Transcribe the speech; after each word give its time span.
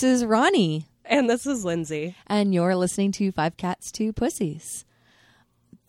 This 0.00 0.22
is 0.22 0.24
Ronnie, 0.24 0.86
And 1.04 1.28
this 1.28 1.46
is 1.46 1.62
Lindsay. 1.62 2.16
and 2.26 2.54
you're 2.54 2.74
listening 2.74 3.12
to 3.12 3.30
Five 3.32 3.58
Cats, 3.58 3.92
Two 3.92 4.14
Pussies. 4.14 4.86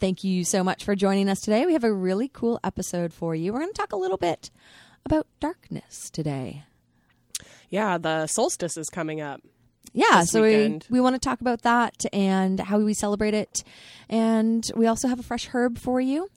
Thank 0.02 0.26
you 0.26 0.44
so 0.44 0.66
much 0.66 0.84
for 0.84 0.98
joining 0.98 1.30
us 1.30 1.40
today. 1.40 1.66
We 1.66 1.72
have 1.72 1.86
a 1.86 1.94
really 1.94 2.28
cool 2.28 2.60
episode 2.62 3.14
for 3.14 3.36
you. 3.36 3.54
We're 3.54 3.62
going 3.62 3.72
to 3.72 3.78
talk 3.78 3.94
a 3.94 3.98
little 3.98 4.18
bit 4.18 4.52
about 5.06 5.28
darkness 5.40 6.10
today. 6.10 6.66
Yeah, 7.70 7.98
the 7.98 8.28
solstice 8.28 8.76
is 8.76 8.90
coming 8.90 9.22
up. 9.22 9.40
Yeah, 9.94 10.26
so 10.26 10.42
we, 10.42 10.82
we 10.90 11.00
want 11.00 11.16
to 11.16 11.20
talk 11.20 11.40
about 11.40 11.62
that 11.62 12.04
and 12.12 12.60
how 12.60 12.80
we 12.80 12.94
celebrate 12.94 13.34
it. 13.34 13.64
And 14.10 14.70
we 14.76 14.88
also 14.88 15.08
have 15.08 15.22
a 15.22 15.24
fresh 15.24 15.48
herb 15.54 15.78
for 15.78 16.02
you. 16.02 16.28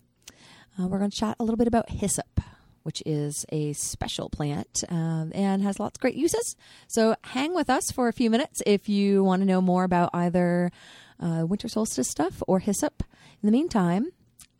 Uh, 0.80 0.86
we're 0.86 0.98
going 0.98 1.10
to 1.10 1.16
chat 1.16 1.34
a 1.40 1.42
little 1.42 1.58
bit 1.58 1.66
about 1.66 1.90
hyssop, 1.90 2.40
which 2.84 3.02
is 3.04 3.44
a 3.50 3.72
special 3.72 4.30
plant 4.30 4.84
um, 4.88 5.32
and 5.34 5.62
has 5.62 5.80
lots 5.80 5.96
of 5.96 6.00
great 6.00 6.14
uses. 6.14 6.54
So 6.86 7.16
hang 7.24 7.54
with 7.54 7.68
us 7.68 7.90
for 7.90 8.08
a 8.08 8.12
few 8.12 8.30
minutes 8.30 8.62
if 8.64 8.88
you 8.88 9.24
want 9.24 9.42
to 9.42 9.46
know 9.46 9.60
more 9.60 9.84
about 9.84 10.10
either 10.14 10.70
uh, 11.18 11.44
winter 11.46 11.68
solstice 11.68 12.08
stuff 12.08 12.42
or 12.46 12.60
hyssop. 12.60 13.02
In 13.42 13.46
the 13.46 13.52
meantime, 13.52 14.08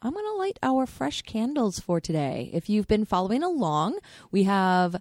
I'm 0.02 0.12
going 0.12 0.26
to 0.26 0.38
light 0.38 0.58
our 0.62 0.86
fresh 0.86 1.22
candles 1.22 1.78
for 1.78 2.00
today. 2.00 2.50
If 2.52 2.68
you've 2.68 2.88
been 2.88 3.06
following 3.06 3.42
along, 3.42 3.98
we 4.30 4.42
have 4.42 4.96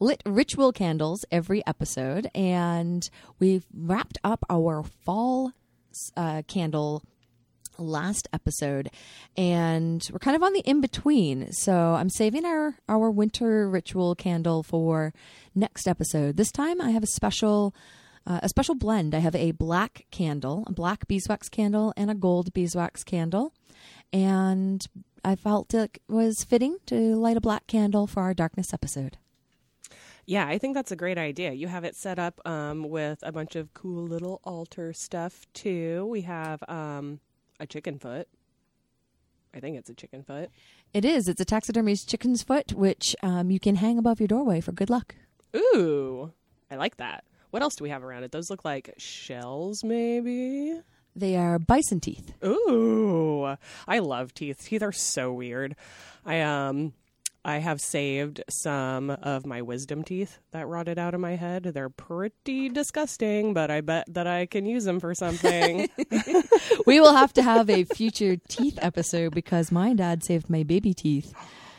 lit 0.00 0.22
ritual 0.26 0.72
candles 0.72 1.24
every 1.30 1.64
episode, 1.66 2.30
and 2.34 3.08
we've 3.38 3.66
wrapped 3.72 4.18
up 4.24 4.44
our 4.50 4.82
fall 4.82 5.52
uh, 6.16 6.42
candle 6.46 7.02
last 7.78 8.28
episode 8.32 8.90
and 9.36 10.08
we're 10.12 10.18
kind 10.18 10.36
of 10.36 10.42
on 10.42 10.52
the 10.52 10.60
in 10.60 10.80
between 10.80 11.50
so 11.52 11.94
i'm 11.94 12.10
saving 12.10 12.44
our 12.44 12.76
our 12.88 13.10
winter 13.10 13.68
ritual 13.68 14.14
candle 14.14 14.62
for 14.62 15.12
next 15.54 15.86
episode. 15.86 16.36
This 16.36 16.52
time 16.52 16.80
i 16.80 16.90
have 16.90 17.02
a 17.02 17.08
special 17.08 17.74
uh, 18.26 18.40
a 18.42 18.48
special 18.50 18.74
blend. 18.74 19.14
I 19.14 19.20
have 19.20 19.34
a 19.34 19.52
black 19.52 20.06
candle 20.10 20.64
a 20.66 20.72
black 20.72 21.08
beeswax 21.08 21.48
candle 21.48 21.92
and 21.96 22.10
a 22.10 22.14
gold 22.14 22.52
beeswax 22.52 23.04
candle. 23.04 23.52
And 24.12 24.84
i 25.24 25.34
felt 25.34 25.74
it 25.74 26.00
was 26.08 26.44
fitting 26.44 26.78
to 26.86 27.16
light 27.16 27.36
a 27.36 27.40
black 27.40 27.66
candle 27.66 28.06
for 28.06 28.22
our 28.22 28.34
darkness 28.34 28.72
episode. 28.72 29.18
Yeah, 30.26 30.46
I 30.46 30.58
think 30.58 30.74
that's 30.74 30.92
a 30.92 30.96
great 30.96 31.16
idea. 31.16 31.52
You 31.52 31.68
have 31.68 31.84
it 31.84 31.96
set 31.96 32.18
up 32.18 32.38
um, 32.46 32.86
with 32.90 33.18
a 33.22 33.32
bunch 33.32 33.56
of 33.56 33.72
cool 33.72 34.02
little 34.02 34.42
altar 34.44 34.92
stuff 34.92 35.46
too. 35.54 36.04
We 36.10 36.20
have 36.20 36.62
um, 36.68 37.20
a 37.60 37.66
chicken 37.66 37.98
foot. 37.98 38.28
I 39.54 39.60
think 39.60 39.76
it's 39.78 39.88
a 39.90 39.94
chicken 39.94 40.22
foot. 40.22 40.50
it 40.92 41.04
is 41.04 41.26
it's 41.26 41.40
a 41.40 41.44
taxidermy's 41.44 42.04
chicken's 42.04 42.42
foot 42.42 42.72
which 42.74 43.16
um, 43.22 43.50
you 43.50 43.58
can 43.58 43.76
hang 43.76 43.98
above 43.98 44.20
your 44.20 44.28
doorway 44.28 44.60
for 44.60 44.72
good 44.72 44.90
luck 44.90 45.14
Ooh, 45.56 46.30
I 46.70 46.76
like 46.76 46.98
that. 46.98 47.24
What 47.50 47.62
else 47.62 47.74
do 47.76 47.82
we 47.84 47.88
have 47.90 48.04
around 48.04 48.24
it? 48.24 48.30
Those 48.32 48.50
look 48.50 48.62
like 48.66 48.92
shells, 48.98 49.82
maybe. 49.82 50.78
they 51.16 51.34
are 51.36 51.58
bison 51.58 51.98
teeth 52.00 52.34
Ooh, 52.44 53.56
I 53.88 53.98
love 54.00 54.34
teeth. 54.34 54.64
Teeth 54.64 54.82
are 54.82 54.92
so 54.92 55.32
weird. 55.32 55.74
I 56.26 56.42
um 56.42 56.92
I 57.48 57.60
have 57.60 57.80
saved 57.80 58.42
some 58.50 59.08
of 59.08 59.46
my 59.46 59.62
wisdom 59.62 60.04
teeth 60.04 60.38
that 60.50 60.68
rotted 60.68 60.98
out 60.98 61.14
of 61.14 61.20
my 61.20 61.36
head. 61.36 61.62
They're 61.62 61.88
pretty 61.88 62.68
disgusting, 62.68 63.54
but 63.54 63.70
I 63.70 63.80
bet 63.80 64.04
that 64.12 64.26
I 64.26 64.44
can 64.44 64.66
use 64.66 64.84
them 64.84 65.00
for 65.00 65.14
something. 65.14 65.88
we 66.86 67.00
will 67.00 67.14
have 67.14 67.32
to 67.32 67.42
have 67.42 67.70
a 67.70 67.84
future 67.84 68.36
teeth 68.36 68.78
episode 68.82 69.34
because 69.34 69.72
my 69.72 69.94
dad 69.94 70.22
saved 70.22 70.50
my 70.50 70.62
baby 70.62 70.92
teeth 70.92 71.32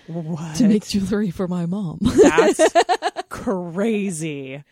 what? 0.08 0.56
to 0.56 0.68
make 0.68 0.88
jewelry 0.88 1.30
for 1.30 1.48
my 1.48 1.68
mom. 1.68 2.00
That's 2.02 2.74
crazy. 3.30 4.64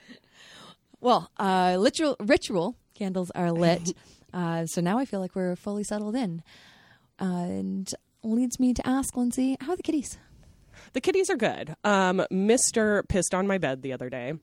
well, 0.99 1.29
uh, 1.37 1.75
literal 1.77 2.15
ritual 2.19 2.75
candles 2.95 3.29
are 3.35 3.51
lit, 3.51 3.93
uh, 4.33 4.65
so 4.65 4.81
now 4.81 4.97
I 4.97 5.05
feel 5.05 5.19
like 5.19 5.35
we're 5.35 5.55
fully 5.55 5.83
settled 5.83 6.15
in, 6.15 6.41
uh, 7.21 7.25
and 7.25 7.93
leads 8.23 8.59
me 8.59 8.73
to 8.73 8.87
ask 8.87 9.15
Lindsay, 9.15 9.57
how 9.61 9.73
are 9.73 9.77
the 9.77 9.83
kitties? 9.83 10.17
The 10.93 11.01
kitties 11.01 11.29
are 11.29 11.37
good. 11.37 11.75
Um 11.83 12.25
Mister 12.31 13.03
pissed 13.03 13.33
on 13.33 13.47
my 13.47 13.57
bed 13.57 13.81
the 13.81 13.93
other 13.93 14.09
day. 14.09 14.33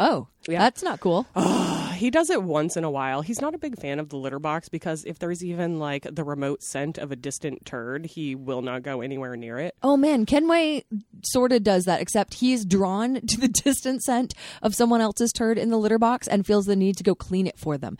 Oh, 0.00 0.28
Yeah. 0.46 0.60
that's 0.60 0.82
not 0.82 1.00
cool. 1.00 1.26
He 1.98 2.10
does 2.12 2.30
it 2.30 2.44
once 2.44 2.76
in 2.76 2.84
a 2.84 2.90
while. 2.92 3.22
He's 3.22 3.40
not 3.40 3.56
a 3.56 3.58
big 3.58 3.76
fan 3.80 3.98
of 3.98 4.08
the 4.08 4.16
litter 4.16 4.38
box 4.38 4.68
because 4.68 5.04
if 5.04 5.18
there's 5.18 5.44
even 5.44 5.80
like 5.80 6.06
the 6.08 6.22
remote 6.22 6.62
scent 6.62 6.96
of 6.96 7.10
a 7.10 7.16
distant 7.16 7.66
turd, 7.66 8.06
he 8.06 8.36
will 8.36 8.62
not 8.62 8.84
go 8.84 9.00
anywhere 9.00 9.34
near 9.34 9.58
it. 9.58 9.74
Oh 9.82 9.96
man, 9.96 10.24
Kenway 10.24 10.84
sort 11.24 11.50
of 11.50 11.64
does 11.64 11.86
that, 11.86 12.00
except 12.00 12.34
he's 12.34 12.64
drawn 12.64 13.14
to 13.26 13.40
the 13.40 13.48
distant 13.64 14.04
scent 14.04 14.32
of 14.62 14.76
someone 14.76 15.00
else's 15.00 15.32
turd 15.32 15.58
in 15.58 15.70
the 15.70 15.76
litter 15.76 15.98
box 15.98 16.28
and 16.28 16.46
feels 16.46 16.66
the 16.66 16.76
need 16.76 16.96
to 16.98 17.02
go 17.02 17.16
clean 17.16 17.48
it 17.48 17.58
for 17.58 17.76
them. 17.76 17.98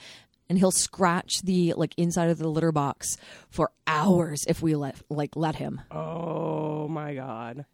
And 0.48 0.58
he'll 0.58 0.70
scratch 0.70 1.42
the 1.42 1.74
like 1.76 1.94
inside 1.96 2.30
of 2.30 2.38
the 2.38 2.46
litter 2.48 2.70
box 2.70 3.16
for 3.50 3.72
hours 3.88 4.44
if 4.46 4.62
we 4.62 4.76
let 4.76 4.94
like 5.10 5.34
let 5.34 5.56
him. 5.56 5.80
Oh 5.90 6.86
my 6.86 7.16
god. 7.16 7.64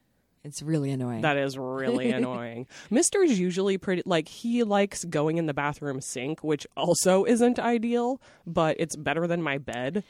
It's 0.44 0.62
really 0.62 0.90
annoying. 0.90 1.22
That 1.22 1.38
is 1.38 1.56
really 1.56 2.10
annoying. 2.12 2.66
Mister's 2.90 3.38
usually 3.40 3.78
pretty 3.78 4.02
like 4.04 4.28
he 4.28 4.62
likes 4.62 5.04
going 5.04 5.38
in 5.38 5.46
the 5.46 5.54
bathroom 5.54 6.00
sink, 6.02 6.44
which 6.44 6.66
also 6.76 7.24
isn't 7.24 7.58
ideal, 7.58 8.20
but 8.46 8.76
it's 8.78 8.94
better 8.94 9.26
than 9.26 9.42
my 9.42 9.56
bed. 9.56 10.04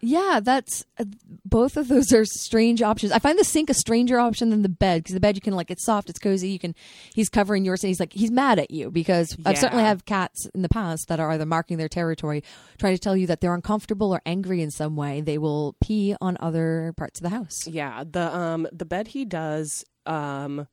Yeah, 0.00 0.40
that's 0.42 0.84
uh, 0.98 1.04
both 1.44 1.76
of 1.76 1.88
those 1.88 2.12
are 2.12 2.24
strange 2.24 2.82
options. 2.82 3.12
I 3.12 3.18
find 3.18 3.38
the 3.38 3.44
sink 3.44 3.70
a 3.70 3.74
stranger 3.74 4.18
option 4.18 4.50
than 4.50 4.62
the 4.62 4.68
bed 4.68 5.02
because 5.02 5.14
the 5.14 5.20
bed 5.20 5.36
you 5.36 5.40
can 5.40 5.54
like 5.54 5.70
it's 5.70 5.84
soft, 5.84 6.10
it's 6.10 6.18
cozy. 6.18 6.50
You 6.50 6.58
can 6.58 6.74
he's 7.14 7.28
covering 7.28 7.64
yours 7.64 7.82
and 7.82 7.88
he's 7.88 8.00
like 8.00 8.12
he's 8.12 8.30
mad 8.30 8.58
at 8.58 8.70
you 8.70 8.90
because 8.90 9.36
I've 9.44 9.58
certainly 9.58 9.84
have 9.84 10.04
cats 10.04 10.46
in 10.54 10.62
the 10.62 10.68
past 10.68 11.08
that 11.08 11.18
are 11.18 11.30
either 11.30 11.46
marking 11.46 11.78
their 11.78 11.88
territory, 11.88 12.44
trying 12.78 12.94
to 12.94 13.00
tell 13.00 13.16
you 13.16 13.26
that 13.28 13.40
they're 13.40 13.54
uncomfortable 13.54 14.12
or 14.12 14.20
angry 14.26 14.60
in 14.60 14.70
some 14.70 14.96
way. 14.96 15.20
They 15.20 15.38
will 15.38 15.76
pee 15.80 16.14
on 16.20 16.36
other 16.40 16.92
parts 16.96 17.20
of 17.20 17.24
the 17.24 17.30
house. 17.30 17.66
Yeah, 17.66 18.04
the 18.08 18.34
um 18.34 18.68
the 18.72 18.84
bed 18.84 19.08
he 19.08 19.24
does 19.24 19.84
um 20.04 20.68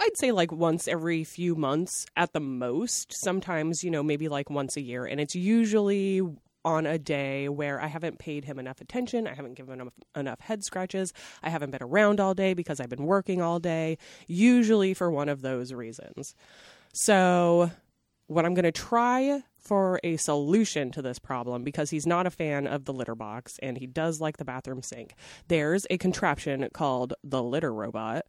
I'd 0.00 0.18
say 0.18 0.32
like 0.32 0.50
once 0.50 0.88
every 0.88 1.22
few 1.22 1.54
months 1.54 2.04
at 2.16 2.32
the 2.32 2.40
most. 2.40 3.12
Sometimes, 3.12 3.84
you 3.84 3.90
know, 3.92 4.02
maybe 4.02 4.28
like 4.28 4.50
once 4.50 4.76
a 4.76 4.80
year 4.80 5.06
and 5.06 5.20
it's 5.20 5.36
usually 5.36 6.20
on 6.64 6.86
a 6.86 6.98
day 6.98 7.48
where 7.48 7.80
I 7.80 7.86
haven't 7.86 8.18
paid 8.18 8.44
him 8.44 8.58
enough 8.58 8.80
attention, 8.80 9.26
I 9.26 9.34
haven't 9.34 9.54
given 9.54 9.80
him 9.80 9.90
enough 10.14 10.40
head 10.40 10.64
scratches, 10.64 11.12
I 11.42 11.50
haven't 11.50 11.70
been 11.70 11.82
around 11.82 12.20
all 12.20 12.34
day 12.34 12.54
because 12.54 12.80
I've 12.80 12.88
been 12.88 13.04
working 13.04 13.40
all 13.40 13.58
day, 13.58 13.98
usually 14.26 14.94
for 14.94 15.10
one 15.10 15.28
of 15.28 15.42
those 15.42 15.72
reasons. 15.72 16.34
So, 16.92 17.70
what 18.26 18.46
I'm 18.46 18.54
going 18.54 18.64
to 18.64 18.72
try 18.72 19.42
for 19.58 19.98
a 20.04 20.16
solution 20.16 20.92
to 20.92 21.02
this 21.02 21.18
problem 21.18 21.64
because 21.64 21.90
he's 21.90 22.06
not 22.06 22.26
a 22.26 22.30
fan 22.30 22.66
of 22.66 22.84
the 22.84 22.92
litter 22.92 23.16
box 23.16 23.58
and 23.60 23.76
he 23.76 23.86
does 23.86 24.20
like 24.20 24.36
the 24.36 24.44
bathroom 24.44 24.82
sink. 24.82 25.14
There's 25.48 25.84
a 25.90 25.98
contraption 25.98 26.68
called 26.72 27.14
the 27.24 27.42
litter 27.42 27.72
robot, 27.72 28.26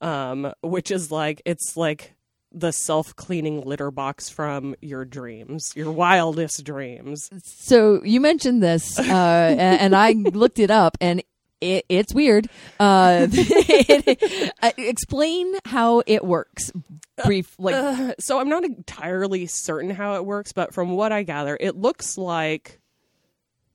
um, 0.00 0.52
which 0.62 0.90
is 0.90 1.12
like 1.12 1.42
it's 1.44 1.76
like 1.76 2.15
the 2.58 2.72
self-cleaning 2.72 3.60
litter 3.60 3.90
box 3.90 4.30
from 4.30 4.74
your 4.80 5.04
dreams, 5.04 5.72
your 5.76 5.92
wildest 5.92 6.64
dreams. 6.64 7.28
So 7.44 8.02
you 8.02 8.18
mentioned 8.20 8.62
this, 8.62 8.98
uh, 8.98 9.02
and, 9.02 9.80
and 9.80 9.94
I 9.96 10.12
looked 10.12 10.58
it 10.58 10.70
up, 10.70 10.96
and 11.00 11.22
it, 11.60 11.84
it's 11.90 12.14
weird. 12.14 12.48
Uh, 12.80 13.26
it- 13.32 14.52
uh, 14.62 14.72
explain 14.78 15.54
how 15.66 16.02
it 16.06 16.24
works. 16.24 16.72
Brief, 17.24 17.54
like 17.58 17.74
Uh, 17.74 18.14
so 18.18 18.38
I'm 18.40 18.48
not 18.48 18.64
entirely 18.64 19.46
certain 19.46 19.90
how 19.90 20.14
it 20.16 20.24
works, 20.24 20.52
but 20.52 20.72
from 20.74 20.90
what 20.92 21.12
I 21.12 21.22
gather, 21.22 21.56
it 21.60 21.76
looks 21.76 22.16
like 22.18 22.80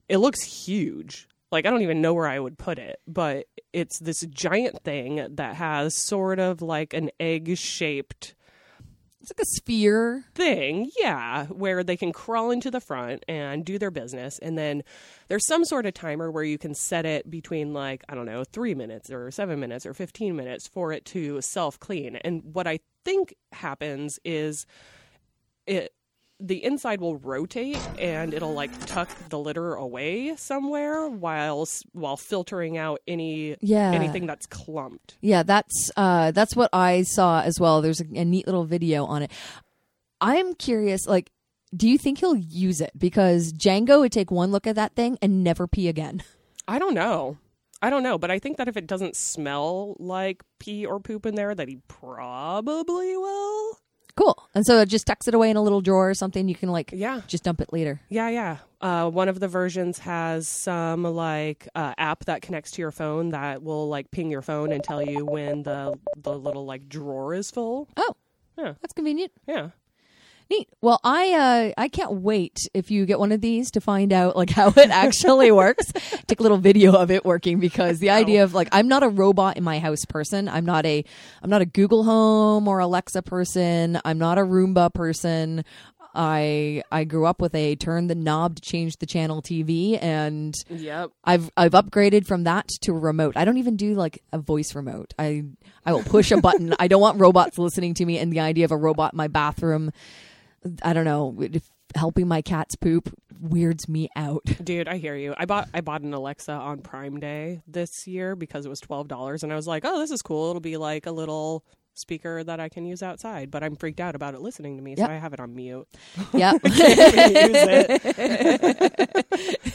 it 0.09 0.17
looks 0.17 0.41
huge. 0.43 1.27
Like 1.51 1.65
I 1.65 1.69
don't 1.69 1.81
even 1.81 2.01
know 2.01 2.13
where 2.13 2.27
I 2.27 2.39
would 2.39 2.57
put 2.57 2.79
it, 2.79 2.99
but 3.07 3.45
it's 3.73 3.99
this 3.99 4.21
giant 4.21 4.83
thing 4.83 5.25
that 5.35 5.55
has 5.55 5.95
sort 5.95 6.39
of 6.39 6.61
like 6.61 6.93
an 6.93 7.09
egg-shaped 7.19 8.35
it's 9.21 9.31
like 9.31 9.41
a 9.41 9.45
sphere. 9.45 10.25
thing, 10.35 10.89
yeah, 10.99 11.45
where 11.47 11.83
they 11.83 11.95
can 11.95 12.11
crawl 12.11 12.51
into 12.51 12.71
the 12.71 12.79
front 12.79 13.23
and 13.27 13.63
do 13.63 13.77
their 13.77 13.91
business. 13.91 14.39
And 14.39 14.57
then 14.57 14.83
there's 15.27 15.45
some 15.45 15.63
sort 15.63 15.85
of 15.85 15.93
timer 15.93 16.31
where 16.31 16.43
you 16.43 16.57
can 16.57 16.73
set 16.73 17.05
it 17.05 17.29
between, 17.29 17.73
like, 17.73 18.03
I 18.09 18.15
don't 18.15 18.25
know, 18.25 18.43
three 18.43 18.73
minutes 18.73 19.11
or 19.11 19.29
seven 19.31 19.59
minutes 19.59 19.85
or 19.85 19.93
15 19.93 20.35
minutes 20.35 20.67
for 20.67 20.91
it 20.91 21.05
to 21.05 21.41
self 21.41 21.79
clean. 21.79 22.15
And 22.17 22.41
what 22.53 22.67
I 22.67 22.79
think 23.05 23.33
happens 23.51 24.19
is 24.25 24.65
it. 25.65 25.93
The 26.43 26.63
inside 26.63 27.01
will 27.01 27.17
rotate 27.17 27.77
and 27.99 28.33
it'll 28.33 28.53
like 28.53 28.71
tuck 28.87 29.09
the 29.29 29.37
litter 29.37 29.75
away 29.75 30.35
somewhere 30.37 31.07
while 31.07 31.67
while 31.93 32.17
filtering 32.17 32.77
out 32.77 32.99
any 33.07 33.55
Yeah. 33.61 33.91
anything 33.91 34.25
that's 34.25 34.47
clumped. 34.47 35.17
Yeah, 35.21 35.43
that's 35.43 35.91
uh, 35.95 36.31
that's 36.31 36.55
what 36.55 36.69
I 36.73 37.03
saw 37.03 37.41
as 37.41 37.59
well. 37.59 37.81
There's 37.81 38.01
a, 38.01 38.05
a 38.15 38.25
neat 38.25 38.47
little 38.47 38.65
video 38.65 39.05
on 39.05 39.21
it. 39.21 39.31
I'm 40.19 40.55
curious, 40.55 41.05
like, 41.07 41.31
do 41.75 41.87
you 41.87 41.97
think 41.97 42.19
he'll 42.19 42.35
use 42.35 42.81
it? 42.81 42.91
Because 42.97 43.53
Django 43.53 43.99
would 44.01 44.11
take 44.11 44.31
one 44.31 44.51
look 44.51 44.65
at 44.67 44.75
that 44.75 44.95
thing 44.95 45.17
and 45.21 45.43
never 45.43 45.67
pee 45.67 45.87
again. 45.87 46.23
I 46.67 46.79
don't 46.79 46.93
know. 46.95 47.37
I 47.83 47.89
don't 47.89 48.03
know, 48.03 48.17
but 48.19 48.29
I 48.29 48.37
think 48.39 48.57
that 48.57 48.67
if 48.67 48.77
it 48.77 48.85
doesn't 48.87 49.15
smell 49.15 49.95
like 49.99 50.43
pee 50.59 50.85
or 50.85 50.99
poop 50.99 51.25
in 51.25 51.35
there, 51.35 51.53
that 51.55 51.67
he 51.67 51.79
probably 51.87 53.15
will. 53.17 53.77
Cool. 54.15 54.37
And 54.53 54.65
so 54.65 54.79
it 54.79 54.87
just 54.87 55.07
tucks 55.07 55.27
it 55.27 55.33
away 55.33 55.49
in 55.49 55.57
a 55.57 55.61
little 55.61 55.81
drawer 55.81 56.09
or 56.09 56.13
something. 56.13 56.47
You 56.47 56.55
can 56.55 56.69
like 56.69 56.91
Yeah. 56.93 57.21
just 57.27 57.43
dump 57.43 57.61
it 57.61 57.71
later. 57.73 58.01
Yeah, 58.09 58.29
yeah. 58.29 58.57
Uh, 58.81 59.09
one 59.09 59.29
of 59.29 59.39
the 59.39 59.47
versions 59.47 59.99
has 59.99 60.47
some 60.47 61.03
like 61.03 61.67
uh, 61.75 61.93
app 61.97 62.25
that 62.25 62.41
connects 62.41 62.71
to 62.71 62.81
your 62.81 62.91
phone 62.91 63.29
that 63.29 63.61
will 63.63 63.87
like 63.87 64.09
ping 64.11 64.29
your 64.31 64.41
phone 64.41 64.71
and 64.71 64.83
tell 64.83 65.01
you 65.01 65.25
when 65.25 65.63
the 65.63 65.97
the 66.17 66.37
little 66.37 66.65
like 66.65 66.89
drawer 66.89 67.33
is 67.33 67.51
full. 67.51 67.87
Oh, 67.97 68.15
Yeah. 68.57 68.73
that's 68.81 68.93
convenient. 68.93 69.31
Yeah. 69.47 69.69
Neat. 70.51 70.67
Well, 70.81 70.99
I 71.01 71.31
uh, 71.31 71.81
I 71.81 71.87
can't 71.87 72.11
wait 72.11 72.67
if 72.73 72.91
you 72.91 73.05
get 73.05 73.19
one 73.19 73.31
of 73.31 73.39
these 73.39 73.71
to 73.71 73.79
find 73.79 74.11
out 74.11 74.35
like 74.35 74.49
how 74.59 74.67
it 74.67 74.89
actually 74.89 75.49
works. 75.49 75.93
Take 76.27 76.41
a 76.41 76.43
little 76.43 76.57
video 76.57 76.91
of 76.91 77.09
it 77.09 77.23
working 77.23 77.61
because 77.61 77.99
the 77.99 78.09
idea 78.09 78.43
of 78.43 78.53
like 78.53 78.67
I'm 78.73 78.89
not 78.89 79.01
a 79.01 79.07
robot 79.07 79.55
in 79.55 79.63
my 79.63 79.79
house 79.79 80.03
person. 80.03 80.49
I'm 80.49 80.65
not 80.65 80.85
a 80.85 81.05
I'm 81.41 81.49
not 81.49 81.61
a 81.61 81.65
Google 81.65 82.03
Home 82.03 82.67
or 82.67 82.79
Alexa 82.79 83.21
person. 83.21 84.01
I'm 84.03 84.17
not 84.17 84.37
a 84.37 84.41
Roomba 84.41 84.93
person. 84.93 85.63
I 86.13 86.83
I 86.91 87.05
grew 87.05 87.25
up 87.25 87.39
with 87.39 87.55
a 87.55 87.77
turn 87.77 88.07
the 88.07 88.15
knob 88.15 88.57
to 88.57 88.61
change 88.61 88.97
the 88.97 89.05
channel 89.05 89.41
TV 89.41 89.97
and 90.03 90.53
Yep. 90.69 91.11
I've 91.23 91.49
I've 91.55 91.71
upgraded 91.71 92.27
from 92.27 92.43
that 92.43 92.67
to 92.81 92.91
a 92.91 92.99
remote. 92.99 93.37
I 93.37 93.45
don't 93.45 93.57
even 93.57 93.77
do 93.77 93.93
like 93.93 94.21
a 94.33 94.37
voice 94.37 94.75
remote. 94.75 95.13
I 95.17 95.45
I 95.85 95.93
will 95.93 96.03
push 96.03 96.29
a 96.31 96.41
button. 96.41 96.75
I 96.77 96.89
don't 96.89 96.99
want 96.99 97.21
robots 97.21 97.57
listening 97.57 97.93
to 97.93 98.05
me 98.05 98.17
and 98.17 98.33
the 98.33 98.41
idea 98.41 98.65
of 98.65 98.71
a 98.71 98.77
robot 98.77 99.13
in 99.13 99.17
my 99.17 99.29
bathroom 99.29 99.93
I 100.83 100.93
don't 100.93 101.05
know, 101.05 101.35
if 101.39 101.69
helping 101.95 102.27
my 102.27 102.41
cats 102.41 102.75
poop 102.75 103.13
weirds 103.39 103.89
me 103.89 104.09
out. 104.15 104.43
Dude, 104.63 104.87
I 104.87 104.97
hear 104.97 105.15
you. 105.15 105.33
I 105.37 105.45
bought 105.45 105.69
I 105.73 105.81
bought 105.81 106.01
an 106.01 106.13
Alexa 106.13 106.51
on 106.51 106.81
Prime 106.81 107.19
Day 107.19 107.61
this 107.67 108.07
year 108.07 108.35
because 108.35 108.65
it 108.65 108.69
was 108.69 108.79
twelve 108.79 109.07
dollars, 109.07 109.43
and 109.43 109.51
I 109.51 109.55
was 109.55 109.67
like, 109.67 109.83
"Oh, 109.85 109.99
this 109.99 110.11
is 110.11 110.21
cool. 110.21 110.49
It'll 110.49 110.59
be 110.61 110.77
like 110.77 111.05
a 111.05 111.11
little 111.11 111.65
speaker 111.93 112.43
that 112.43 112.59
I 112.59 112.69
can 112.69 112.85
use 112.85 113.03
outside." 113.03 113.51
But 113.51 113.63
I'm 113.63 113.75
freaked 113.75 113.99
out 113.99 114.15
about 114.15 114.35
it 114.35 114.41
listening 114.41 114.77
to 114.77 114.83
me, 114.83 114.95
so 114.95 115.05
I 115.05 115.15
have 115.15 115.33
it 115.33 115.39
on 115.39 115.55
mute. 115.55 115.87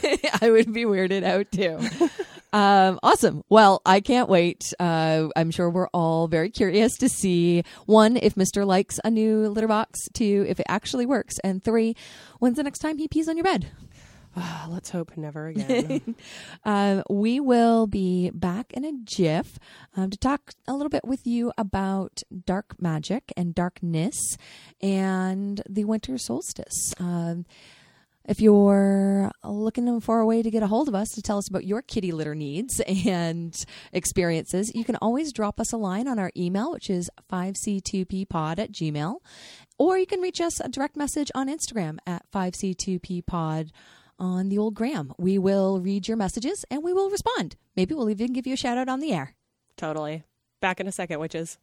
It. 0.09 0.43
I 0.43 0.51
would 0.51 0.73
be 0.73 0.85
weirded 0.85 1.25
out 1.25 1.51
too. 1.51 1.79
Um, 2.53 2.99
awesome. 3.03 3.43
Well, 3.49 3.83
I 3.85 4.01
can't 4.01 4.29
wait. 4.29 4.73
Uh, 4.81 5.29
I'm 5.37 5.51
sure 5.51 5.69
we're 5.69 5.89
all 5.89 6.27
very 6.29 6.49
curious 6.51 6.97
to 6.99 7.09
see 7.09 7.65
one, 7.87 8.17
if 8.17 8.35
Mr. 8.35 8.67
likes 8.67 8.99
a 9.05 9.11
new 9.11 9.49
litter 9.49 9.69
box, 9.69 10.09
two, 10.15 10.47
if 10.49 10.59
it 10.61 10.67
actually 10.69 11.07
works, 11.07 11.39
and 11.41 11.63
three, 11.63 11.95
when's 12.39 12.57
the 12.57 12.63
next 12.63 12.79
time 12.79 12.99
he 12.99 13.09
pees 13.09 13.29
on 13.29 13.37
your 13.37 13.45
bed? 13.45 13.67
Ah, 14.39 14.69
Let's 14.71 14.91
hope 14.91 15.17
never 15.17 15.47
again. 15.47 16.15
Um, 16.65 17.03
we 17.09 17.41
will 17.41 17.87
be 17.87 18.31
back 18.35 18.71
in 18.75 18.85
a 18.85 18.93
jiff 19.03 19.59
um, 19.97 20.11
to 20.11 20.19
talk 20.19 20.53
a 20.69 20.75
little 20.75 20.91
bit 20.91 21.07
with 21.07 21.27
you 21.27 21.53
about 21.57 22.23
dark 22.45 22.75
magic 22.79 23.33
and 23.35 23.55
darkness 23.55 24.37
and 24.83 25.63
the 25.67 25.85
winter 25.85 26.19
solstice. 26.19 26.93
Um, 27.01 27.47
if 28.29 28.41
you're 28.41 29.31
looking 29.45 30.01
for 30.01 30.21
a 30.21 30.27
way 30.27 30.43
to 30.43 30.51
get 30.51 30.63
a 30.63 30.67
hold 30.67 30.89
of 30.89 30.95
us 30.95 31.11
to 31.11 31.23
tell 31.23 31.39
us 31.39 31.49
about 31.49 31.65
your 31.65 31.83
kitty 31.83 32.13
litter 32.13 32.35
needs 32.35 32.81
and 32.81 33.65
experiences, 33.93 34.73
you 34.75 34.85
can 34.85 34.97
always 34.97 35.33
drop 35.33 35.61
us 35.61 35.73
a 35.73 35.77
line 35.77 36.09
on 36.09 36.19
our 36.19 36.31
email, 36.37 36.73
which 36.73 36.91
is 36.91 37.11
5c2ppod 37.33 38.59
at 38.59 38.73
gmail, 38.73 39.17
or 39.79 39.99
you 39.99 40.07
can 40.07 40.21
reach 40.21 40.41
us 40.41 40.61
a 40.61 40.69
direct 40.69 40.97
message 40.97 41.31
on 41.35 41.49
Instagram 41.49 41.99
at 42.07 42.31
5c2ppod 42.33 43.71
on 44.19 44.49
the 44.49 44.59
old 44.59 44.75
gram. 44.75 45.13
We 45.19 45.39
will 45.39 45.81
read 45.81 46.09
your 46.09 46.17
messages 46.17 46.65
and 46.71 46.83
we 46.83 46.93
will 46.93 47.11
respond. 47.11 47.57
Maybe 47.77 47.95
we'll 47.95 48.11
even 48.11 48.33
give 48.33 48.47
you 48.47 48.55
a 48.55 48.57
shout 48.57 48.79
out 48.79 48.89
on 48.89 49.01
the 49.01 49.13
air. 49.13 49.35
totally. 49.77 50.25
Back 50.61 50.81
in 50.81 50.89
a 50.89 50.93
second, 50.93 51.21
witches. 51.21 51.59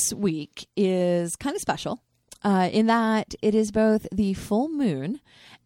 This 0.00 0.14
week 0.14 0.66
is 0.76 1.36
kind 1.36 1.54
of 1.54 1.60
special 1.60 2.02
uh, 2.42 2.70
in 2.72 2.86
that 2.86 3.34
it 3.42 3.54
is 3.54 3.70
both 3.70 4.06
the 4.10 4.32
full 4.32 4.68
moon 4.70 5.20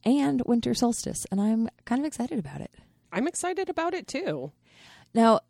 and 0.05 0.43
winter 0.45 0.75
solstice, 0.75 1.25
and 1.31 1.41
I'm 1.41 1.69
kind 1.85 2.01
of 2.01 2.07
excited 2.07 2.41
about 2.41 2.61
it. 2.61 2.73
I'm 3.13 3.29
excited 3.29 3.69
about 3.69 3.95
it 3.95 4.09
too. 4.09 4.51
Now, 5.15 5.41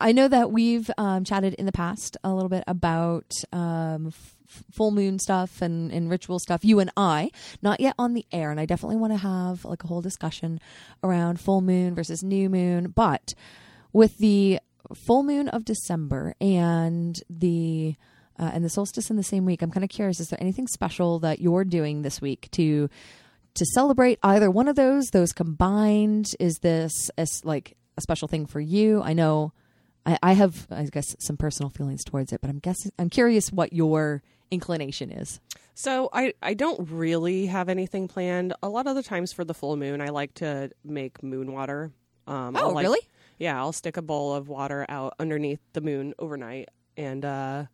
I 0.00 0.12
know 0.12 0.28
that 0.28 0.50
we've 0.50 0.90
um, 0.96 1.24
chatted 1.24 1.52
in 1.54 1.66
the 1.66 1.72
past 1.72 2.16
a 2.24 2.32
little 2.32 2.48
bit 2.48 2.64
about 2.66 3.30
um, 3.52 4.06
f- 4.08 4.64
full 4.70 4.92
moon 4.92 5.18
stuff 5.18 5.60
and, 5.60 5.92
and 5.92 6.08
ritual 6.08 6.38
stuff. 6.38 6.64
You 6.64 6.80
and 6.80 6.90
I, 6.96 7.32
not 7.60 7.80
yet 7.80 7.94
on 7.98 8.14
the 8.14 8.24
air, 8.32 8.50
and 8.50 8.58
I 8.58 8.64
definitely 8.64 8.96
want 8.96 9.12
to 9.12 9.18
have 9.18 9.66
like 9.66 9.84
a 9.84 9.88
whole 9.88 10.00
discussion 10.00 10.58
around 11.04 11.38
full 11.38 11.60
moon 11.60 11.94
versus 11.94 12.22
new 12.22 12.48
moon. 12.48 12.92
But 12.96 13.34
with 13.92 14.16
the 14.16 14.58
full 14.94 15.22
moon 15.22 15.48
of 15.48 15.66
December 15.66 16.34
and 16.40 17.20
the 17.28 17.96
uh, 18.38 18.50
and 18.52 18.64
the 18.64 18.68
solstice 18.70 19.10
in 19.10 19.16
the 19.16 19.22
same 19.22 19.44
week, 19.44 19.62
I'm 19.62 19.70
kind 19.70 19.84
of 19.84 19.90
curious: 19.90 20.20
is 20.20 20.28
there 20.28 20.40
anything 20.40 20.66
special 20.66 21.18
that 21.20 21.40
you're 21.40 21.64
doing 21.64 22.02
this 22.02 22.20
week 22.20 22.48
to 22.52 22.88
to 23.54 23.64
celebrate 23.74 24.18
either 24.22 24.50
one 24.50 24.68
of 24.68 24.76
those? 24.76 25.06
Those 25.12 25.32
combined? 25.32 26.34
Is 26.40 26.58
this 26.62 27.10
as 27.18 27.44
like 27.44 27.76
a 27.96 28.00
special 28.00 28.28
thing 28.28 28.46
for 28.46 28.60
you? 28.60 29.02
I 29.02 29.12
know 29.12 29.52
I, 30.06 30.18
I 30.22 30.32
have, 30.32 30.66
I 30.70 30.84
guess, 30.84 31.14
some 31.20 31.36
personal 31.36 31.70
feelings 31.70 32.04
towards 32.04 32.32
it, 32.32 32.40
but 32.40 32.48
I'm 32.50 32.58
guessing 32.58 32.92
I'm 32.98 33.10
curious 33.10 33.52
what 33.52 33.72
your 33.72 34.22
inclination 34.50 35.10
is. 35.10 35.40
So 35.74 36.08
I 36.12 36.34
I 36.42 36.54
don't 36.54 36.88
really 36.90 37.46
have 37.46 37.68
anything 37.68 38.08
planned. 38.08 38.52
A 38.62 38.68
lot 38.68 38.86
of 38.86 38.94
the 38.94 39.02
times 39.02 39.32
for 39.32 39.44
the 39.44 39.54
full 39.54 39.76
moon, 39.76 40.00
I 40.00 40.08
like 40.08 40.34
to 40.34 40.70
make 40.84 41.22
moon 41.22 41.52
water. 41.52 41.90
Um, 42.26 42.56
I'll 42.56 42.72
like- 42.72 42.84
Oh, 42.86 42.88
really? 42.88 43.00
Yeah, 43.38 43.58
I'll 43.58 43.72
stick 43.72 43.96
a 43.96 44.02
bowl 44.02 44.34
of 44.34 44.48
water 44.48 44.86
out 44.88 45.14
underneath 45.18 45.58
the 45.72 45.80
moon 45.80 46.14
overnight, 46.18 46.68
and 46.96 47.24
uh, 47.24 47.64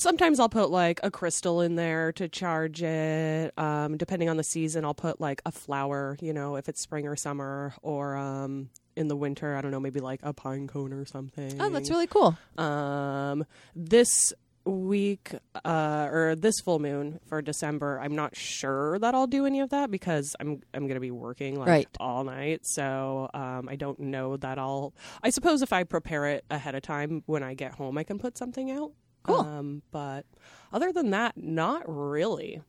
sometimes 0.00 0.40
I'll 0.40 0.48
put 0.48 0.70
like 0.70 1.00
a 1.02 1.10
crystal 1.10 1.60
in 1.60 1.74
there 1.76 2.12
to 2.12 2.28
charge 2.28 2.82
it. 2.82 3.52
Um, 3.58 3.96
depending 3.96 4.28
on 4.28 4.36
the 4.36 4.44
season, 4.44 4.84
I'll 4.84 4.94
put 4.94 5.20
like 5.20 5.42
a 5.46 5.52
flower. 5.52 6.16
You 6.20 6.32
know, 6.32 6.56
if 6.56 6.68
it's 6.68 6.80
spring 6.80 7.06
or 7.06 7.16
summer, 7.16 7.74
or 7.82 8.16
um, 8.16 8.70
in 8.96 9.08
the 9.08 9.16
winter, 9.16 9.56
I 9.56 9.60
don't 9.60 9.70
know, 9.70 9.80
maybe 9.80 10.00
like 10.00 10.20
a 10.22 10.32
pine 10.32 10.66
cone 10.68 10.92
or 10.92 11.04
something. 11.04 11.60
Oh, 11.60 11.70
that's 11.70 11.90
really 11.90 12.06
cool. 12.06 12.36
Um, 12.58 13.44
this 13.74 14.32
week, 14.64 15.32
uh, 15.64 16.08
or 16.12 16.36
this 16.36 16.60
full 16.60 16.78
moon 16.78 17.18
for 17.26 17.42
December, 17.42 17.98
I'm 18.00 18.14
not 18.14 18.36
sure 18.36 18.96
that 19.00 19.12
I'll 19.14 19.26
do 19.26 19.44
any 19.44 19.58
of 19.60 19.70
that 19.70 19.90
because 19.90 20.36
I'm 20.38 20.60
I'm 20.72 20.86
gonna 20.86 21.00
be 21.00 21.10
working 21.10 21.58
like 21.58 21.68
Right. 21.68 21.88
all 21.98 22.22
night. 22.22 22.60
So 22.64 23.28
um, 23.34 23.68
I 23.68 23.74
don't 23.76 23.98
know 23.98 24.36
that 24.36 24.58
I'll. 24.58 24.94
I 25.22 25.30
suppose 25.30 25.62
if 25.62 25.72
I 25.72 25.82
prepare 25.84 26.26
it 26.26 26.44
ahead 26.50 26.74
of 26.76 26.82
time 26.82 27.22
when 27.26 27.42
I 27.42 27.54
get 27.54 27.72
home, 27.72 27.98
I 27.98 28.04
can 28.04 28.18
put 28.18 28.38
something 28.38 28.70
out. 28.70 28.92
Cool. 29.22 29.40
Um, 29.40 29.82
but 29.90 30.24
other 30.72 30.92
than 30.92 31.10
that, 31.10 31.36
not 31.36 31.82
really. 31.86 32.62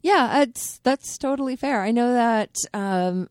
Yeah, 0.00 0.42
it's 0.42 0.78
that's 0.78 1.18
totally 1.18 1.56
fair. 1.56 1.82
I 1.82 1.90
know 1.90 2.12
that 2.12 2.56
um, 2.72 3.28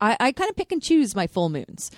I, 0.00 0.16
I 0.20 0.32
kind 0.32 0.50
of 0.50 0.56
pick 0.56 0.72
and 0.72 0.82
choose 0.82 1.14
my 1.14 1.26
full 1.26 1.48
moons. 1.48 1.90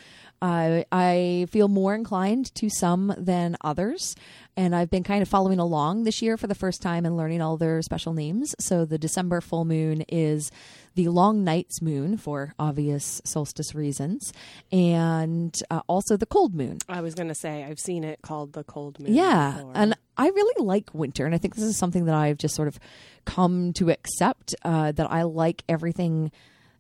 I 0.42 0.84
I 0.92 1.46
feel 1.50 1.68
more 1.68 1.94
inclined 1.94 2.54
to 2.56 2.68
some 2.68 3.14
than 3.16 3.56
others, 3.62 4.14
and 4.56 4.74
I've 4.74 4.90
been 4.90 5.02
kind 5.02 5.22
of 5.22 5.28
following 5.28 5.58
along 5.58 6.04
this 6.04 6.22
year 6.22 6.36
for 6.36 6.46
the 6.46 6.54
first 6.54 6.82
time 6.82 7.06
and 7.06 7.16
learning 7.16 7.40
all 7.40 7.56
their 7.56 7.80
special 7.82 8.12
names. 8.12 8.54
So 8.58 8.84
the 8.84 8.98
December 8.98 9.40
full 9.40 9.64
moon 9.64 10.02
is 10.08 10.50
the 10.94 11.08
long 11.08 11.42
night's 11.44 11.82
moon 11.82 12.16
for 12.16 12.54
obvious 12.58 13.20
solstice 13.24 13.74
reasons, 13.74 14.32
and 14.70 15.54
uh, 15.70 15.80
also 15.86 16.16
the 16.16 16.26
cold 16.26 16.54
moon. 16.54 16.78
I 16.88 17.00
was 17.00 17.14
gonna 17.14 17.34
say 17.34 17.64
I've 17.64 17.80
seen 17.80 18.04
it 18.04 18.20
called 18.22 18.52
the 18.52 18.64
cold 18.64 19.00
moon. 19.00 19.14
Yeah, 19.14 19.52
before. 19.56 19.72
and 19.74 19.94
I 20.16 20.28
really 20.28 20.64
like 20.64 20.94
winter, 20.94 21.26
and 21.26 21.34
I 21.34 21.38
think 21.38 21.54
this 21.54 21.64
is 21.64 21.76
something 21.78 22.04
that 22.04 22.14
I've 22.14 22.38
just 22.38 22.54
sort 22.54 22.68
of 22.68 22.78
come 23.24 23.72
to 23.74 23.90
accept. 23.90 24.54
Uh, 24.62 24.92
that 24.92 25.10
I 25.10 25.22
like 25.22 25.64
everything, 25.68 26.30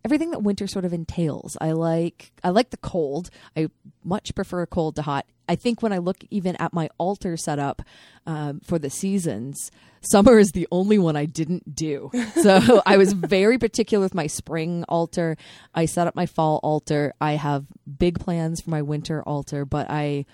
everything 0.04 0.30
that 0.32 0.42
winter 0.42 0.66
sort 0.66 0.84
of 0.84 0.92
entails. 0.92 1.56
I 1.60 1.72
like 1.72 2.32
I 2.42 2.50
like 2.50 2.70
the 2.70 2.76
cold. 2.76 3.30
I 3.56 3.68
much 4.04 4.34
prefer 4.34 4.66
cold 4.66 4.96
to 4.96 5.02
hot. 5.02 5.26
I 5.48 5.56
think 5.56 5.82
when 5.82 5.92
I 5.92 5.98
look 5.98 6.18
even 6.30 6.56
at 6.56 6.72
my 6.72 6.88
altar 6.98 7.36
setup 7.36 7.82
um, 8.26 8.60
for 8.60 8.78
the 8.78 8.90
seasons, 8.90 9.70
summer 10.00 10.38
is 10.38 10.52
the 10.52 10.68
only 10.70 10.98
one 10.98 11.16
I 11.16 11.26
didn't 11.26 11.74
do. 11.74 12.10
So 12.34 12.82
I 12.84 12.98
was 12.98 13.12
very 13.14 13.58
particular 13.58 14.04
with 14.04 14.14
my 14.14 14.26
spring 14.26 14.84
altar. 14.88 15.36
I 15.74 15.86
set 15.86 16.06
up 16.06 16.14
my 16.14 16.26
fall 16.26 16.60
altar. 16.62 17.14
I 17.20 17.32
have 17.32 17.64
big 17.98 18.20
plans 18.20 18.60
for 18.60 18.68
my 18.70 18.82
winter 18.82 19.22
altar, 19.22 19.64
but 19.64 19.86
I 19.88 20.26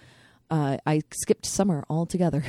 uh, 0.50 0.78
I 0.84 1.02
skipped 1.12 1.46
summer 1.46 1.84
altogether. 1.88 2.42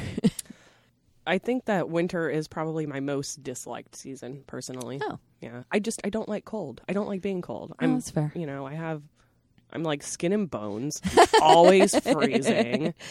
I 1.27 1.37
think 1.37 1.65
that 1.65 1.89
winter 1.89 2.27
is 2.29 2.47
probably 2.47 2.87
my 2.87 2.99
most 2.99 3.43
disliked 3.43 3.95
season 3.95 4.43
personally. 4.47 4.99
Oh. 5.03 5.19
Yeah. 5.41 5.63
I 5.71 5.79
just 5.79 5.99
I 6.03 6.09
don't 6.09 6.29
like 6.29 6.45
cold. 6.45 6.81
I 6.87 6.93
don't 6.93 7.07
like 7.07 7.21
being 7.21 7.41
cold. 7.41 7.71
Oh, 7.73 7.75
I'm 7.79 7.95
that's 7.95 8.11
fair. 8.11 8.31
you 8.35 8.45
know, 8.45 8.65
I 8.65 8.73
have 8.75 9.01
I'm 9.73 9.83
like 9.83 10.03
skin 10.03 10.33
and 10.33 10.49
bones, 10.49 11.01
always 11.41 11.97
freezing. 11.99 12.93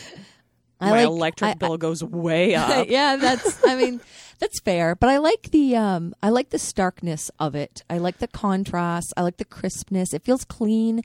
I 0.82 0.86
My 0.90 0.90
like- 0.98 1.06
electric 1.06 1.50
I- 1.50 1.54
bill 1.54 1.76
goes 1.76 2.02
way 2.02 2.54
up. 2.56 2.86
yeah, 2.88 3.16
that's. 3.16 3.62
I 3.66 3.74
mean, 3.76 4.00
that's 4.38 4.60
fair. 4.60 4.94
But 4.94 5.10
I 5.10 5.18
like 5.18 5.50
the 5.50 5.76
um, 5.76 6.14
I 6.22 6.30
like 6.30 6.50
the 6.50 6.58
starkness 6.58 7.30
of 7.38 7.54
it. 7.54 7.82
I 7.90 7.98
like 7.98 8.18
the 8.18 8.28
contrast. 8.28 9.12
I 9.16 9.22
like 9.22 9.36
the 9.36 9.44
crispness. 9.44 10.14
It 10.14 10.22
feels 10.22 10.44
clean, 10.44 11.02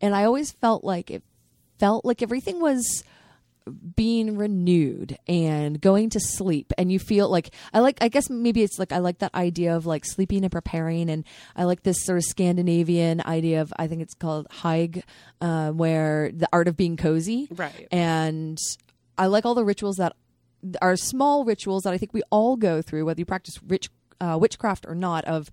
and 0.00 0.14
I 0.14 0.24
always 0.24 0.52
felt 0.52 0.82
like 0.84 1.10
it 1.10 1.22
felt 1.78 2.04
like 2.06 2.22
everything 2.22 2.60
was 2.60 3.04
being 3.70 4.36
renewed 4.36 5.16
and 5.28 5.80
going 5.80 6.10
to 6.10 6.20
sleep 6.20 6.72
and 6.78 6.90
you 6.92 6.98
feel 6.98 7.28
like 7.28 7.54
i 7.72 7.80
like 7.80 7.98
i 8.00 8.08
guess 8.08 8.28
maybe 8.30 8.62
it's 8.62 8.78
like 8.78 8.92
i 8.92 8.98
like 8.98 9.18
that 9.18 9.34
idea 9.34 9.74
of 9.76 9.86
like 9.86 10.04
sleeping 10.04 10.42
and 10.44 10.52
preparing 10.52 11.08
and 11.10 11.24
i 11.56 11.64
like 11.64 11.82
this 11.82 12.04
sort 12.04 12.18
of 12.18 12.24
scandinavian 12.24 13.20
idea 13.22 13.60
of 13.60 13.72
i 13.78 13.86
think 13.86 14.02
it's 14.02 14.14
called 14.14 14.46
hygge 14.50 15.02
uh, 15.40 15.70
where 15.70 16.30
the 16.32 16.48
art 16.52 16.68
of 16.68 16.76
being 16.76 16.96
cozy 16.96 17.48
Right. 17.54 17.86
and 17.90 18.58
I 19.16 19.26
like 19.26 19.44
all 19.44 19.54
the 19.56 19.64
rituals 19.64 19.96
that 19.96 20.14
are 20.80 20.96
small 20.96 21.44
rituals 21.44 21.82
that 21.82 21.92
I 21.92 21.98
think 21.98 22.14
we 22.14 22.22
all 22.30 22.56
go 22.56 22.82
through, 22.82 23.04
whether 23.04 23.20
you 23.20 23.24
practice 23.24 23.58
rich, 23.66 23.90
uh, 24.20 24.38
witchcraft 24.40 24.86
or 24.86 24.94
not. 24.94 25.24
Of 25.24 25.50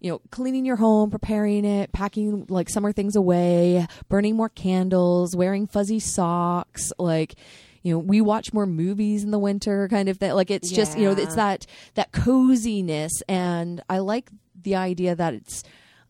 you 0.00 0.10
know, 0.10 0.20
cleaning 0.30 0.64
your 0.64 0.76
home, 0.76 1.10
preparing 1.10 1.64
it, 1.64 1.92
packing 1.92 2.46
like 2.48 2.68
summer 2.68 2.92
things 2.92 3.16
away, 3.16 3.86
burning 4.08 4.36
more 4.36 4.48
candles, 4.48 5.34
wearing 5.36 5.66
fuzzy 5.66 6.00
socks, 6.00 6.92
like. 6.98 7.34
You 7.82 7.92
know, 7.92 7.98
we 7.98 8.22
watch 8.22 8.54
more 8.54 8.64
movies 8.64 9.24
in 9.24 9.30
the 9.30 9.38
winter, 9.38 9.88
kind 9.88 10.08
of 10.08 10.18
that. 10.20 10.34
Like 10.34 10.50
it's 10.50 10.70
just, 10.70 10.96
you 10.96 11.04
know, 11.04 11.10
it's 11.10 11.34
that 11.34 11.66
that 11.96 12.12
coziness, 12.12 13.12
and 13.28 13.82
I 13.90 13.98
like 13.98 14.30
the 14.58 14.76
idea 14.76 15.14
that 15.14 15.34
it's 15.34 15.62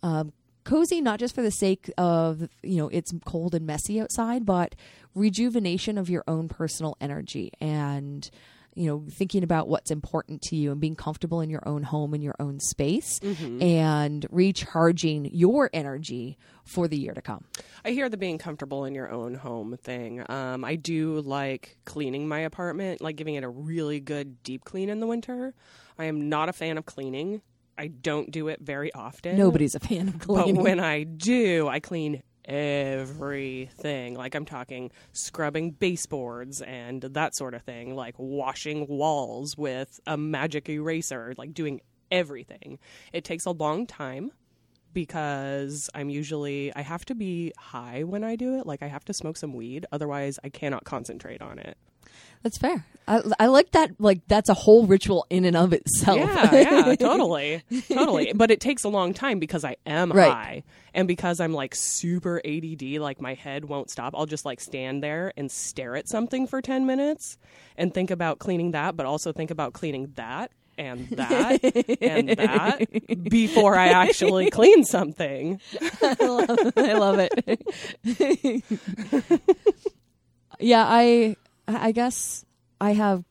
um, 0.04 0.32
cozy 0.64 1.00
not 1.00 1.20
just 1.20 1.34
for 1.34 1.42
the 1.42 1.50
sake 1.50 1.90
of 1.98 2.48
you 2.62 2.76
know 2.78 2.88
it's 2.88 3.12
cold 3.24 3.54
and 3.54 3.66
messy 3.66 4.00
outside 4.00 4.44
but 4.44 4.74
rejuvenation 5.14 5.98
of 5.98 6.08
your 6.08 6.24
own 6.26 6.48
personal 6.48 6.96
energy 7.00 7.52
and 7.60 8.30
you 8.74 8.86
know 8.86 9.04
thinking 9.10 9.42
about 9.42 9.68
what's 9.68 9.90
important 9.90 10.42
to 10.42 10.56
you 10.56 10.72
and 10.72 10.80
being 10.80 10.96
comfortable 10.96 11.40
in 11.40 11.50
your 11.50 11.62
own 11.66 11.82
home 11.82 12.14
and 12.14 12.22
your 12.22 12.34
own 12.40 12.58
space 12.60 13.20
and 13.60 14.26
recharging 14.30 15.30
your 15.32 15.70
energy 15.72 16.36
for 16.64 16.88
the 16.88 16.96
year 16.98 17.12
to 17.14 17.22
come 17.22 17.44
I 17.84 17.90
hear 17.90 18.08
the 18.08 18.16
being 18.16 18.38
comfortable 18.38 18.84
in 18.86 18.94
your 18.94 19.10
own 19.10 19.34
home 19.34 19.76
thing. 19.76 20.24
Um, 20.30 20.64
I 20.64 20.76
do 20.76 21.20
like 21.20 21.76
cleaning 21.84 22.26
my 22.26 22.40
apartment, 22.40 23.02
like 23.02 23.16
giving 23.16 23.34
it 23.34 23.44
a 23.44 23.48
really 23.48 24.00
good 24.00 24.42
deep 24.42 24.64
clean 24.64 24.88
in 24.88 25.00
the 25.00 25.06
winter. 25.06 25.52
I 25.98 26.06
am 26.06 26.30
not 26.30 26.48
a 26.48 26.52
fan 26.54 26.78
of 26.78 26.86
cleaning. 26.86 27.42
I 27.76 27.88
don't 27.88 28.30
do 28.30 28.48
it 28.48 28.60
very 28.62 28.92
often. 28.94 29.36
nobody's 29.36 29.74
a 29.74 29.80
fan 29.80 30.08
of 30.08 30.18
cleaning. 30.18 30.54
But 30.54 30.62
when 30.62 30.80
I 30.80 31.02
do, 31.02 31.68
I 31.68 31.80
clean 31.80 32.22
everything. 32.44 34.14
Like 34.14 34.34
I'm 34.34 34.44
talking 34.44 34.90
scrubbing 35.12 35.72
baseboards 35.72 36.62
and 36.62 37.02
that 37.02 37.34
sort 37.34 37.54
of 37.54 37.62
thing, 37.62 37.94
like 37.94 38.14
washing 38.18 38.86
walls 38.86 39.56
with 39.56 40.00
a 40.06 40.16
magic 40.16 40.68
eraser, 40.68 41.34
like 41.36 41.54
doing 41.54 41.80
everything. 42.10 42.78
It 43.12 43.24
takes 43.24 43.46
a 43.46 43.50
long 43.50 43.86
time 43.86 44.32
because 44.92 45.90
I'm 45.94 46.08
usually 46.08 46.74
I 46.74 46.82
have 46.82 47.04
to 47.06 47.14
be 47.14 47.52
high 47.58 48.04
when 48.04 48.24
I 48.24 48.36
do 48.36 48.58
it. 48.58 48.66
Like 48.66 48.82
I 48.82 48.86
have 48.86 49.04
to 49.06 49.12
smoke 49.12 49.36
some 49.36 49.54
weed, 49.54 49.86
otherwise 49.92 50.38
I 50.44 50.48
cannot 50.48 50.84
concentrate 50.84 51.42
on 51.42 51.58
it. 51.58 51.76
That's 52.42 52.58
fair 52.58 52.84
I, 53.06 53.20
I 53.38 53.46
like 53.48 53.72
that 53.72 53.90
like 53.98 54.22
that's 54.28 54.48
a 54.48 54.54
whole 54.54 54.86
ritual 54.86 55.26
in 55.28 55.44
and 55.44 55.56
of 55.58 55.74
itself 55.74 56.18
Yeah, 56.18 56.54
yeah, 56.86 56.94
totally, 56.94 57.62
totally. 57.92 58.32
But 58.34 58.50
it 58.50 58.60
takes 58.60 58.82
a 58.84 58.88
long 58.88 59.12
time 59.12 59.38
because 59.38 59.62
I 59.62 59.76
am 59.84 60.10
Right. 60.10 60.32
high, 60.32 60.62
and 60.94 61.06
because 61.06 61.38
I'm 61.38 61.52
like 61.52 61.74
super 61.74 62.40
ADD, 62.46 62.82
like 63.00 63.20
my 63.20 63.34
head 63.34 63.66
won't 63.66 63.90
stop. 63.90 64.14
I'll 64.16 64.24
just 64.24 64.46
like 64.46 64.58
stand 64.58 65.02
there 65.02 65.34
and 65.36 65.50
stare 65.50 65.96
at 65.96 66.08
something 66.08 66.46
for 66.46 66.62
ten 66.62 66.86
minutes 66.86 67.36
and 67.76 67.92
think 67.92 68.10
about 68.10 68.38
cleaning 68.38 68.70
that, 68.70 68.96
but 68.96 69.04
also 69.04 69.32
think 69.32 69.50
about 69.50 69.74
cleaning 69.74 70.12
that 70.14 70.50
and 70.78 71.06
that 71.10 71.62
and 72.00 72.30
that 72.30 72.88
before 73.28 73.76
I 73.76 73.88
actually 73.88 74.48
clean 74.48 74.82
something. 74.82 75.60
I 76.02 76.16
love, 76.26 76.72
I 76.78 76.92
love 76.94 77.28
it. 77.30 78.62
yeah, 80.58 80.84
I 80.88 81.36
I 81.66 81.92
guess 81.92 82.44
I 82.80 82.92
have 82.92 83.24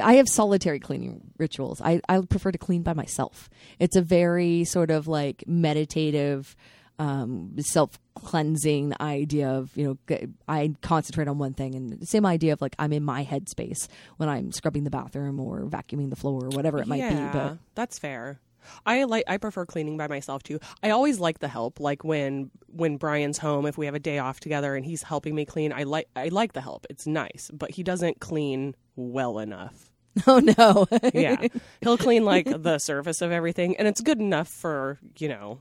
I 0.00 0.14
have 0.14 0.28
solitary 0.28 0.80
cleaning 0.80 1.20
rituals. 1.38 1.80
I 1.82 2.00
I 2.08 2.20
prefer 2.20 2.52
to 2.52 2.58
clean 2.58 2.82
by 2.82 2.92
myself. 2.92 3.48
It's 3.78 3.96
a 3.96 4.02
very 4.02 4.64
sort 4.64 4.90
of 4.90 5.08
like 5.08 5.44
meditative 5.46 6.54
um 6.98 7.54
self 7.60 7.98
cleansing 8.14 8.92
idea 9.00 9.50
of 9.50 9.76
you 9.76 9.84
know 10.08 10.18
I 10.48 10.74
concentrate 10.82 11.28
on 11.28 11.38
one 11.38 11.54
thing 11.54 11.74
and 11.74 11.90
the 11.90 12.06
same 12.06 12.26
idea 12.26 12.52
of 12.52 12.60
like 12.60 12.74
i'm 12.76 12.92
in 12.92 13.04
my 13.04 13.24
headspace 13.24 13.86
when 14.16 14.28
i'm 14.28 14.50
scrubbing 14.50 14.82
the 14.82 14.90
bathroom 14.90 15.38
or 15.38 15.60
vacuuming 15.66 16.10
the 16.10 16.16
floor 16.16 16.46
or 16.46 16.48
whatever 16.48 16.80
it 16.80 16.88
might 16.88 16.98
yeah, 16.98 17.30
be 17.30 17.38
but 17.38 17.58
that's 17.76 18.00
fair. 18.00 18.40
I 18.86 19.04
like 19.04 19.24
I 19.26 19.36
prefer 19.36 19.66
cleaning 19.66 19.96
by 19.96 20.08
myself 20.08 20.42
too. 20.42 20.58
I 20.82 20.90
always 20.90 21.20
like 21.20 21.38
the 21.38 21.48
help. 21.48 21.80
Like 21.80 22.04
when 22.04 22.50
when 22.66 22.96
Brian's 22.96 23.38
home, 23.38 23.66
if 23.66 23.78
we 23.78 23.86
have 23.86 23.94
a 23.94 24.00
day 24.00 24.18
off 24.18 24.40
together 24.40 24.74
and 24.74 24.84
he's 24.84 25.02
helping 25.02 25.34
me 25.34 25.44
clean, 25.44 25.72
I 25.72 25.84
like 25.84 26.08
I 26.16 26.28
like 26.28 26.52
the 26.52 26.60
help. 26.60 26.86
It's 26.90 27.06
nice, 27.06 27.50
but 27.52 27.70
he 27.72 27.82
doesn't 27.82 28.20
clean 28.20 28.74
well 28.96 29.38
enough. 29.38 29.90
oh 30.26 30.40
no 30.40 30.86
Yeah. 31.14 31.46
He'll 31.80 31.98
clean 31.98 32.24
like 32.24 32.46
the 32.46 32.78
surface 32.78 33.22
of 33.22 33.30
everything 33.30 33.76
and 33.76 33.86
it's 33.86 34.00
good 34.00 34.18
enough 34.18 34.48
for, 34.48 34.98
you 35.18 35.28
know, 35.28 35.60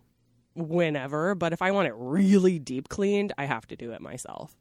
whenever, 0.56 1.36
but 1.36 1.54
if 1.54 1.62
I 1.62 1.72
want 1.72 1.88
it 1.88 1.94
really 1.96 2.58
deep 2.60 2.90
cleaned, 2.90 3.34
I 3.38 3.46
have 3.46 3.68
to 3.68 3.76
do 3.76 3.92
it 3.92 4.02
myself. 4.02 4.56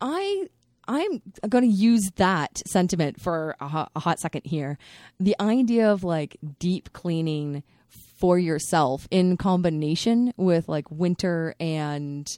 I 0.00 0.48
I'm 0.88 1.22
going 1.48 1.64
to 1.64 1.70
use 1.70 2.10
that 2.16 2.62
sentiment 2.66 3.20
for 3.20 3.56
a 3.60 3.88
hot, 3.98 4.20
second 4.20 4.42
here. 4.44 4.78
The 5.18 5.36
idea 5.40 5.90
of 5.90 6.04
like 6.04 6.36
deep 6.58 6.92
cleaning 6.92 7.62
for 8.18 8.38
yourself 8.38 9.06
in 9.10 9.36
combination 9.36 10.32
with 10.36 10.68
like 10.68 10.90
winter 10.90 11.54
and 11.60 12.28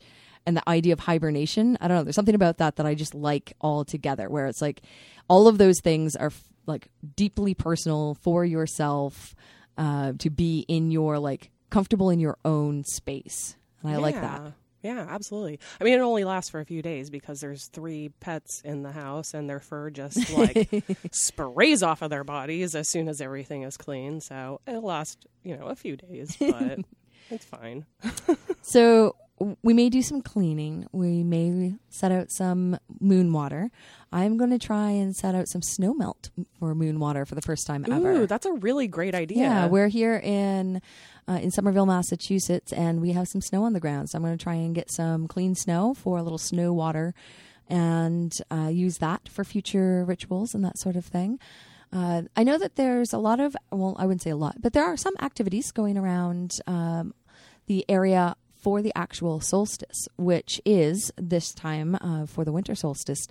and 0.46 0.56
the 0.56 0.68
idea 0.68 0.94
of 0.94 1.00
hibernation. 1.00 1.76
I 1.80 1.88
don't 1.88 1.98
know. 1.98 2.04
There's 2.04 2.16
something 2.16 2.34
about 2.34 2.56
that 2.58 2.76
that 2.76 2.86
I 2.86 2.94
just 2.94 3.14
like 3.14 3.52
all 3.60 3.84
together, 3.84 4.30
where 4.30 4.46
it's 4.46 4.62
like 4.62 4.80
all 5.28 5.46
of 5.46 5.58
those 5.58 5.78
things 5.80 6.16
are 6.16 6.28
f- 6.28 6.42
like 6.66 6.88
deeply 7.16 7.52
personal 7.52 8.14
for 8.22 8.44
yourself 8.46 9.34
uh, 9.76 10.14
to 10.18 10.30
be 10.30 10.64
in 10.66 10.90
your 10.90 11.18
like 11.18 11.50
comfortable 11.70 12.08
in 12.08 12.18
your 12.18 12.38
own 12.46 12.82
space. 12.84 13.56
And 13.82 13.92
I 13.92 13.96
like 13.98 14.14
that. 14.14 14.40
Yeah. 14.82 15.06
Absolutely. 15.08 15.58
I 15.80 15.84
mean, 15.84 15.94
it 15.94 16.00
only 16.00 16.24
lasts 16.24 16.50
for 16.50 16.60
a 16.60 16.64
few 16.64 16.82
days 16.82 17.10
because 17.10 17.40
there's 17.40 17.66
three 17.66 18.10
pets 18.20 18.60
in 18.64 18.82
the 18.82 18.92
house 18.92 19.34
and 19.34 19.48
their 19.48 19.60
fur 19.60 19.90
just 19.90 20.30
like 20.30 20.68
sprays 21.12 21.82
off 21.82 22.02
of 22.02 22.10
their 22.10 22.24
bodies 22.24 22.74
as 22.74 22.88
soon 22.88 23.08
as 23.08 23.20
everything 23.20 23.62
is 23.62 23.76
clean. 23.76 24.20
So 24.20 24.60
it'll 24.66 24.82
last, 24.82 25.26
you 25.42 25.56
know, 25.56 25.66
a 25.66 25.74
few 25.74 25.96
days, 25.96 26.36
but 26.38 26.78
it's 27.30 27.44
fine. 27.44 27.86
So 28.62 29.16
we 29.62 29.72
may 29.72 29.88
do 29.88 30.02
some 30.02 30.20
cleaning. 30.20 30.86
We 30.92 31.22
may 31.22 31.74
set 31.88 32.12
out 32.12 32.30
some 32.30 32.78
moon 33.00 33.32
water. 33.32 33.70
I'm 34.12 34.36
going 34.36 34.50
to 34.50 34.58
try 34.58 34.90
and 34.90 35.16
set 35.16 35.34
out 35.34 35.48
some 35.48 35.62
snow 35.62 35.94
melt 35.94 36.28
for 36.58 36.74
moon 36.74 36.98
water 37.00 37.24
for 37.24 37.34
the 37.34 37.40
first 37.40 37.66
time 37.66 37.86
ever. 37.90 38.12
Ooh, 38.12 38.26
that's 38.26 38.44
a 38.44 38.52
really 38.52 38.88
great 38.88 39.14
idea. 39.14 39.38
yeah, 39.38 39.66
we're 39.66 39.88
here 39.88 40.16
in 40.22 40.82
uh, 41.28 41.38
in 41.42 41.50
Somerville, 41.50 41.86
Massachusetts, 41.86 42.72
and 42.72 43.00
we 43.00 43.12
have 43.12 43.28
some 43.28 43.40
snow 43.40 43.64
on 43.64 43.74
the 43.74 43.80
ground. 43.80 44.10
So 44.10 44.16
I'm 44.16 44.24
going 44.24 44.36
to 44.36 44.42
try 44.42 44.54
and 44.54 44.74
get 44.74 44.90
some 44.90 45.28
clean 45.28 45.54
snow 45.54 45.94
for 45.94 46.18
a 46.18 46.22
little 46.22 46.38
snow 46.38 46.72
water, 46.72 47.14
and 47.68 48.32
uh, 48.50 48.68
use 48.72 48.98
that 48.98 49.28
for 49.28 49.44
future 49.44 50.04
rituals 50.04 50.54
and 50.54 50.64
that 50.64 50.78
sort 50.78 50.96
of 50.96 51.04
thing. 51.04 51.38
Uh, 51.92 52.22
I 52.36 52.44
know 52.44 52.58
that 52.58 52.76
there's 52.76 53.12
a 53.12 53.18
lot 53.18 53.40
of 53.40 53.56
well, 53.70 53.96
I 53.98 54.06
wouldn't 54.06 54.22
say 54.22 54.30
a 54.30 54.36
lot, 54.36 54.56
but 54.60 54.72
there 54.72 54.84
are 54.84 54.96
some 54.96 55.14
activities 55.20 55.70
going 55.72 55.96
around 55.96 56.58
um, 56.66 57.14
the 57.66 57.84
area 57.88 58.36
for 58.56 58.82
the 58.82 58.92
actual 58.94 59.40
solstice, 59.40 60.08
which 60.16 60.60
is 60.64 61.12
this 61.16 61.52
time 61.52 61.96
uh, 62.00 62.26
for 62.26 62.44
the 62.44 62.52
winter 62.52 62.74
solstice 62.74 63.28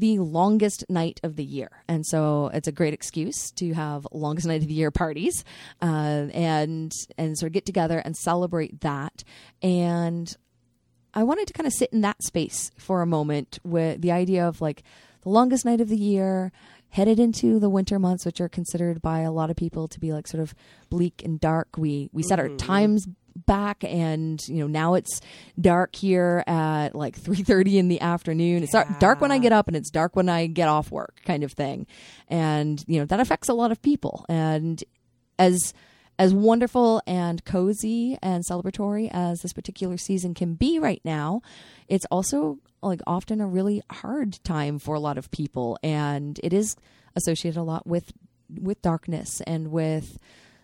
the 0.00 0.18
longest 0.18 0.84
night 0.88 1.20
of 1.22 1.36
the 1.36 1.44
year. 1.44 1.70
And 1.86 2.04
so 2.06 2.50
it's 2.52 2.66
a 2.66 2.72
great 2.72 2.94
excuse 2.94 3.50
to 3.52 3.74
have 3.74 4.06
longest 4.10 4.46
night 4.46 4.62
of 4.62 4.68
the 4.68 4.74
year 4.74 4.90
parties 4.90 5.44
uh, 5.80 6.26
and 6.32 6.92
and 7.18 7.38
sort 7.38 7.48
of 7.48 7.52
get 7.52 7.66
together 7.66 7.98
and 7.98 8.16
celebrate 8.16 8.80
that. 8.80 9.22
And 9.62 10.34
I 11.12 11.22
wanted 11.22 11.46
to 11.48 11.52
kind 11.52 11.66
of 11.66 11.72
sit 11.72 11.92
in 11.92 12.00
that 12.00 12.22
space 12.22 12.70
for 12.78 13.02
a 13.02 13.06
moment 13.06 13.58
with 13.62 14.00
the 14.00 14.12
idea 14.12 14.46
of 14.48 14.60
like 14.60 14.82
the 15.22 15.28
longest 15.28 15.64
night 15.64 15.80
of 15.80 15.88
the 15.88 15.98
year, 15.98 16.50
headed 16.88 17.20
into 17.20 17.58
the 17.58 17.68
winter 17.68 17.98
months, 17.98 18.24
which 18.24 18.40
are 18.40 18.48
considered 18.48 19.02
by 19.02 19.20
a 19.20 19.32
lot 19.32 19.50
of 19.50 19.56
people 19.56 19.86
to 19.88 20.00
be 20.00 20.12
like 20.12 20.26
sort 20.26 20.42
of 20.42 20.54
bleak 20.88 21.22
and 21.24 21.38
dark. 21.40 21.76
We 21.76 22.08
we 22.12 22.22
set 22.22 22.40
our 22.40 22.48
times 22.48 23.06
back 23.34 23.84
and 23.84 24.40
you 24.48 24.56
know 24.56 24.66
now 24.66 24.94
it's 24.94 25.20
dark 25.60 25.94
here 25.94 26.44
at 26.46 26.94
like 26.94 27.16
3.30 27.20 27.74
in 27.74 27.88
the 27.88 28.00
afternoon. 28.00 28.62
It's 28.62 28.72
dark, 28.72 28.98
dark 28.98 29.20
when 29.20 29.32
i 29.32 29.38
get 29.38 29.52
up 29.52 29.68
and 29.68 29.76
it's 29.76 29.90
dark 29.90 30.16
when 30.16 30.28
i 30.28 30.46
get 30.46 30.68
off 30.68 30.90
work 30.90 31.20
kind 31.24 31.44
of 31.44 31.52
thing. 31.52 31.86
And 32.28 32.82
you 32.86 32.98
know 32.98 33.06
that 33.06 33.20
affects 33.20 33.48
a 33.48 33.54
lot 33.54 33.72
of 33.72 33.82
people. 33.82 34.24
And 34.28 34.82
as 35.38 35.74
as 36.20 36.34
wonderful 36.34 37.00
and 37.06 37.42
cozy 37.46 38.18
and 38.20 38.44
celebratory 38.44 39.08
as 39.10 39.40
this 39.40 39.54
particular 39.54 39.96
season 39.96 40.34
can 40.34 40.52
be 40.52 40.78
right 40.78 41.00
now, 41.02 41.40
it's 41.88 42.04
also 42.10 42.58
like 42.82 43.00
often 43.06 43.40
a 43.40 43.46
really 43.46 43.82
hard 43.90 44.38
time 44.44 44.78
for 44.78 44.94
a 44.94 45.00
lot 45.00 45.16
of 45.16 45.30
people, 45.30 45.78
and 45.82 46.38
it 46.42 46.52
is 46.52 46.76
associated 47.16 47.58
a 47.58 47.62
lot 47.62 47.86
with 47.86 48.12
with 48.60 48.82
darkness 48.82 49.40
and 49.46 49.68
with 49.68 50.18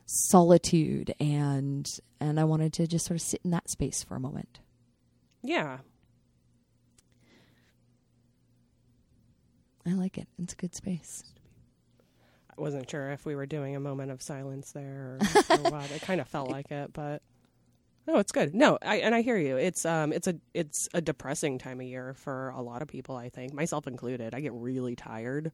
solitude 0.07 1.13
and 1.19 1.91
and 2.21 2.41
I 2.41 2.45
wanted 2.45 2.73
to 2.75 2.87
just 2.87 3.05
sort 3.05 3.17
of 3.17 3.23
sit 3.23 3.41
in 3.45 3.51
that 3.51 3.69
space 3.69 4.03
for 4.03 4.15
a 4.15 4.21
moment. 4.21 4.61
Yeah. 5.43 5.79
I 9.87 9.93
like 9.93 10.19
it. 10.19 10.27
It's 10.43 10.55
a 10.55 10.57
good 10.57 10.75
space. 10.75 11.23
I 12.57 12.61
wasn't 12.61 12.91
sure 12.91 13.11
if 13.11 13.27
we 13.27 13.37
were 13.37 13.47
doing 13.47 13.77
a 13.77 13.81
moment 13.81 14.11
of 14.11 14.23
silence 14.23 14.73
there 14.73 15.19
or, 15.21 15.27
or 15.51 15.71
what. 15.71 15.91
It 15.91 16.03
kind 16.03 16.21
of 16.21 16.29
felt 16.29 16.51
like 16.51 16.71
it, 16.71 16.93
but 16.93 17.23
no, 18.07 18.19
it's 18.19 18.33
good. 18.33 18.55
No, 18.55 18.79
I 18.83 18.97
and 18.99 19.15
I 19.15 19.23
hear 19.23 19.37
you. 19.37 19.57
It's 19.57 19.85
um 19.85 20.13
it's 20.13 20.27
a 20.27 20.37
it's 20.55 20.89
a 20.95 21.01
depressing 21.01 21.59
time 21.59 21.81
of 21.81 21.87
year 21.87 22.15
for 22.15 22.51
a 22.51 22.63
lot 22.63 22.83
of 22.83 22.89
people, 22.89 23.17
I 23.17 23.29
think, 23.29 23.53
myself 23.53 23.87
included. 23.87 24.35
I 24.35 24.41
get 24.41 24.53
really 24.55 24.97
tired. 24.97 25.53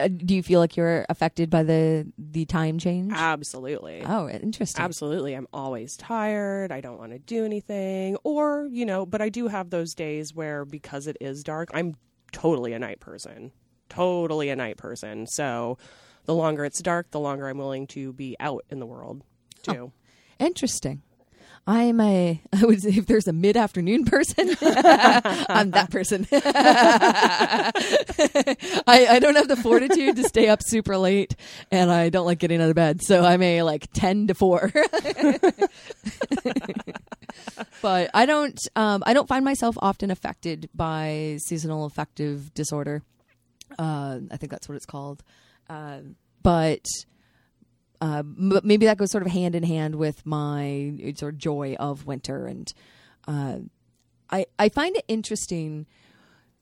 Uh, 0.00 0.08
do 0.08 0.34
you 0.34 0.42
feel 0.42 0.60
like 0.60 0.76
you're 0.76 1.06
affected 1.08 1.48
by 1.50 1.62
the 1.62 2.10
the 2.18 2.44
time 2.44 2.78
change? 2.78 3.12
Absolutely. 3.14 4.02
Oh, 4.04 4.28
interesting. 4.28 4.82
Absolutely. 4.82 5.34
I'm 5.34 5.46
always 5.52 5.96
tired. 5.96 6.72
I 6.72 6.80
don't 6.80 6.98
want 6.98 7.12
to 7.12 7.18
do 7.18 7.44
anything. 7.44 8.16
Or, 8.24 8.68
you 8.70 8.84
know, 8.84 9.06
but 9.06 9.20
I 9.22 9.28
do 9.28 9.48
have 9.48 9.70
those 9.70 9.94
days 9.94 10.34
where 10.34 10.64
because 10.64 11.06
it 11.06 11.16
is 11.20 11.42
dark, 11.44 11.70
I'm 11.72 11.96
totally 12.32 12.72
a 12.72 12.78
night 12.78 13.00
person. 13.00 13.52
Totally 13.88 14.48
a 14.48 14.56
night 14.56 14.78
person. 14.78 15.26
So 15.26 15.78
the 16.24 16.34
longer 16.34 16.64
it's 16.64 16.80
dark, 16.80 17.10
the 17.10 17.20
longer 17.20 17.48
I'm 17.48 17.58
willing 17.58 17.86
to 17.88 18.12
be 18.12 18.36
out 18.40 18.64
in 18.70 18.78
the 18.80 18.86
world, 18.86 19.22
too. 19.62 19.92
Interesting. 20.38 21.02
I'm 21.66 22.00
a, 22.00 22.42
I 22.52 22.64
would 22.64 22.82
say 22.82 22.90
if 22.90 23.06
there's 23.06 23.28
a 23.28 23.32
mid 23.32 23.56
afternoon 23.56 24.04
person, 24.04 24.48
I'm 24.60 25.70
that 25.70 25.90
person. 25.90 26.26
I, 28.86 29.06
I 29.10 29.18
don't 29.20 29.36
have 29.36 29.48
the 29.48 29.56
fortitude 29.56 30.16
to 30.16 30.24
stay 30.24 30.48
up 30.48 30.60
super 30.62 30.96
late 30.96 31.36
and 31.70 31.90
I 31.90 32.08
don't 32.08 32.26
like 32.26 32.38
getting 32.38 32.60
out 32.60 32.68
of 32.68 32.74
bed. 32.74 33.02
So 33.02 33.24
I'm 33.24 33.42
a 33.42 33.62
like 33.62 33.88
10 33.92 34.28
to 34.28 34.34
4. 34.34 34.72
but 37.80 38.10
I 38.12 38.26
don't, 38.26 38.58
um, 38.76 39.02
I 39.06 39.14
don't 39.14 39.28
find 39.28 39.44
myself 39.44 39.76
often 39.80 40.10
affected 40.10 40.68
by 40.74 41.38
seasonal 41.44 41.84
affective 41.84 42.52
disorder. 42.54 43.02
Uh, 43.78 44.18
I 44.30 44.36
think 44.36 44.50
that's 44.50 44.68
what 44.68 44.74
it's 44.76 44.86
called. 44.86 45.22
Uh, 45.70 46.00
but 46.42 46.84
uh, 48.02 48.18
m- 48.18 48.60
maybe 48.64 48.84
that 48.86 48.98
goes 48.98 49.12
sort 49.12 49.24
of 49.24 49.30
hand 49.30 49.54
in 49.54 49.62
hand 49.62 49.94
with 49.94 50.26
my 50.26 50.92
sort 51.14 51.34
of 51.34 51.38
joy 51.38 51.76
of 51.78 52.04
winter, 52.04 52.46
and 52.46 52.74
uh, 53.28 53.58
I 54.28 54.46
I 54.58 54.68
find 54.68 54.96
it 54.96 55.04
interesting 55.06 55.86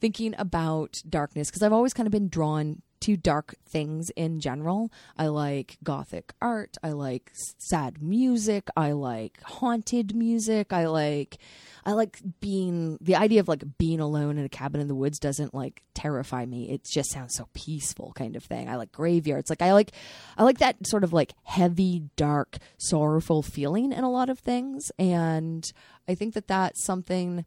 thinking 0.02 0.34
about 0.36 1.02
darkness 1.08 1.48
because 1.48 1.62
I've 1.62 1.72
always 1.72 1.94
kind 1.94 2.06
of 2.06 2.10
been 2.10 2.28
drawn 2.28 2.82
to 3.00 3.16
dark 3.16 3.54
things 3.66 4.10
in 4.10 4.40
general. 4.40 4.90
I 5.16 5.28
like 5.28 5.78
gothic 5.82 6.32
art. 6.40 6.76
I 6.82 6.90
like 6.90 7.30
sad 7.58 8.02
music. 8.02 8.68
I 8.76 8.92
like 8.92 9.40
haunted 9.42 10.14
music. 10.14 10.72
I 10.72 10.86
like 10.86 11.38
I 11.84 11.92
like 11.92 12.20
being 12.40 12.98
the 13.00 13.16
idea 13.16 13.40
of 13.40 13.48
like 13.48 13.64
being 13.78 14.00
alone 14.00 14.38
in 14.38 14.44
a 14.44 14.50
cabin 14.50 14.80
in 14.80 14.88
the 14.88 14.94
woods 14.94 15.18
doesn't 15.18 15.54
like 15.54 15.82
terrify 15.94 16.44
me. 16.44 16.70
It 16.70 16.84
just 16.84 17.10
sounds 17.10 17.34
so 17.34 17.48
peaceful 17.54 18.12
kind 18.14 18.36
of 18.36 18.44
thing. 18.44 18.68
I 18.68 18.76
like 18.76 18.92
graveyards. 18.92 19.50
Like 19.50 19.62
I 19.62 19.72
like 19.72 19.92
I 20.36 20.44
like 20.44 20.58
that 20.58 20.86
sort 20.86 21.04
of 21.04 21.12
like 21.12 21.32
heavy, 21.44 22.04
dark, 22.16 22.58
sorrowful 22.78 23.42
feeling 23.42 23.92
in 23.92 24.04
a 24.04 24.10
lot 24.10 24.28
of 24.30 24.38
things 24.38 24.90
and 24.98 25.64
I 26.08 26.14
think 26.14 26.34
that 26.34 26.48
that's 26.48 26.84
something 26.84 27.44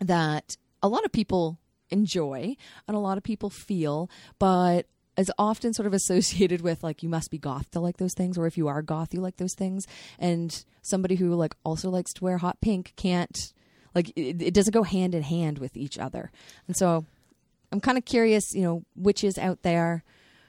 that 0.00 0.56
a 0.82 0.88
lot 0.88 1.04
of 1.04 1.12
people 1.12 1.58
enjoy 1.90 2.56
and 2.86 2.96
a 2.96 3.00
lot 3.00 3.18
of 3.18 3.24
people 3.24 3.50
feel, 3.50 4.10
but 4.38 4.86
is 5.16 5.32
often 5.38 5.72
sort 5.72 5.86
of 5.86 5.92
associated 5.94 6.60
with 6.60 6.82
like 6.82 7.02
you 7.02 7.08
must 7.08 7.30
be 7.30 7.38
goth 7.38 7.70
to 7.72 7.80
like 7.80 7.98
those 7.98 8.14
things, 8.14 8.38
or 8.38 8.46
if 8.46 8.56
you 8.56 8.68
are 8.68 8.82
goth, 8.82 9.14
you 9.14 9.20
like 9.20 9.36
those 9.36 9.54
things. 9.54 9.86
And 10.18 10.64
somebody 10.82 11.16
who 11.16 11.34
like 11.34 11.54
also 11.64 11.90
likes 11.90 12.12
to 12.14 12.24
wear 12.24 12.38
hot 12.38 12.60
pink 12.60 12.92
can't 12.96 13.52
like 13.94 14.10
it, 14.16 14.40
it 14.40 14.54
doesn't 14.54 14.72
go 14.72 14.82
hand 14.82 15.14
in 15.14 15.22
hand 15.22 15.58
with 15.58 15.76
each 15.76 15.98
other. 15.98 16.30
And 16.66 16.76
so 16.76 17.04
I'm 17.72 17.80
kind 17.80 17.98
of 17.98 18.04
curious, 18.04 18.54
you 18.54 18.62
know, 18.62 18.84
which 18.96 19.22
is 19.24 19.38
out 19.38 19.62
there. 19.62 20.04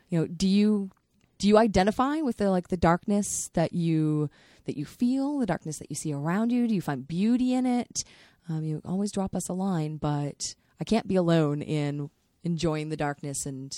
You 0.10 0.19
know, 0.19 0.27
do 0.27 0.47
you 0.47 0.91
do 1.38 1.47
you 1.47 1.58
identify 1.58 2.17
with 2.17 2.38
the 2.38 2.49
like 2.49 2.67
the 2.67 2.77
darkness 2.77 3.49
that 3.54 3.73
you 3.73 4.30
that 4.65 4.77
you 4.77 4.86
feel, 4.86 5.39
the 5.39 5.45
darkness 5.45 5.80
that 5.80 5.89
you 5.89 5.95
see 5.95 6.13
around 6.13 6.51
you? 6.51 6.67
Do 6.67 6.75
you 6.75 6.82
find 6.82 7.08
beauty 7.08 7.54
in 7.54 7.65
it? 7.65 8.04
Um, 8.49 8.63
you 8.63 8.82
always 8.86 9.12
drop 9.12 9.36
us 9.36 9.49
a 9.49 9.54
line, 9.54 9.97
but 9.97 10.56
I 10.82 10.84
can't 10.84 11.08
be 11.08 11.15
alone 11.15 11.62
in 11.62 12.10
enjoying 12.44 12.89
the 12.89 12.98
darkness 12.98 13.46
and 13.46 13.72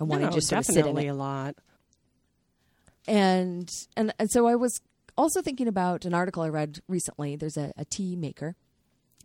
and 0.00 0.08
wanting 0.08 0.24
No, 0.26 0.30
to 0.30 0.34
just 0.34 0.48
sort 0.48 0.58
of 0.58 0.66
sit 0.66 0.72
in 0.72 0.82
definitely 0.82 1.06
it. 1.06 1.10
a 1.10 1.14
lot. 1.14 1.54
And 3.06 3.70
and 3.96 4.12
and 4.18 4.30
so 4.30 4.46
I 4.46 4.56
was 4.56 4.80
also 5.16 5.42
thinking 5.42 5.68
about 5.68 6.04
an 6.04 6.12
article 6.12 6.42
I 6.42 6.48
read 6.48 6.80
recently. 6.88 7.36
There's 7.36 7.56
a, 7.56 7.72
a 7.76 7.84
tea 7.84 8.16
maker 8.16 8.56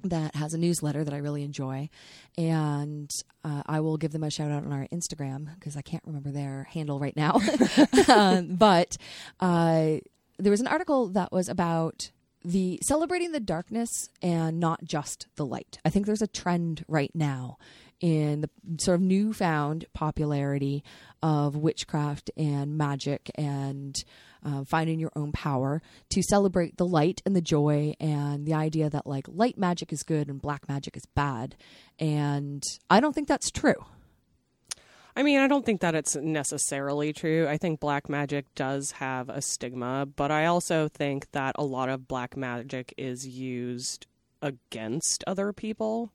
that 0.03 0.35
has 0.35 0.53
a 0.53 0.57
newsletter 0.57 1.03
that 1.03 1.13
I 1.13 1.17
really 1.17 1.43
enjoy, 1.43 1.89
and 2.37 3.09
uh, 3.43 3.63
I 3.65 3.79
will 3.79 3.97
give 3.97 4.11
them 4.11 4.23
a 4.23 4.29
shout 4.29 4.51
out 4.51 4.63
on 4.63 4.71
our 4.71 4.87
Instagram 4.93 5.53
because 5.55 5.75
I 5.75 5.81
can't 5.81 6.03
remember 6.05 6.29
their 6.31 6.67
handle 6.71 6.99
right 6.99 7.15
now. 7.17 7.39
um, 8.07 8.55
but 8.55 8.97
uh, 9.39 9.97
there 10.37 10.51
was 10.51 10.61
an 10.61 10.67
article 10.67 11.07
that 11.09 11.31
was 11.31 11.49
about 11.49 12.11
the 12.43 12.79
celebrating 12.81 13.31
the 13.31 13.39
darkness 13.39 14.09
and 14.21 14.59
not 14.59 14.83
just 14.83 15.27
the 15.35 15.45
light. 15.45 15.79
I 15.83 15.89
think 15.89 16.05
there's 16.05 16.21
a 16.21 16.27
trend 16.27 16.85
right 16.87 17.11
now 17.13 17.57
in 17.99 18.41
the 18.41 18.49
sort 18.79 18.95
of 18.95 19.01
newfound 19.01 19.85
popularity 19.93 20.83
of 21.21 21.55
witchcraft 21.55 22.31
and 22.37 22.77
magic 22.77 23.29
and 23.35 23.95
uh, 24.45 24.63
finding 24.63 24.99
your 24.99 25.11
own 25.15 25.33
power 25.33 25.81
to 26.09 26.23
celebrate 26.23 26.77
the 26.77 26.85
light 26.85 27.21
and 27.25 27.35
the 27.35 27.41
joy 27.41 27.93
and 27.99 28.45
the 28.45 28.53
idea 28.53 28.89
that 28.89 29.05
like 29.05 29.25
light 29.27 29.57
magic 29.57 29.91
is 29.91 30.03
good 30.03 30.29
and 30.29 30.41
black 30.41 30.69
magic 30.69 30.95
is 30.95 31.05
bad. 31.07 31.57
And 31.99 32.63
I 32.89 33.01
don't 33.01 33.13
think 33.13 33.27
that's 33.27 33.51
true. 33.51 33.85
I 35.19 35.23
mean, 35.23 35.39
I 35.39 35.49
don't 35.49 35.65
think 35.65 35.81
that 35.81 35.95
it's 35.95 36.15
necessarily 36.15 37.11
true. 37.11 37.45
I 37.45 37.57
think 37.57 37.81
black 37.81 38.07
magic 38.07 38.45
does 38.55 38.91
have 38.91 39.27
a 39.27 39.41
stigma, 39.41 40.05
but 40.15 40.31
I 40.31 40.45
also 40.45 40.87
think 40.87 41.29
that 41.33 41.57
a 41.59 41.63
lot 41.65 41.89
of 41.89 42.07
black 42.07 42.37
magic 42.37 42.93
is 42.97 43.27
used 43.27 44.07
against 44.41 45.25
other 45.27 45.51
people. 45.51 46.13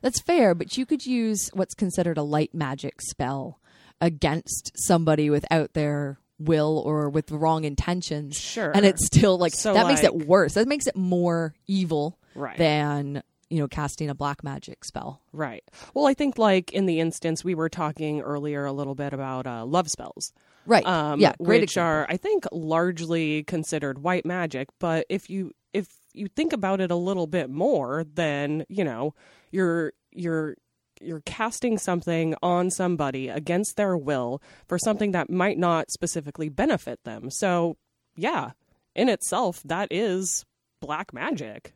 That's 0.00 0.18
fair, 0.18 0.54
but 0.54 0.78
you 0.78 0.86
could 0.86 1.04
use 1.04 1.50
what's 1.52 1.74
considered 1.74 2.16
a 2.16 2.22
light 2.22 2.54
magic 2.54 3.02
spell 3.02 3.60
against 4.00 4.72
somebody 4.76 5.28
without 5.28 5.74
their 5.74 6.18
will 6.38 6.82
or 6.86 7.10
with 7.10 7.26
the 7.26 7.36
wrong 7.36 7.64
intentions. 7.64 8.38
Sure. 8.38 8.72
And 8.74 8.86
it's 8.86 9.04
still 9.04 9.36
like 9.36 9.52
So, 9.52 9.74
that 9.74 9.88
makes 9.88 10.02
it 10.04 10.26
worse. 10.26 10.54
That 10.54 10.68
makes 10.68 10.86
it 10.86 10.96
more 10.96 11.54
evil 11.66 12.18
Right. 12.34 12.56
than, 12.56 13.22
you 13.50 13.58
know, 13.58 13.68
casting 13.68 14.10
a 14.10 14.14
black 14.14 14.42
magic 14.42 14.84
spell. 14.84 15.20
Right. 15.32 15.62
Well, 15.94 16.06
I 16.06 16.14
think 16.14 16.38
like 16.38 16.72
in 16.72 16.86
the 16.86 17.00
instance 17.00 17.44
we 17.44 17.54
were 17.54 17.68
talking 17.68 18.20
earlier 18.20 18.64
a 18.64 18.72
little 18.72 18.94
bit 18.94 19.12
about 19.12 19.46
uh, 19.46 19.64
love 19.64 19.88
spells. 19.90 20.32
Right. 20.66 20.84
um, 20.84 21.20
yeah, 21.20 21.34
great 21.40 21.60
which 21.60 21.72
example. 21.72 21.88
are 21.88 22.06
I 22.08 22.16
think 22.16 22.44
largely 22.50 23.44
considered 23.44 23.98
white 23.98 24.26
magic. 24.26 24.68
But 24.80 25.06
if 25.08 25.30
you 25.30 25.52
if 25.72 25.86
you 26.12 26.28
think 26.28 26.52
about 26.52 26.80
it 26.80 26.90
a 26.90 26.96
little 26.96 27.26
bit 27.26 27.50
more, 27.50 28.04
then 28.14 28.64
you 28.68 28.82
know 28.82 29.14
you're 29.50 29.92
you're 30.12 30.56
you're 31.00 31.22
casting 31.24 31.78
something 31.78 32.34
on 32.42 32.70
somebody 32.70 33.28
against 33.28 33.76
their 33.76 33.96
will 33.96 34.42
for 34.66 34.78
something 34.78 35.12
that 35.12 35.30
might 35.30 35.58
not 35.58 35.90
specifically 35.90 36.48
benefit 36.48 36.98
them. 37.04 37.30
So 37.30 37.76
yeah, 38.16 38.52
in 38.94 39.08
itself, 39.08 39.62
that 39.64 39.88
is 39.90 40.44
black 40.80 41.12
magic. 41.12 41.74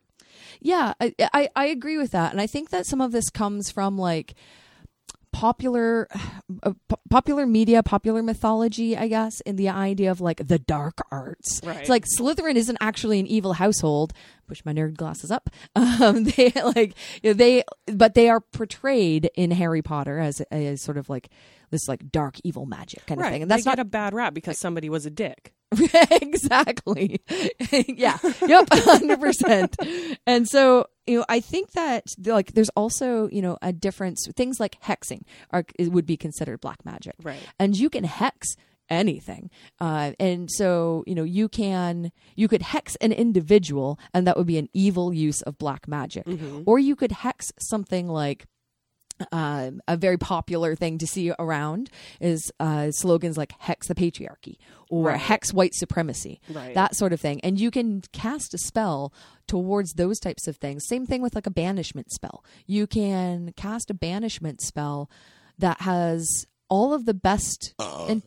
Yeah, 0.60 0.94
I, 1.00 1.14
I 1.32 1.48
I 1.56 1.66
agree 1.66 1.98
with 1.98 2.10
that, 2.12 2.32
and 2.32 2.40
I 2.40 2.46
think 2.46 2.70
that 2.70 2.86
some 2.86 3.00
of 3.00 3.12
this 3.12 3.30
comes 3.30 3.70
from 3.70 3.96
like 3.98 4.34
popular 5.32 6.08
uh, 6.62 6.72
p- 6.88 6.96
popular 7.08 7.46
media, 7.46 7.82
popular 7.82 8.22
mythology, 8.22 8.96
I 8.96 9.08
guess, 9.08 9.40
in 9.42 9.56
the 9.56 9.68
idea 9.68 10.10
of 10.10 10.20
like 10.20 10.46
the 10.46 10.58
dark 10.58 10.98
arts. 11.10 11.60
Right. 11.64 11.78
It's 11.78 11.88
like 11.88 12.04
Slytherin 12.18 12.56
isn't 12.56 12.78
actually 12.80 13.20
an 13.20 13.26
evil 13.26 13.54
household. 13.54 14.12
Push 14.46 14.64
my 14.64 14.72
nerd 14.72 14.96
glasses 14.96 15.30
up. 15.30 15.50
Um, 16.00 16.24
they 16.24 16.50
like 16.74 16.94
you 17.22 17.30
know, 17.30 17.34
they, 17.34 17.62
but 17.86 18.14
they 18.14 18.28
are 18.30 18.40
portrayed 18.40 19.30
in 19.34 19.50
Harry 19.50 19.82
Potter 19.82 20.18
as 20.18 20.40
a, 20.50 20.76
sort 20.76 20.96
of 20.96 21.08
like 21.10 21.28
this 21.70 21.88
like 21.88 22.10
dark 22.10 22.36
evil 22.44 22.66
magic 22.66 23.04
kind 23.06 23.20
of 23.20 23.26
thing, 23.28 23.42
and 23.42 23.50
that's 23.50 23.64
they 23.64 23.70
not 23.70 23.76
get 23.76 23.86
a 23.86 23.88
bad 23.88 24.14
rap 24.14 24.34
because 24.34 24.58
somebody 24.58 24.88
was 24.88 25.06
a 25.06 25.10
dick. 25.10 25.52
exactly. 26.10 27.20
yeah. 27.86 28.18
Yep. 28.46 28.68
Hundred 28.72 29.20
percent. 29.20 29.76
And 30.26 30.48
so, 30.48 30.86
you 31.06 31.18
know, 31.18 31.24
I 31.28 31.40
think 31.40 31.72
that 31.72 32.04
like 32.24 32.52
there's 32.52 32.70
also 32.70 33.28
you 33.28 33.40
know 33.40 33.56
a 33.62 33.72
difference. 33.72 34.26
Things 34.36 34.58
like 34.58 34.80
hexing 34.82 35.22
are 35.50 35.64
would 35.78 36.06
be 36.06 36.16
considered 36.16 36.39
black 36.58 36.84
magic, 36.84 37.14
Right. 37.22 37.40
and 37.58 37.76
you 37.76 37.90
can 37.90 38.04
hex 38.04 38.48
anything. 38.88 39.50
Uh, 39.80 40.12
and 40.18 40.50
so, 40.50 41.04
you 41.06 41.14
know, 41.14 41.22
you 41.22 41.48
can 41.48 42.10
you 42.34 42.48
could 42.48 42.62
hex 42.62 42.96
an 42.96 43.12
individual, 43.12 43.98
and 44.12 44.26
that 44.26 44.36
would 44.36 44.46
be 44.48 44.58
an 44.58 44.68
evil 44.72 45.12
use 45.14 45.42
of 45.42 45.58
black 45.58 45.86
magic, 45.86 46.26
or 46.66 46.78
you 46.78 46.96
could 46.96 47.12
hex 47.12 47.52
something 47.60 48.08
like 48.08 48.46
uh, 49.32 49.70
a 49.86 49.98
very 49.98 50.16
popular 50.16 50.74
thing 50.74 50.96
to 50.96 51.06
see 51.06 51.30
around 51.38 51.90
is 52.20 52.50
uh, 52.58 52.90
slogans 52.90 53.36
like 53.36 53.52
"hex 53.58 53.86
the 53.86 53.94
patriarchy" 53.94 54.56
or 54.88 55.08
Right. 55.08 55.20
"hex 55.20 55.52
white 55.52 55.74
supremacy," 55.74 56.40
Right. 56.48 56.74
that 56.74 56.96
sort 56.96 57.12
of 57.12 57.20
thing. 57.20 57.38
And 57.42 57.60
you 57.60 57.70
can 57.70 58.02
cast 58.12 58.54
a 58.54 58.58
spell 58.58 59.12
towards 59.46 59.92
those 59.92 60.18
types 60.20 60.48
of 60.48 60.56
things. 60.56 60.86
Same 60.88 61.04
thing 61.06 61.20
with 61.20 61.34
like 61.34 61.46
a 61.46 61.50
banishment 61.50 62.10
spell. 62.12 62.42
You 62.66 62.86
can 62.86 63.52
cast 63.56 63.90
a 63.90 63.94
banishment 63.94 64.62
spell 64.62 65.10
that 65.60 65.80
has 65.82 66.46
all 66.68 66.92
of 66.92 67.06
the 67.06 67.14
best. 67.14 67.74
in- 68.08 68.22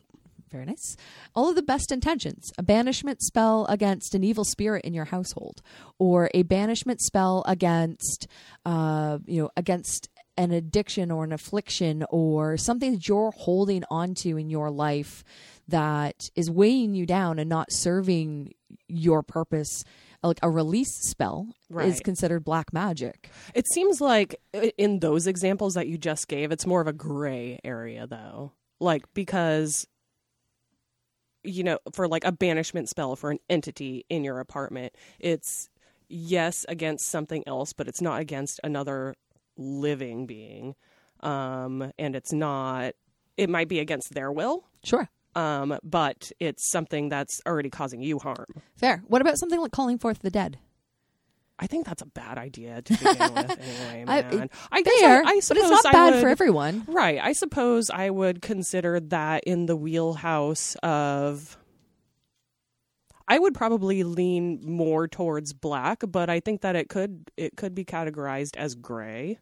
very 0.52 0.66
nice. 0.66 0.96
All 1.34 1.50
of 1.50 1.56
the 1.56 1.64
best 1.64 1.92
intentions. 1.92 2.52
A 2.60 2.64
banishment 2.64 3.24
spell 3.24 3.66
against 3.66 4.14
an 4.14 4.24
evil 4.24 4.44
spirit 4.46 4.86
in 4.86 4.94
your 4.94 5.06
household, 5.06 5.64
or 5.98 6.30
a 6.36 6.44
banishment 6.44 7.02
spell 7.02 7.44
against, 7.48 8.28
uh, 8.64 9.18
you 9.26 9.42
know, 9.42 9.50
against 9.58 10.10
an 10.38 10.52
addiction 10.52 11.10
or 11.10 11.24
an 11.24 11.34
affliction 11.34 12.06
or 12.12 12.56
something 12.58 12.92
that 12.94 13.08
you're 13.08 13.34
holding 13.36 13.84
onto 13.90 14.38
in 14.38 14.50
your 14.50 14.70
life 14.70 15.24
that 15.68 16.30
is 16.36 16.52
weighing 16.52 16.94
you 16.94 17.06
down 17.06 17.40
and 17.40 17.50
not 17.50 17.68
serving 17.72 18.54
your 18.88 19.24
purpose. 19.24 19.84
Like 20.22 20.40
a 20.42 20.50
release 20.50 20.94
spell 21.10 21.48
is 21.82 22.00
considered 22.00 22.46
black 22.46 22.72
magic. 22.72 23.30
It 23.54 23.66
seems 23.74 24.00
like 24.00 24.40
in 24.78 25.00
those 25.00 25.28
examples 25.28 25.74
that 25.74 25.88
you 25.88 25.98
just 25.98 26.30
gave, 26.30 26.52
it's 26.52 26.66
more 26.66 26.80
of 26.80 26.88
a 26.88 26.94
gray 26.94 27.60
area, 27.64 28.08
though. 28.08 28.54
Like, 28.80 29.04
because, 29.14 29.86
you 31.44 31.64
know, 31.64 31.80
for 31.94 32.08
like 32.08 32.24
a 32.24 32.32
banishment 32.32 32.88
spell 32.88 33.18
for 33.18 33.32
an 33.32 33.40
entity 33.50 34.06
in 34.10 34.24
your 34.24 34.40
apartment, 34.40 34.94
it's 35.20 35.70
yes 36.08 36.66
against 36.70 37.10
something 37.10 37.44
else, 37.46 37.74
but 37.74 37.88
it's 37.90 38.02
not 38.02 38.22
against 38.22 38.62
another 38.64 39.16
living 39.58 40.26
being. 40.26 40.76
Um, 41.20 41.92
and 42.00 42.16
it's 42.16 42.32
not, 42.32 42.94
it 43.36 43.50
might 43.50 43.68
be 43.68 43.80
against 43.80 44.14
their 44.14 44.32
will, 44.32 44.66
Sure. 44.84 45.10
Um, 45.36 45.78
but 45.84 46.32
it's 46.40 46.70
something 46.72 47.10
that's 47.10 47.42
already 47.46 47.70
causing 47.70 48.02
you 48.02 48.20
harm. 48.20 48.46
Fair. 48.78 49.04
What 49.08 49.22
about 49.22 49.38
something 49.38 49.60
like 49.60 49.72
calling 49.72 49.98
forth 49.98 50.20
the 50.20 50.30
dead? 50.30 50.58
I 51.60 51.68
think 51.68 51.86
that's 51.86 52.02
a 52.02 52.08
bad 52.08 52.38
idea 52.40 52.82
to 52.82 52.94
begin 52.94 53.34
with, 53.36 53.60
anyway, 53.62 54.06
I- 54.08 54.22
man. 54.24 54.50
I, 54.72 54.82
guess 54.82 55.00
Fair, 55.00 55.18
I, 55.24 55.30
I 55.30 55.42
but 55.48 55.58
it's 55.58 55.70
not 55.70 55.86
I 55.86 55.92
bad 55.92 56.14
would- 56.16 56.22
for 56.22 56.28
everyone. 56.28 56.84
Right. 56.88 57.20
I 57.22 57.34
suppose 57.34 57.90
I 57.90 58.10
would 58.10 58.42
consider 58.42 59.00
that 59.00 59.44
in 59.46 59.68
the 59.68 59.76
wheelhouse 59.76 60.76
of. 60.84 61.58
I 63.28 63.40
would 63.40 63.54
probably 63.54 64.04
lean 64.04 64.60
more 64.66 65.08
towards 65.08 65.54
black, 65.54 66.02
but 66.08 66.30
I 66.30 66.40
think 66.42 66.62
that 66.62 66.76
it 66.76 66.90
could 66.90 67.32
it 67.38 67.56
could 67.56 67.74
be 67.74 67.86
categorized 67.86 68.58
as 68.58 68.76
gray. 68.76 69.40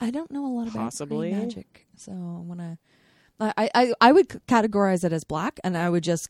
I 0.00 0.10
don't 0.10 0.30
know 0.32 0.44
a 0.44 0.48
lot 0.48 0.62
about 0.68 0.84
Possibly. 0.84 1.30
magic, 1.32 1.86
so 1.96 2.10
I'm 2.12 2.48
gonna. 2.48 2.78
I, 3.40 3.68
I 3.74 3.94
I 4.00 4.12
would 4.12 4.28
categorize 4.46 5.04
it 5.04 5.12
as 5.12 5.24
black, 5.24 5.58
and 5.64 5.76
I 5.76 5.90
would 5.90 6.04
just, 6.04 6.28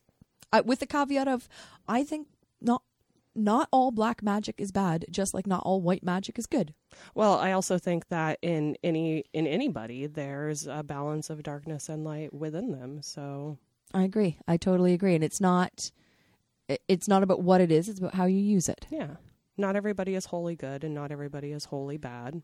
I, 0.52 0.60
with 0.62 0.80
the 0.80 0.86
caveat 0.86 1.28
of, 1.28 1.48
I 1.86 2.02
think 2.04 2.28
not 2.60 2.82
not 3.34 3.68
all 3.72 3.90
black 3.90 4.22
magic 4.22 4.54
is 4.58 4.70
bad, 4.72 5.04
just 5.10 5.34
like 5.34 5.46
not 5.46 5.62
all 5.64 5.80
white 5.80 6.04
magic 6.04 6.38
is 6.38 6.46
good. 6.46 6.72
Well, 7.14 7.38
I 7.38 7.52
also 7.52 7.78
think 7.78 8.08
that 8.08 8.38
in 8.42 8.76
any 8.82 9.24
in 9.32 9.46
anybody 9.46 10.06
there's 10.06 10.66
a 10.66 10.82
balance 10.82 11.30
of 11.30 11.42
darkness 11.42 11.88
and 11.88 12.04
light 12.04 12.32
within 12.32 12.72
them. 12.72 13.02
So 13.02 13.58
I 13.92 14.04
agree. 14.04 14.38
I 14.48 14.56
totally 14.56 14.92
agree, 14.94 15.14
and 15.14 15.22
it's 15.24 15.40
not, 15.40 15.90
it's 16.88 17.08
not 17.08 17.22
about 17.22 17.42
what 17.42 17.60
it 17.60 17.70
is; 17.70 17.88
it's 17.88 17.98
about 17.98 18.14
how 18.14 18.24
you 18.24 18.38
use 18.38 18.68
it. 18.68 18.86
yeah, 18.90 19.16
not 19.56 19.76
everybody 19.76 20.14
is 20.14 20.26
wholly 20.26 20.56
good 20.56 20.82
and 20.84 20.94
not 20.94 21.12
everybody 21.12 21.52
is 21.52 21.66
wholly 21.66 21.96
bad. 21.96 22.42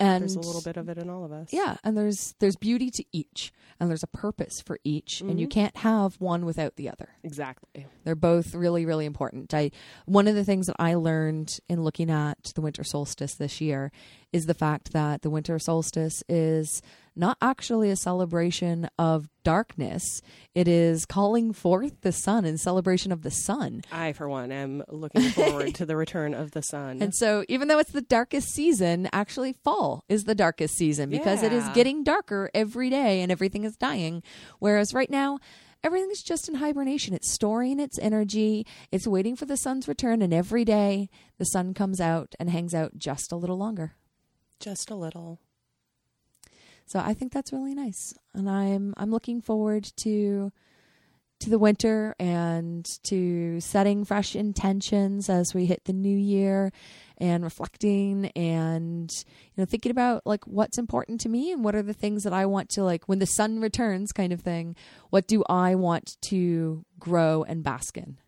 And 0.00 0.22
There's 0.22 0.34
a 0.34 0.40
little 0.40 0.62
bit 0.62 0.78
of 0.78 0.88
it 0.88 0.96
in 0.96 1.10
all 1.10 1.24
of 1.24 1.32
us. 1.32 1.52
Yeah, 1.52 1.76
and 1.84 1.96
there's 1.96 2.34
there's 2.40 2.56
beauty 2.56 2.90
to 2.90 3.04
each, 3.12 3.52
and 3.78 3.90
there's 3.90 4.02
a 4.02 4.06
purpose 4.08 4.62
for 4.62 4.78
each, 4.82 5.20
and 5.20 5.38
you 5.38 5.46
mm-hmm. 5.46 5.60
can't 5.60 5.76
have 5.78 6.18
one 6.18 6.46
without 6.46 6.76
the 6.76 6.88
other. 6.88 7.10
Exactly. 7.22 7.86
They're 8.04 8.14
both 8.14 8.54
really, 8.54 8.86
really 8.86 9.04
important. 9.04 9.52
I 9.52 9.70
one 10.06 10.26
of 10.26 10.34
the 10.34 10.44
things 10.44 10.68
that 10.68 10.76
I 10.78 10.94
learned 10.94 11.60
in 11.68 11.84
looking 11.84 12.10
at 12.10 12.44
the 12.54 12.62
winter 12.62 12.82
solstice 12.82 13.34
this 13.34 13.60
year 13.60 13.92
is 14.32 14.46
the 14.46 14.54
fact 14.54 14.92
that 14.92 15.22
the 15.22 15.30
winter 15.30 15.58
solstice 15.58 16.22
is 16.28 16.82
not 17.16 17.36
actually 17.42 17.90
a 17.90 17.96
celebration 17.96 18.88
of 18.98 19.28
darkness. 19.42 20.22
It 20.54 20.68
is 20.68 21.04
calling 21.04 21.52
forth 21.52 22.00
the 22.02 22.12
sun 22.12 22.44
in 22.44 22.56
celebration 22.56 23.12
of 23.12 23.22
the 23.22 23.30
sun. 23.30 23.82
I, 23.90 24.12
for 24.12 24.28
one, 24.28 24.52
am 24.52 24.82
looking 24.88 25.22
forward 25.30 25.74
to 25.76 25.86
the 25.86 25.96
return 25.96 26.34
of 26.34 26.52
the 26.52 26.62
sun. 26.62 27.02
And 27.02 27.14
so, 27.14 27.44
even 27.48 27.68
though 27.68 27.78
it's 27.78 27.92
the 27.92 28.00
darkest 28.00 28.48
season, 28.50 29.08
actually 29.12 29.52
fall 29.52 30.04
is 30.08 30.24
the 30.24 30.34
darkest 30.34 30.76
season 30.76 31.10
because 31.10 31.42
it 31.42 31.52
is 31.52 31.68
getting 31.70 32.04
darker 32.04 32.50
every 32.54 32.90
day 32.90 33.20
and 33.20 33.32
everything 33.32 33.64
is 33.64 33.76
dying. 33.76 34.22
Whereas 34.58 34.94
right 34.94 35.10
now, 35.10 35.40
everything's 35.82 36.22
just 36.22 36.48
in 36.48 36.56
hibernation. 36.56 37.14
It's 37.14 37.30
storing 37.30 37.80
its 37.80 37.98
energy, 37.98 38.66
it's 38.92 39.06
waiting 39.06 39.36
for 39.36 39.46
the 39.46 39.56
sun's 39.56 39.88
return, 39.88 40.22
and 40.22 40.32
every 40.32 40.64
day 40.64 41.08
the 41.38 41.44
sun 41.44 41.74
comes 41.74 42.00
out 42.00 42.34
and 42.38 42.50
hangs 42.50 42.74
out 42.74 42.98
just 42.98 43.32
a 43.32 43.36
little 43.36 43.58
longer. 43.58 43.94
Just 44.60 44.90
a 44.90 44.94
little. 44.94 45.40
So 46.86 46.98
I 46.98 47.14
think 47.14 47.32
that's 47.32 47.52
really 47.52 47.74
nice, 47.74 48.14
and 48.34 48.48
I'm 48.48 48.94
I'm 48.96 49.10
looking 49.10 49.40
forward 49.40 49.84
to 49.98 50.52
to 51.40 51.50
the 51.50 51.58
winter 51.58 52.14
and 52.18 52.86
to 53.02 53.60
setting 53.60 54.04
fresh 54.04 54.36
intentions 54.36 55.30
as 55.30 55.54
we 55.54 55.64
hit 55.64 55.84
the 55.84 55.92
new 55.92 56.16
year 56.16 56.70
and 57.16 57.42
reflecting 57.42 58.26
and 58.36 59.24
you 59.54 59.62
know 59.62 59.64
thinking 59.64 59.90
about 59.90 60.26
like 60.26 60.46
what's 60.46 60.76
important 60.76 61.20
to 61.22 61.30
me 61.30 61.50
and 61.50 61.64
what 61.64 61.74
are 61.74 61.82
the 61.82 61.94
things 61.94 62.24
that 62.24 62.32
I 62.34 62.44
want 62.44 62.68
to 62.70 62.84
like 62.84 63.04
when 63.06 63.18
the 63.18 63.26
sun 63.26 63.60
returns 63.60 64.12
kind 64.12 64.32
of 64.32 64.40
thing 64.42 64.76
what 65.08 65.26
do 65.26 65.42
I 65.48 65.74
want 65.74 66.20
to 66.22 66.84
grow 66.98 67.42
and 67.42 67.62
bask 67.62 67.96
in 67.96 68.18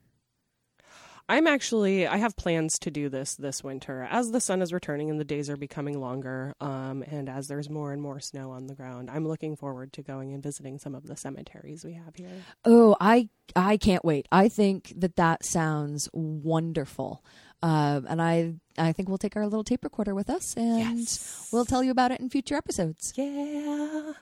I'm 1.32 1.46
actually 1.46 2.06
I 2.06 2.18
have 2.18 2.36
plans 2.36 2.78
to 2.80 2.90
do 2.90 3.08
this 3.08 3.36
this 3.36 3.64
winter 3.64 4.06
as 4.10 4.30
the 4.32 4.40
sun 4.40 4.60
is 4.60 4.70
returning 4.72 5.08
and 5.10 5.18
the 5.18 5.24
days 5.24 5.48
are 5.48 5.56
becoming 5.56 5.98
longer 5.98 6.54
um 6.60 7.02
and 7.10 7.28
as 7.28 7.48
there's 7.48 7.70
more 7.70 7.90
and 7.92 8.02
more 8.02 8.20
snow 8.20 8.50
on 8.50 8.66
the 8.66 8.74
ground. 8.74 9.08
I'm 9.10 9.26
looking 9.26 9.56
forward 9.56 9.92
to 9.94 10.02
going 10.02 10.34
and 10.34 10.42
visiting 10.42 10.78
some 10.78 10.94
of 10.94 11.06
the 11.06 11.16
cemeteries 11.16 11.84
we 11.84 11.94
have 11.94 12.14
here. 12.16 12.28
Oh, 12.66 12.96
I 13.00 13.30
I 13.56 13.78
can't 13.78 14.04
wait. 14.04 14.26
I 14.30 14.48
think 14.50 14.92
that 14.96 15.16
that 15.16 15.42
sounds 15.44 16.08
wonderful. 16.12 17.24
Um, 17.62 18.06
and 18.10 18.20
I 18.20 18.54
I 18.76 18.92
think 18.92 19.08
we'll 19.08 19.18
take 19.18 19.36
our 19.36 19.44
little 19.44 19.64
tape 19.64 19.84
recorder 19.84 20.14
with 20.14 20.28
us 20.28 20.54
and 20.56 20.98
Yes. 20.98 21.48
we'll 21.52 21.64
tell 21.64 21.82
you 21.82 21.90
about 21.92 22.10
it 22.12 22.20
in 22.20 22.28
future 22.28 22.56
episodes. 22.56 23.12
Yeah. 23.16 24.12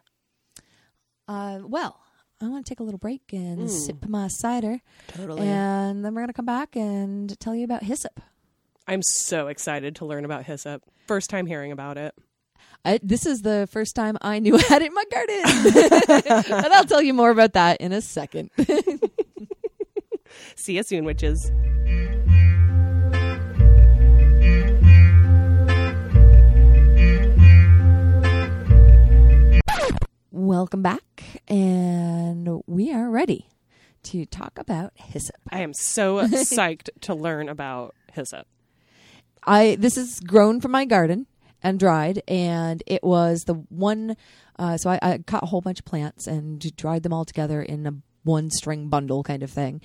Uh, 1.27 1.61
well, 1.64 2.01
I 2.42 2.48
want 2.48 2.64
to 2.64 2.70
take 2.70 2.81
a 2.81 2.83
little 2.83 2.98
break 2.98 3.33
and 3.33 3.61
hmm. 3.61 3.66
sip 3.68 4.07
my 4.07 4.29
cider, 4.29 4.81
Totally. 5.09 5.46
and 5.46 6.05
then 6.05 6.14
we're 6.14 6.22
gonna 6.22 6.33
come 6.33 6.46
back 6.46 6.74
and 6.74 7.38
tell 7.38 7.55
you 7.55 7.64
about 7.64 7.83
hyssop. 7.83 8.18
I'm 8.88 9.03
so 9.03 9.48
excited 9.48 9.96
to 9.96 10.07
learn 10.07 10.24
about 10.24 10.44
hyssop. 10.44 10.83
First 11.07 11.29
time 11.29 11.46
hearing 11.46 11.70
about 11.70 11.98
it. 11.98 12.14
I, 12.85 12.98
this 13.03 13.26
is 13.26 13.42
the 13.42 13.68
first 13.70 13.94
time 13.94 14.16
I 14.22 14.38
knew 14.38 14.57
I 14.59 14.62
had 14.62 14.83
it 14.83 14.87
in 14.87 14.94
my 14.94 15.05
garden, 15.11 15.42
and 16.64 16.72
I'll 16.72 16.85
tell 16.85 17.03
you 17.03 17.12
more 17.12 17.31
about 17.31 17.53
that 17.53 17.81
in 17.81 17.92
a 17.92 18.00
second. 18.00 18.50
See 20.57 20.76
you 20.76 20.83
soon, 20.83 21.05
witches. 21.05 21.53
Welcome 30.33 30.81
back, 30.81 31.43
and 31.49 32.62
we 32.69 32.93
are 32.95 33.11
ready 33.11 33.49
to 34.05 34.25
talk 34.27 34.61
about 34.61 34.93
hyssop. 34.95 35.35
I 35.51 35.62
am 35.62 35.75
so 35.75 36.19
psyched 36.29 36.88
to 37.01 37.16
learn 37.16 37.49
about 37.49 37.97
hyssop. 38.12 38.47
I 39.43 39.77
this 39.77 39.97
is 39.97 40.21
grown 40.21 40.61
from 40.61 40.71
my 40.71 40.85
garden 40.85 41.27
and 41.64 41.81
dried, 41.81 42.23
and 42.29 42.81
it 42.87 43.03
was 43.03 43.43
the 43.47 43.55
one. 43.55 44.16
Uh, 44.57 44.77
so 44.77 44.90
I, 44.90 45.01
I 45.03 45.19
cut 45.19 45.43
a 45.43 45.47
whole 45.47 45.62
bunch 45.62 45.81
of 45.81 45.85
plants 45.85 46.29
and 46.29 46.61
dried 46.77 47.03
them 47.03 47.12
all 47.12 47.25
together 47.25 47.61
in 47.61 47.85
a 47.85 47.95
one 48.23 48.51
string 48.51 48.87
bundle 48.88 49.25
kind 49.25 49.43
of 49.43 49.51
thing. 49.51 49.81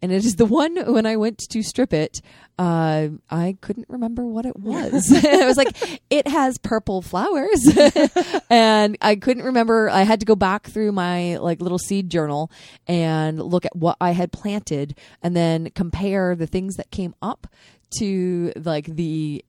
And 0.00 0.12
it 0.12 0.24
is 0.24 0.36
the 0.36 0.46
one 0.46 0.76
when 0.92 1.06
I 1.06 1.16
went 1.16 1.38
to 1.50 1.62
strip 1.62 1.92
it, 1.92 2.20
uh, 2.58 3.08
I 3.30 3.56
couldn't 3.60 3.86
remember 3.88 4.26
what 4.26 4.46
it 4.46 4.58
was. 4.58 5.12
I 5.24 5.46
was 5.46 5.56
like, 5.56 6.00
it 6.10 6.26
has 6.28 6.58
purple 6.58 7.02
flowers, 7.02 7.76
and 8.50 8.96
I 9.00 9.16
couldn't 9.16 9.44
remember. 9.44 9.88
I 9.90 10.02
had 10.02 10.20
to 10.20 10.26
go 10.26 10.36
back 10.36 10.68
through 10.68 10.92
my 10.92 11.36
like 11.36 11.60
little 11.60 11.78
seed 11.78 12.10
journal 12.10 12.50
and 12.86 13.40
look 13.42 13.64
at 13.64 13.74
what 13.76 13.96
I 14.00 14.12
had 14.12 14.32
planted, 14.32 14.96
and 15.22 15.36
then 15.36 15.70
compare 15.70 16.34
the 16.36 16.46
things 16.46 16.76
that 16.76 16.90
came 16.90 17.14
up 17.22 17.46
to 17.98 18.52
like 18.56 18.86
the 18.86 19.44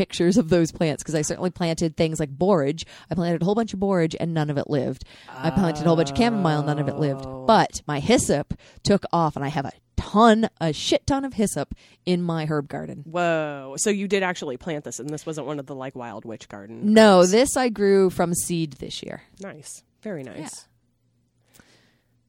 pictures 0.00 0.38
of 0.38 0.48
those 0.48 0.72
plants 0.72 1.02
because 1.02 1.14
I 1.14 1.20
certainly 1.20 1.50
planted 1.50 1.94
things 1.94 2.18
like 2.18 2.30
borage. 2.30 2.86
I 3.10 3.14
planted 3.14 3.42
a 3.42 3.44
whole 3.44 3.54
bunch 3.54 3.74
of 3.74 3.80
borage 3.80 4.16
and 4.18 4.32
none 4.32 4.48
of 4.48 4.56
it 4.56 4.70
lived. 4.70 5.04
I 5.28 5.50
planted 5.50 5.82
a 5.82 5.88
whole 5.88 5.96
bunch 5.96 6.10
of 6.10 6.16
chamomile, 6.16 6.60
and 6.60 6.66
none 6.66 6.78
of 6.78 6.88
it 6.88 6.96
lived. 6.96 7.26
Oh. 7.26 7.44
But 7.46 7.82
my 7.86 8.00
hyssop 8.00 8.54
took 8.82 9.04
off, 9.12 9.36
and 9.36 9.44
I 9.44 9.48
have 9.48 9.66
a 9.66 9.72
ton, 10.00 10.48
a 10.60 10.72
shit 10.72 11.06
ton 11.06 11.24
of 11.24 11.34
hyssop 11.34 11.74
in 12.06 12.22
my 12.22 12.46
herb 12.46 12.68
garden. 12.68 13.04
Whoa! 13.06 13.74
So 13.78 13.90
you 13.90 14.08
did 14.08 14.22
actually 14.22 14.56
plant 14.56 14.84
this, 14.84 14.98
and 14.98 15.10
this 15.10 15.26
wasn't 15.26 15.46
one 15.46 15.58
of 15.58 15.66
the 15.66 15.74
like 15.74 15.94
wild 15.94 16.24
witch 16.24 16.48
garden. 16.48 16.92
No, 16.94 17.24
this 17.26 17.56
I 17.56 17.68
grew 17.68 18.10
from 18.10 18.34
seed 18.34 18.74
this 18.74 19.02
year. 19.02 19.22
nice, 19.40 19.84
very 20.02 20.22
nice. 20.22 20.66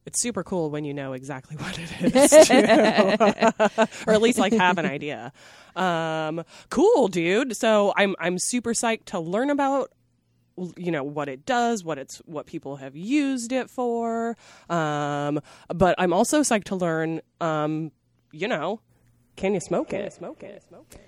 It's 0.06 0.20
super 0.20 0.44
cool 0.44 0.72
when 0.72 0.84
you 0.84 0.94
know 0.94 1.14
exactly 1.14 1.56
what 1.60 1.78
it 1.80 2.16
is, 2.16 2.50
or 4.08 4.14
at 4.14 4.22
least 4.22 4.40
like 4.40 4.54
have 4.54 4.78
an 4.78 4.86
idea. 4.86 5.32
Um, 5.76 6.44
cool, 6.70 7.08
dude. 7.08 7.56
So 7.56 7.94
I'm 7.96 8.16
I'm 8.20 8.38
super 8.40 8.74
psyched 8.74 9.06
to 9.06 9.20
learn 9.20 9.50
about 9.50 9.92
you 10.78 10.92
know 10.92 11.04
what 11.04 11.30
it 11.30 11.46
does 11.46 11.84
what 11.84 11.98
it's 11.98 12.18
what 12.26 12.46
people 12.46 12.78
have 12.78 12.96
used 12.96 13.52
it 13.52 13.70
for. 13.70 14.38
Um 14.70 15.42
but 15.74 15.96
i'm 15.98 16.14
also 16.14 16.42
psyched 16.42 16.66
to 16.66 16.76
learn 16.76 17.22
um 17.40 17.92
you 18.32 18.48
know 18.48 18.82
can 19.36 19.54
you 19.54 19.60
smoke 19.60 19.94
it? 19.94 20.14
Smoke 20.14 20.44
it 20.44 20.64
smoke 20.68 20.94
it 20.94 21.08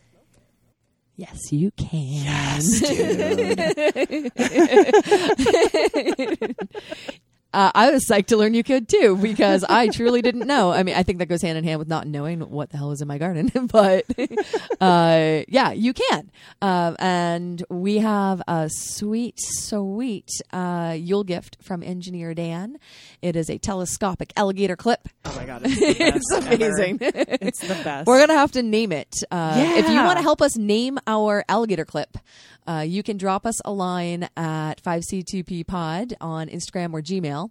Yes, 1.16 1.52
you 1.52 1.70
can. 1.78 2.60
Uh, 7.54 7.72
I 7.76 7.92
was 7.92 8.06
psyched 8.10 8.28
to 8.28 8.38
learn 8.38 8.54
you 8.56 8.63
could 8.63 8.89
too 8.89 9.16
because 9.18 9.63
I 9.63 9.88
truly 9.89 10.22
didn't 10.22 10.48
know. 10.48 10.72
I 10.72 10.82
mean, 10.84 10.96
I 10.96 11.04
think 11.04 11.20
that 11.20 11.28
goes 11.28 11.42
hand 11.42 11.58
in 11.58 11.63
hand 11.63 11.78
with 11.80 11.88
not 11.88 12.08
knowing 12.08 12.39
what 12.42 12.72
the 12.72 12.78
hell 12.78 12.92
is 12.92 13.02
in 13.02 13.08
my 13.08 13.18
garden. 13.20 13.52
but 13.72 14.06
uh, 14.82 15.44
yeah, 15.48 15.72
you 15.72 15.94
can. 15.94 16.32
Uh, 16.62 16.96
and 17.00 17.63
we 17.70 17.98
have 18.00 18.42
a 18.48 18.70
sweet, 18.72 19.36
sweet 19.38 20.30
uh, 20.52 20.96
Yule 20.98 21.24
gift 21.24 21.58
from 21.62 21.84
Engineer 21.84 22.34
Dan. 22.34 22.78
It 23.22 23.36
is 23.36 23.50
a 23.50 23.58
telescopic 23.58 24.34
alligator 24.36 24.76
clip. 24.76 25.08
oh 25.26 25.36
my 25.36 25.46
god 25.46 25.62
it's, 25.66 26.00
It's 26.00 26.32
amazing. 26.32 26.98
it's 27.02 27.60
the 27.60 27.76
best 27.84 28.08
We're 28.08 28.20
gonna 28.20 28.38
have 28.39 28.52
to 28.54 28.63
name 28.63 28.92
it. 28.92 29.13
Uh, 29.32 29.54
If 29.78 29.88
you 29.89 29.96
want 29.96 30.18
to 30.18 30.24
help 30.24 30.42
us 30.42 30.58
name 30.58 30.98
our 31.08 31.44
alligator 31.48 31.86
clip, 31.86 32.18
uh, 32.68 32.86
you 32.88 33.04
can 33.04 33.18
drop 33.18 33.46
us 33.46 33.60
a 33.66 33.72
line 33.72 34.30
at 34.38 34.82
5C2P 34.82 35.68
Pod 35.68 36.13
on 36.22 36.48
Instagram 36.48 36.94
or 36.94 37.02
Gmail, 37.02 37.42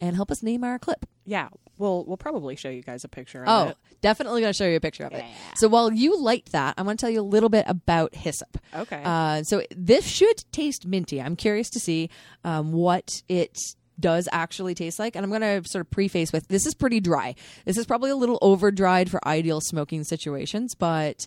and 0.00 0.16
help 0.16 0.30
us 0.30 0.42
name 0.42 0.64
our 0.64 0.78
clip. 0.78 1.06
yeah 1.24 1.48
we'll 1.78 2.04
we'll 2.04 2.16
probably 2.16 2.56
show 2.56 2.68
you 2.68 2.82
guys 2.82 3.04
a 3.04 3.08
picture 3.08 3.42
of 3.42 3.48
it. 3.48 3.50
Oh, 3.50 3.68
it 3.70 3.76
definitely 4.02 4.40
gonna 4.42 4.52
show 4.52 4.66
you 4.66 4.76
a 4.76 4.80
picture 4.80 5.04
of 5.04 5.12
it. 5.12 5.24
So 5.56 5.66
while 5.68 5.92
you 5.92 6.20
light 6.22 6.48
that, 6.52 6.74
I 6.76 6.82
want 6.82 6.98
to 7.00 7.04
tell 7.04 7.10
you 7.10 7.20
a 7.20 7.22
little 7.22 7.48
bit 7.48 7.64
about 7.66 8.14
hyssop. 8.14 8.58
okay 8.74 9.02
Uh, 9.04 9.42
so 9.42 9.62
this 9.74 10.06
should 10.06 10.44
taste 10.52 10.86
minty. 10.86 11.20
I'm 11.20 11.36
curious 11.36 11.70
to 11.70 11.80
see 11.80 12.10
um, 12.44 12.72
what 12.72 13.22
it 13.28 13.56
does 13.98 14.28
actually 14.32 14.74
taste 14.74 14.98
like. 14.98 15.14
And 15.14 15.24
I'm 15.24 15.30
going 15.30 15.42
to 15.42 15.68
sort 15.68 15.80
of 15.80 15.90
preface 15.90 16.32
with 16.32 16.48
this 16.48 16.66
is 16.66 16.74
pretty 16.74 17.00
dry. 17.00 17.34
This 17.66 17.76
is 17.76 17.86
probably 17.86 18.10
a 18.10 18.16
little 18.16 18.38
over 18.40 18.70
dried 18.70 19.10
for 19.10 19.20
ideal 19.28 19.60
smoking 19.60 20.04
situations, 20.04 20.74
but 20.74 21.26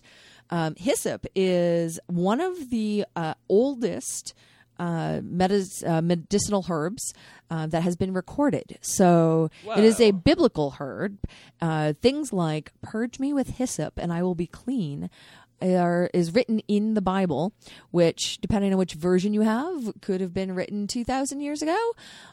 um, 0.50 0.74
hyssop 0.76 1.24
is 1.34 2.00
one 2.06 2.40
of 2.40 2.70
the 2.70 3.04
uh, 3.16 3.34
oldest. 3.48 4.34
Uh, 4.76 5.20
medis- 5.22 5.88
uh, 5.88 6.02
medicinal 6.02 6.66
herbs 6.68 7.14
uh, 7.48 7.66
that 7.68 7.84
has 7.84 7.94
been 7.94 8.12
recorded. 8.12 8.76
So 8.80 9.48
it 9.78 9.84
is 9.84 10.00
a 10.00 10.10
biblical 10.10 10.74
herb. 10.80 11.18
Uh, 11.60 11.92
things 12.02 12.32
like 12.32 12.72
"Purge 12.82 13.20
me 13.20 13.32
with 13.32 13.50
hyssop, 13.50 13.98
and 13.98 14.12
I 14.12 14.22
will 14.24 14.34
be 14.34 14.46
clean." 14.48 15.10
Are, 15.62 16.10
is 16.12 16.34
written 16.34 16.58
in 16.68 16.92
the 16.92 17.00
Bible, 17.00 17.54
which, 17.90 18.38
depending 18.42 18.72
on 18.72 18.78
which 18.78 18.92
version 18.94 19.32
you 19.32 19.42
have, 19.42 19.94
could 20.02 20.20
have 20.20 20.34
been 20.34 20.54
written 20.54 20.86
2,000 20.86 21.40
years 21.40 21.62
ago, 21.62 21.78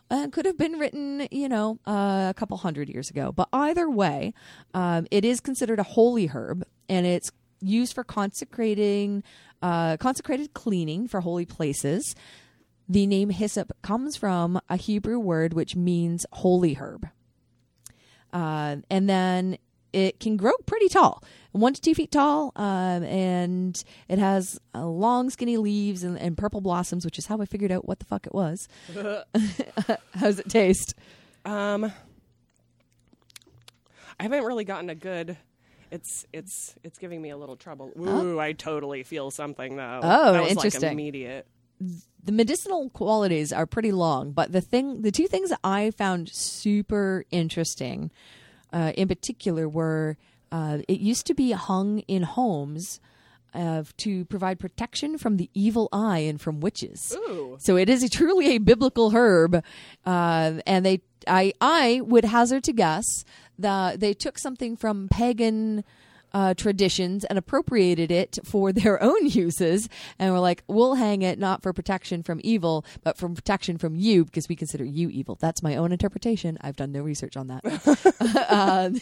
and 0.09 0.33
could 0.33 0.45
have 0.45 0.57
been 0.57 0.73
written, 0.73 1.27
you 1.31 1.47
know, 1.47 1.79
uh, 1.87 2.27
a 2.29 2.33
couple 2.35 2.57
hundred 2.57 2.89
years 2.89 3.09
ago. 3.09 3.31
But 3.31 3.47
either 3.53 3.89
way, 3.89 4.33
um, 4.73 5.07
it 5.11 5.23
is 5.23 5.39
considered 5.39 5.79
a 5.79 5.83
holy 5.83 6.27
herb, 6.27 6.65
and 6.89 7.05
it's 7.05 7.31
used 7.61 7.93
for 7.93 8.03
consecrating, 8.03 9.23
uh, 9.61 9.97
consecrated 9.97 10.53
cleaning 10.53 11.07
for 11.07 11.21
holy 11.21 11.45
places. 11.45 12.15
The 12.87 13.07
name 13.07 13.29
hyssop 13.29 13.71
comes 13.81 14.17
from 14.17 14.59
a 14.69 14.75
Hebrew 14.75 15.19
word 15.19 15.53
which 15.53 15.75
means 15.75 16.25
holy 16.33 16.73
herb. 16.75 17.07
Uh, 18.33 18.77
and 18.89 19.09
then 19.09 19.57
it 19.93 20.19
can 20.19 20.37
grow 20.37 20.53
pretty 20.65 20.87
tall, 20.87 21.23
one 21.51 21.73
to 21.73 21.81
two 21.81 21.93
feet 21.93 22.11
tall, 22.11 22.53
um, 22.55 23.03
and 23.03 23.83
it 24.07 24.19
has 24.19 24.59
uh, 24.73 24.85
long, 24.85 25.29
skinny 25.29 25.57
leaves 25.57 26.03
and, 26.03 26.17
and 26.17 26.37
purple 26.37 26.61
blossoms, 26.61 27.03
which 27.03 27.17
is 27.17 27.25
how 27.25 27.41
I 27.41 27.45
figured 27.45 27.71
out 27.71 27.85
what 27.87 27.99
the 27.99 28.05
fuck 28.05 28.25
it 28.25 28.33
was. 28.33 28.67
How's 30.13 30.39
it 30.39 30.49
taste? 30.49 30.95
Um, 31.43 31.91
I 34.19 34.23
haven't 34.23 34.43
really 34.43 34.63
gotten 34.63 34.89
a 34.89 34.95
good. 34.95 35.37
It's 35.91 36.25
it's 36.31 36.75
it's 36.83 36.97
giving 36.97 37.21
me 37.21 37.29
a 37.31 37.37
little 37.37 37.57
trouble. 37.57 37.91
Ooh, 37.99 38.39
I 38.39 38.53
totally 38.53 39.03
feel 39.03 39.29
something 39.29 39.75
though. 39.75 39.99
Oh, 40.01 40.33
that 40.33 40.41
was 40.43 40.51
interesting. 40.51 40.81
Like 40.81 40.91
immediate. 40.93 41.47
the 42.23 42.31
medicinal 42.31 42.89
qualities 42.91 43.51
are 43.51 43.65
pretty 43.65 43.91
long, 43.91 44.31
but 44.31 44.51
the 44.51 44.61
thing, 44.61 45.01
the 45.01 45.11
two 45.11 45.27
things 45.27 45.51
I 45.63 45.91
found 45.91 46.29
super 46.29 47.25
interesting, 47.31 48.11
uh, 48.71 48.93
in 48.95 49.07
particular, 49.07 49.67
were 49.67 50.17
uh, 50.51 50.79
it 50.87 50.99
used 50.99 51.25
to 51.27 51.33
be 51.33 51.51
hung 51.51 51.99
in 52.07 52.23
homes. 52.23 52.99
Uh, 53.53 53.83
to 53.97 54.23
provide 54.25 54.59
protection 54.59 55.17
from 55.17 55.35
the 55.35 55.49
evil 55.53 55.89
eye 55.91 56.19
and 56.19 56.39
from 56.39 56.61
witches. 56.61 57.13
Ooh. 57.17 57.57
So 57.59 57.75
it 57.75 57.89
is 57.89 58.01
a, 58.01 58.07
truly 58.07 58.55
a 58.55 58.59
biblical 58.59 59.11
herb, 59.11 59.61
uh, 60.05 60.53
and 60.65 60.85
they, 60.85 61.01
I, 61.27 61.51
I 61.59 61.99
would 62.01 62.23
hazard 62.23 62.63
to 62.63 62.71
guess 62.71 63.25
that 63.59 63.99
they 63.99 64.13
took 64.13 64.39
something 64.39 64.77
from 64.77 65.09
pagan 65.09 65.83
uh, 66.33 66.53
traditions 66.53 67.23
and 67.25 67.37
appropriated 67.37 68.11
it 68.11 68.39
for 68.43 68.71
their 68.73 69.01
own 69.01 69.27
uses, 69.27 69.89
and 70.19 70.33
were 70.33 70.39
like, 70.39 70.63
"We'll 70.67 70.95
hang 70.95 71.21
it 71.21 71.39
not 71.39 71.61
for 71.61 71.73
protection 71.73 72.23
from 72.23 72.39
evil, 72.43 72.85
but 73.03 73.17
from 73.17 73.35
protection 73.35 73.77
from 73.77 73.95
you, 73.95 74.25
because 74.25 74.47
we 74.49 74.55
consider 74.55 74.85
you 74.85 75.09
evil." 75.09 75.37
That's 75.39 75.63
my 75.63 75.75
own 75.75 75.91
interpretation. 75.91 76.57
I've 76.61 76.75
done 76.75 76.91
no 76.91 77.01
research 77.01 77.37
on 77.37 77.47
that. 77.47 77.61
um, 78.49 78.99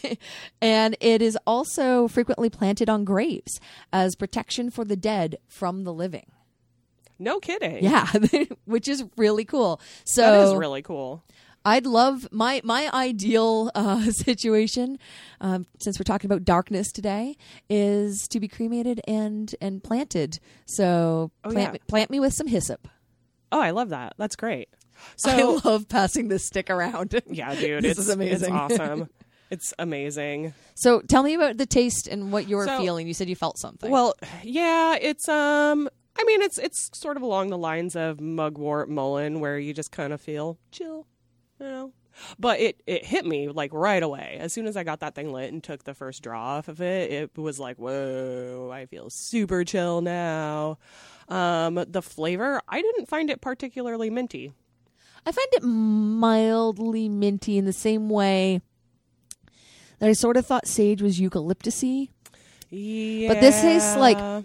and 0.61 0.97
it 0.99 1.21
is 1.21 1.37
also 1.45 2.07
frequently 2.07 2.49
planted 2.49 2.89
on 2.89 3.03
graves 3.03 3.59
as 3.91 4.15
protection 4.15 4.69
for 4.69 4.85
the 4.85 4.95
dead 4.95 5.37
from 5.47 5.83
the 5.83 5.93
living. 5.93 6.31
No 7.19 7.39
kidding. 7.39 7.83
Yeah, 7.83 8.07
which 8.65 8.87
is 8.87 9.03
really 9.17 9.43
cool. 9.43 9.81
So 10.05 10.21
that 10.21 10.47
is 10.47 10.55
really 10.55 10.81
cool. 10.81 11.23
I'd 11.65 11.85
love 11.85 12.27
my 12.31 12.61
my 12.63 12.89
ideal 12.93 13.69
uh, 13.75 14.11
situation, 14.11 14.97
um, 15.41 15.65
since 15.79 15.99
we're 15.99 16.03
talking 16.03 16.29
about 16.31 16.45
darkness 16.45 16.91
today, 16.91 17.35
is 17.69 18.27
to 18.29 18.39
be 18.39 18.47
cremated 18.47 19.01
and 19.07 19.53
and 19.61 19.83
planted. 19.83 20.39
So 20.65 21.31
Oh, 21.43 21.49
plant 21.51 21.67
yeah. 21.69 21.71
me, 21.73 21.79
plant 21.87 22.09
me 22.11 22.19
with 22.19 22.33
some 22.33 22.47
hyssop. 22.47 22.87
Oh, 23.51 23.59
I 23.59 23.71
love 23.71 23.89
that. 23.89 24.13
That's 24.17 24.35
great. 24.35 24.69
So 25.15 25.29
I 25.31 25.67
love 25.69 25.87
passing 25.87 26.27
this 26.27 26.43
stick 26.43 26.69
around. 26.69 27.21
yeah, 27.29 27.55
dude, 27.55 27.83
This 27.85 27.91
it's 27.91 27.99
is 28.01 28.09
amazing. 28.09 28.53
It's 28.53 28.73
awesome. 28.79 29.09
it's 29.49 29.73
amazing. 29.79 30.53
so 30.75 30.99
tell 31.01 31.23
me 31.23 31.33
about 31.35 31.55
the 31.57 31.65
taste 31.65 32.05
and 32.07 32.33
what 32.33 32.49
you're 32.49 32.65
So- 32.65 32.77
feeling. 32.79 33.07
You 33.07 33.13
said 33.13 33.29
you 33.29 33.35
felt 33.37 33.57
something. 33.57 33.89
Well, 33.89 34.15
yeah, 34.43 34.97
it's 34.99 35.29
um 35.29 35.87
I 36.19 36.23
mean 36.25 36.41
it's 36.41 36.57
it's 36.57 36.89
sort 36.97 37.15
of 37.15 37.23
along 37.23 37.47
the 37.49 37.57
lines 37.57 37.95
of 37.95 38.19
mugwort 38.19 38.89
mullein 38.89 39.39
where 39.39 39.57
you 39.57 39.73
just 39.73 39.91
kind 39.93 40.11
of 40.11 40.19
feel 40.19 40.57
chill, 40.71 41.07
you 41.59 41.65
know. 41.67 41.91
But 42.37 42.59
it 42.59 42.81
it 42.85 43.05
hit 43.05 43.25
me 43.25 43.47
like 43.49 43.71
right 43.73 44.01
away. 44.03 44.37
As 44.39 44.51
soon 44.51 44.67
as 44.67 44.75
I 44.75 44.83
got 44.83 44.99
that 44.99 45.15
thing 45.15 45.31
lit 45.31 45.53
and 45.53 45.63
took 45.63 45.83
the 45.85 45.93
first 45.93 46.21
draw 46.21 46.57
off 46.57 46.67
of 46.67 46.81
it, 46.81 47.11
it 47.11 47.37
was 47.37 47.59
like, 47.59 47.77
"Whoa, 47.77 48.69
I 48.73 48.85
feel 48.87 49.09
super 49.09 49.63
chill 49.63 50.01
now." 50.01 50.79
Um 51.29 51.83
the 51.87 52.01
flavor, 52.01 52.61
I 52.67 52.81
didn't 52.81 53.07
find 53.07 53.29
it 53.29 53.39
particularly 53.41 54.09
minty. 54.09 54.51
I 55.25 55.31
find 55.31 55.47
it 55.53 55.63
mildly 55.63 57.07
minty 57.09 57.57
in 57.57 57.65
the 57.65 57.73
same 57.73 58.09
way 58.09 58.61
that 59.99 60.09
I 60.09 60.13
sort 60.13 60.37
of 60.37 60.45
thought 60.45 60.67
sage 60.67 61.01
was 61.01 61.19
eucalyptusy. 61.19 62.09
Yeah. 62.69 63.27
But 63.27 63.41
this 63.41 63.61
tastes 63.61 63.95
like- 63.95 64.43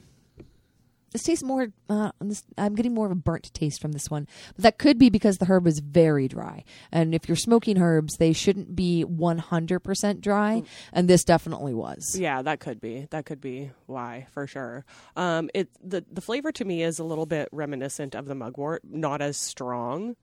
This 1.14 1.22
tastes 1.22 1.44
more. 1.44 1.68
Uh, 1.88 2.10
this, 2.20 2.42
I'm 2.58 2.74
getting 2.74 2.92
more 2.92 3.06
of 3.06 3.12
a 3.12 3.14
burnt 3.14 3.54
taste 3.54 3.80
from 3.80 3.92
this 3.92 4.10
one, 4.10 4.26
but 4.56 4.64
that 4.64 4.78
could 4.78 4.98
be 4.98 5.10
because 5.10 5.38
the 5.38 5.44
herb 5.46 5.64
is 5.68 5.78
very 5.78 6.26
dry. 6.26 6.64
And 6.90 7.14
if 7.14 7.28
you're 7.28 7.36
smoking 7.36 7.80
herbs, 7.80 8.16
they 8.16 8.32
shouldn't 8.32 8.74
be 8.74 9.04
100% 9.08 10.20
dry, 10.20 10.62
and 10.92 11.08
this 11.08 11.22
definitely 11.22 11.72
was. 11.72 12.16
Yeah, 12.18 12.42
that 12.42 12.58
could 12.58 12.80
be. 12.80 13.06
That 13.12 13.26
could 13.26 13.40
be 13.40 13.70
why, 13.86 14.26
for 14.32 14.48
sure. 14.48 14.84
Um, 15.14 15.50
it 15.54 15.68
the 15.82 16.04
the 16.10 16.20
flavor 16.20 16.50
to 16.50 16.64
me 16.64 16.82
is 16.82 16.98
a 16.98 17.04
little 17.04 17.26
bit 17.26 17.48
reminiscent 17.52 18.16
of 18.16 18.26
the 18.26 18.34
mugwort, 18.34 18.82
not 18.84 19.22
as 19.22 19.36
strong 19.36 20.16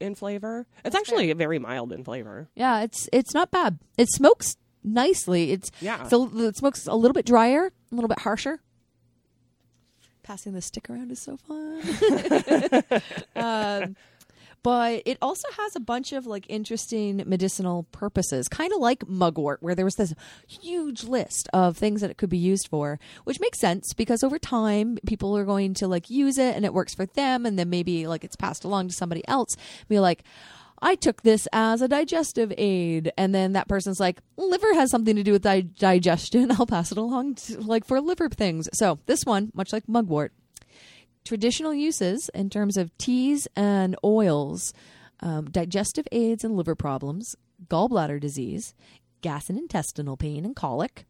in 0.00 0.14
flavor. 0.14 0.66
It's 0.84 0.94
actually 0.94 1.32
very 1.32 1.58
mild 1.58 1.90
in 1.90 2.04
flavor. 2.04 2.50
Yeah, 2.54 2.82
it's 2.82 3.08
it's 3.14 3.32
not 3.32 3.50
bad. 3.50 3.78
It 3.96 4.08
smokes 4.12 4.56
nicely. 4.82 5.52
It's 5.52 5.70
Yeah. 5.80 6.06
so 6.08 6.30
it 6.38 6.56
smokes 6.58 6.86
a 6.86 6.94
little 6.94 7.14
bit 7.14 7.24
drier, 7.24 7.72
a 7.90 7.94
little 7.94 8.08
bit 8.08 8.18
harsher. 8.18 8.60
Passing 10.24 10.54
the 10.54 10.62
stick 10.62 10.90
around 10.90 11.12
is 11.12 11.20
so 11.20 11.36
fun. 11.36 11.82
um, 13.36 13.94
but 14.64 15.02
it 15.04 15.18
also 15.20 15.46
has 15.58 15.76
a 15.76 15.80
bunch 15.80 16.14
of 16.14 16.26
like 16.26 16.46
interesting 16.48 17.22
medicinal 17.26 17.82
purposes, 17.92 18.48
kind 18.48 18.72
of 18.72 18.80
like 18.80 19.06
mugwort, 19.06 19.62
where 19.62 19.74
there 19.74 19.84
was 19.84 19.96
this 19.96 20.14
huge 20.48 21.04
list 21.04 21.50
of 21.52 21.76
things 21.76 22.00
that 22.00 22.10
it 22.10 22.16
could 22.16 22.30
be 22.30 22.38
used 22.38 22.68
for, 22.68 22.98
which 23.24 23.38
makes 23.38 23.60
sense 23.60 23.92
because 23.92 24.24
over 24.24 24.38
time 24.38 24.96
people 25.06 25.36
are 25.36 25.44
going 25.44 25.74
to 25.74 25.86
like 25.86 26.08
use 26.08 26.38
it 26.38 26.56
and 26.56 26.64
it 26.64 26.72
works 26.72 26.94
for 26.94 27.04
them, 27.04 27.44
and 27.44 27.58
then 27.58 27.68
maybe 27.68 28.06
like 28.06 28.24
it's 28.24 28.36
passed 28.36 28.64
along 28.64 28.88
to 28.88 28.94
somebody 28.94 29.22
else. 29.28 29.54
Be 29.86 30.00
like, 30.00 30.24
I 30.84 30.96
took 30.96 31.22
this 31.22 31.48
as 31.50 31.80
a 31.80 31.88
digestive 31.88 32.52
aid, 32.58 33.10
and 33.16 33.34
then 33.34 33.54
that 33.54 33.68
person's 33.68 33.98
like, 33.98 34.20
liver 34.36 34.74
has 34.74 34.90
something 34.90 35.16
to 35.16 35.22
do 35.22 35.32
with 35.32 35.40
di- 35.40 35.62
digestion. 35.62 36.50
I'll 36.58 36.66
pass 36.66 36.92
it 36.92 36.98
along 36.98 37.36
to, 37.36 37.60
like 37.62 37.86
for 37.86 38.02
liver 38.02 38.28
things. 38.28 38.68
So 38.74 38.98
this 39.06 39.24
one, 39.24 39.50
much 39.54 39.72
like 39.72 39.88
mugwort, 39.88 40.34
traditional 41.24 41.72
uses 41.72 42.28
in 42.34 42.50
terms 42.50 42.76
of 42.76 42.96
teas 42.98 43.48
and 43.56 43.96
oils, 44.04 44.74
um, 45.20 45.46
digestive 45.46 46.06
aids 46.12 46.44
and 46.44 46.54
liver 46.54 46.74
problems, 46.74 47.34
gallbladder 47.66 48.20
disease, 48.20 48.74
gas 49.22 49.48
and 49.48 49.58
intestinal 49.58 50.18
pain 50.18 50.44
and 50.44 50.54
colic, 50.54 51.06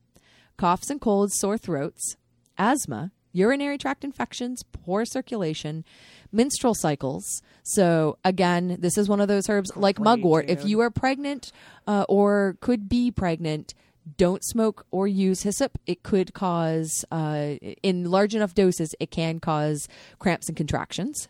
coughs 0.56 0.88
and 0.88 1.00
colds, 1.00 1.37
sore 1.37 1.58
throats, 1.58 2.16
asthma, 2.56 3.10
urinary 3.35 3.77
tract 3.77 4.05
infections, 4.05 4.62
poor 4.73 5.05
circulation, 5.05 5.85
menstrual 6.33 6.75
cycles. 6.75 7.42
So, 7.62 8.16
again, 8.25 8.79
this 8.81 8.97
is 8.97 9.09
one 9.09 9.20
of 9.20 9.29
those 9.29 9.49
herbs 9.51 9.77
like 9.77 9.97
Great, 9.97 10.05
mugwort. 10.05 10.49
If 10.49 10.64
you 10.64 10.81
are 10.81 10.90
pregnant 10.90 11.53
uh, 11.87 12.07
or 12.09 12.57
could 12.61 12.88
be 12.88 13.11
pregnant, 13.11 13.75
don't 14.16 14.44
smoke 14.44 14.87
or 14.90 15.07
use 15.09 15.42
hyssop. 15.42 15.79
It 15.87 16.03
could 16.03 16.33
cause, 16.33 17.05
uh, 17.11 17.57
in 17.83 18.11
large 18.11 18.35
enough 18.35 18.55
doses, 18.55 18.94
it 19.01 19.11
can 19.11 19.40
cause 19.40 19.88
cramps 20.18 20.49
and 20.49 20.57
contractions. 20.57 21.29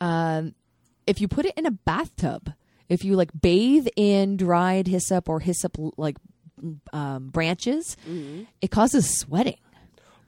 Um, 0.00 0.54
if 1.06 1.20
you 1.20 1.28
put 1.28 1.46
it 1.46 1.54
in 1.56 1.66
a 1.66 1.70
bathtub, 1.70 2.52
if 2.88 3.04
you 3.04 3.16
like 3.16 3.30
bathe 3.38 3.88
in 3.96 4.36
dried 4.36 4.86
hyssop 4.86 5.28
or 5.28 5.40
hyssop 5.40 5.76
like 5.96 6.16
um, 6.92 7.28
branches, 7.28 7.96
it 8.60 8.70
causes 8.70 9.18
sweating. 9.18 9.56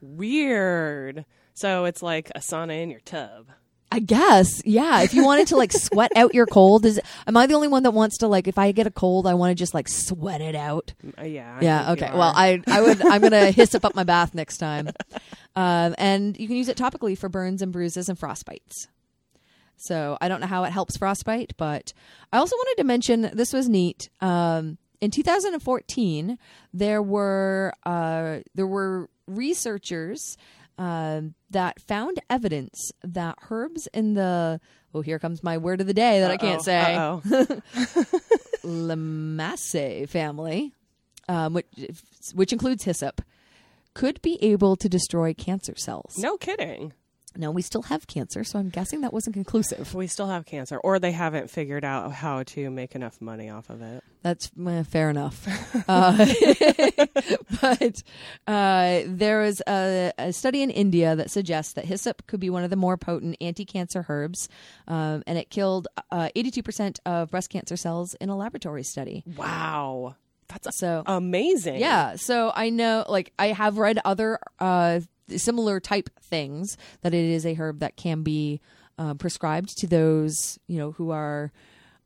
Weird. 0.00 1.24
So 1.54 1.84
it's 1.84 2.02
like 2.02 2.30
a 2.34 2.40
sauna 2.40 2.82
in 2.82 2.90
your 2.90 3.00
tub. 3.00 3.48
I 3.92 3.98
guess, 3.98 4.62
yeah. 4.64 5.02
If 5.02 5.14
you 5.14 5.24
wanted 5.24 5.48
to 5.48 5.56
like 5.56 5.72
sweat 5.76 6.12
out 6.14 6.32
your 6.32 6.46
cold, 6.46 6.86
is 6.86 7.00
am 7.26 7.36
I 7.36 7.46
the 7.46 7.54
only 7.54 7.66
one 7.66 7.82
that 7.82 7.90
wants 7.90 8.18
to 8.18 8.28
like 8.28 8.46
if 8.46 8.56
I 8.56 8.70
get 8.70 8.86
a 8.86 8.90
cold, 8.90 9.26
I 9.26 9.34
want 9.34 9.50
to 9.50 9.54
just 9.56 9.74
like 9.74 9.88
sweat 9.88 10.40
it 10.40 10.54
out? 10.54 10.94
Uh, 11.18 11.24
yeah. 11.24 11.58
I 11.60 11.64
Yeah. 11.64 11.92
Okay. 11.92 12.10
Well. 12.12 12.32
I 12.34 12.62
I 12.68 12.82
would 12.82 13.04
I'm 13.04 13.20
gonna 13.20 13.50
hyssop 13.50 13.84
up 13.84 13.96
my 13.96 14.04
bath 14.04 14.32
next 14.32 14.58
time, 14.58 14.90
um, 15.56 15.96
and 15.98 16.38
you 16.38 16.46
can 16.46 16.56
use 16.56 16.68
it 16.68 16.76
topically 16.76 17.18
for 17.18 17.28
burns 17.28 17.62
and 17.62 17.72
bruises 17.72 18.08
and 18.08 18.18
frostbites. 18.18 18.86
So 19.76 20.16
I 20.20 20.28
don't 20.28 20.40
know 20.40 20.46
how 20.46 20.64
it 20.64 20.70
helps 20.70 20.96
frostbite, 20.96 21.54
but 21.56 21.92
I 22.32 22.38
also 22.38 22.54
wanted 22.54 22.82
to 22.82 22.84
mention 22.84 23.30
this 23.32 23.52
was 23.52 23.68
neat. 23.68 24.08
Um, 24.20 24.78
in 25.00 25.10
2014, 25.10 26.38
there 26.74 27.02
were 27.02 27.72
uh, 27.84 28.40
there 28.54 28.66
were 28.66 29.08
researchers 29.36 30.36
um, 30.78 31.34
that 31.50 31.80
found 31.80 32.20
evidence 32.30 32.90
that 33.02 33.36
herbs 33.50 33.86
in 33.92 34.14
the 34.14 34.60
oh 34.94 35.02
here 35.02 35.18
comes 35.18 35.42
my 35.42 35.58
word 35.58 35.80
of 35.80 35.86
the 35.86 35.94
day 35.94 36.20
that 36.20 36.30
I 36.30 36.36
can't 36.36 36.62
say 36.62 36.94
Uh-oh. 36.96 37.20
Family, 40.06 40.72
um, 41.28 41.54
which, 41.54 41.66
which 42.34 42.52
includes 42.52 42.84
hyssop, 42.84 43.20
could 43.94 44.20
be 44.22 44.42
able 44.42 44.76
to 44.76 44.88
destroy 44.88 45.34
cancer 45.34 45.74
cells. 45.76 46.16
no 46.18 46.36
kidding. 46.36 46.92
Now, 47.36 47.50
we 47.50 47.62
still 47.62 47.82
have 47.82 48.06
cancer, 48.06 48.42
so 48.44 48.58
I'm 48.58 48.70
guessing 48.70 49.02
that 49.02 49.12
wasn't 49.12 49.34
conclusive. 49.34 49.94
We 49.94 50.06
still 50.06 50.26
have 50.26 50.46
cancer, 50.46 50.78
or 50.78 50.98
they 50.98 51.12
haven't 51.12 51.48
figured 51.50 51.84
out 51.84 52.12
how 52.12 52.42
to 52.42 52.70
make 52.70 52.94
enough 52.94 53.20
money 53.20 53.48
off 53.50 53.70
of 53.70 53.82
it. 53.82 54.02
That's 54.22 54.50
eh, 54.66 54.82
fair 54.82 55.10
enough. 55.10 55.46
uh, 55.88 56.16
but 57.60 58.02
uh, 58.46 59.00
there 59.06 59.40
was 59.40 59.62
a, 59.68 60.12
a 60.18 60.32
study 60.32 60.62
in 60.62 60.70
India 60.70 61.16
that 61.16 61.30
suggests 61.30 61.74
that 61.74 61.84
hyssop 61.84 62.26
could 62.26 62.40
be 62.40 62.50
one 62.50 62.64
of 62.64 62.70
the 62.70 62.76
more 62.76 62.96
potent 62.96 63.36
anti 63.40 63.64
cancer 63.64 64.04
herbs, 64.08 64.48
um, 64.88 65.22
and 65.26 65.38
it 65.38 65.50
killed 65.50 65.88
uh, 66.10 66.28
82% 66.36 66.98
of 67.06 67.30
breast 67.30 67.50
cancer 67.50 67.76
cells 67.76 68.14
in 68.14 68.28
a 68.28 68.36
laboratory 68.36 68.82
study. 68.82 69.22
Wow. 69.36 70.16
That's 70.48 70.78
So, 70.78 71.04
amazing. 71.06 71.78
Yeah, 71.78 72.16
so 72.16 72.50
I 72.54 72.70
know, 72.70 73.04
like, 73.08 73.32
I 73.38 73.48
have 73.48 73.78
read 73.78 74.00
other 74.04 74.40
uh, 74.58 75.00
similar 75.38 75.80
type 75.80 76.10
things 76.22 76.76
that 77.02 77.14
it 77.14 77.24
is 77.24 77.46
a 77.46 77.54
herb 77.54 77.80
that 77.80 77.96
can 77.96 78.22
be 78.22 78.60
uh, 78.98 79.14
prescribed 79.14 79.76
to 79.78 79.86
those, 79.86 80.58
you 80.66 80.78
know, 80.78 80.92
who 80.92 81.10
are 81.10 81.52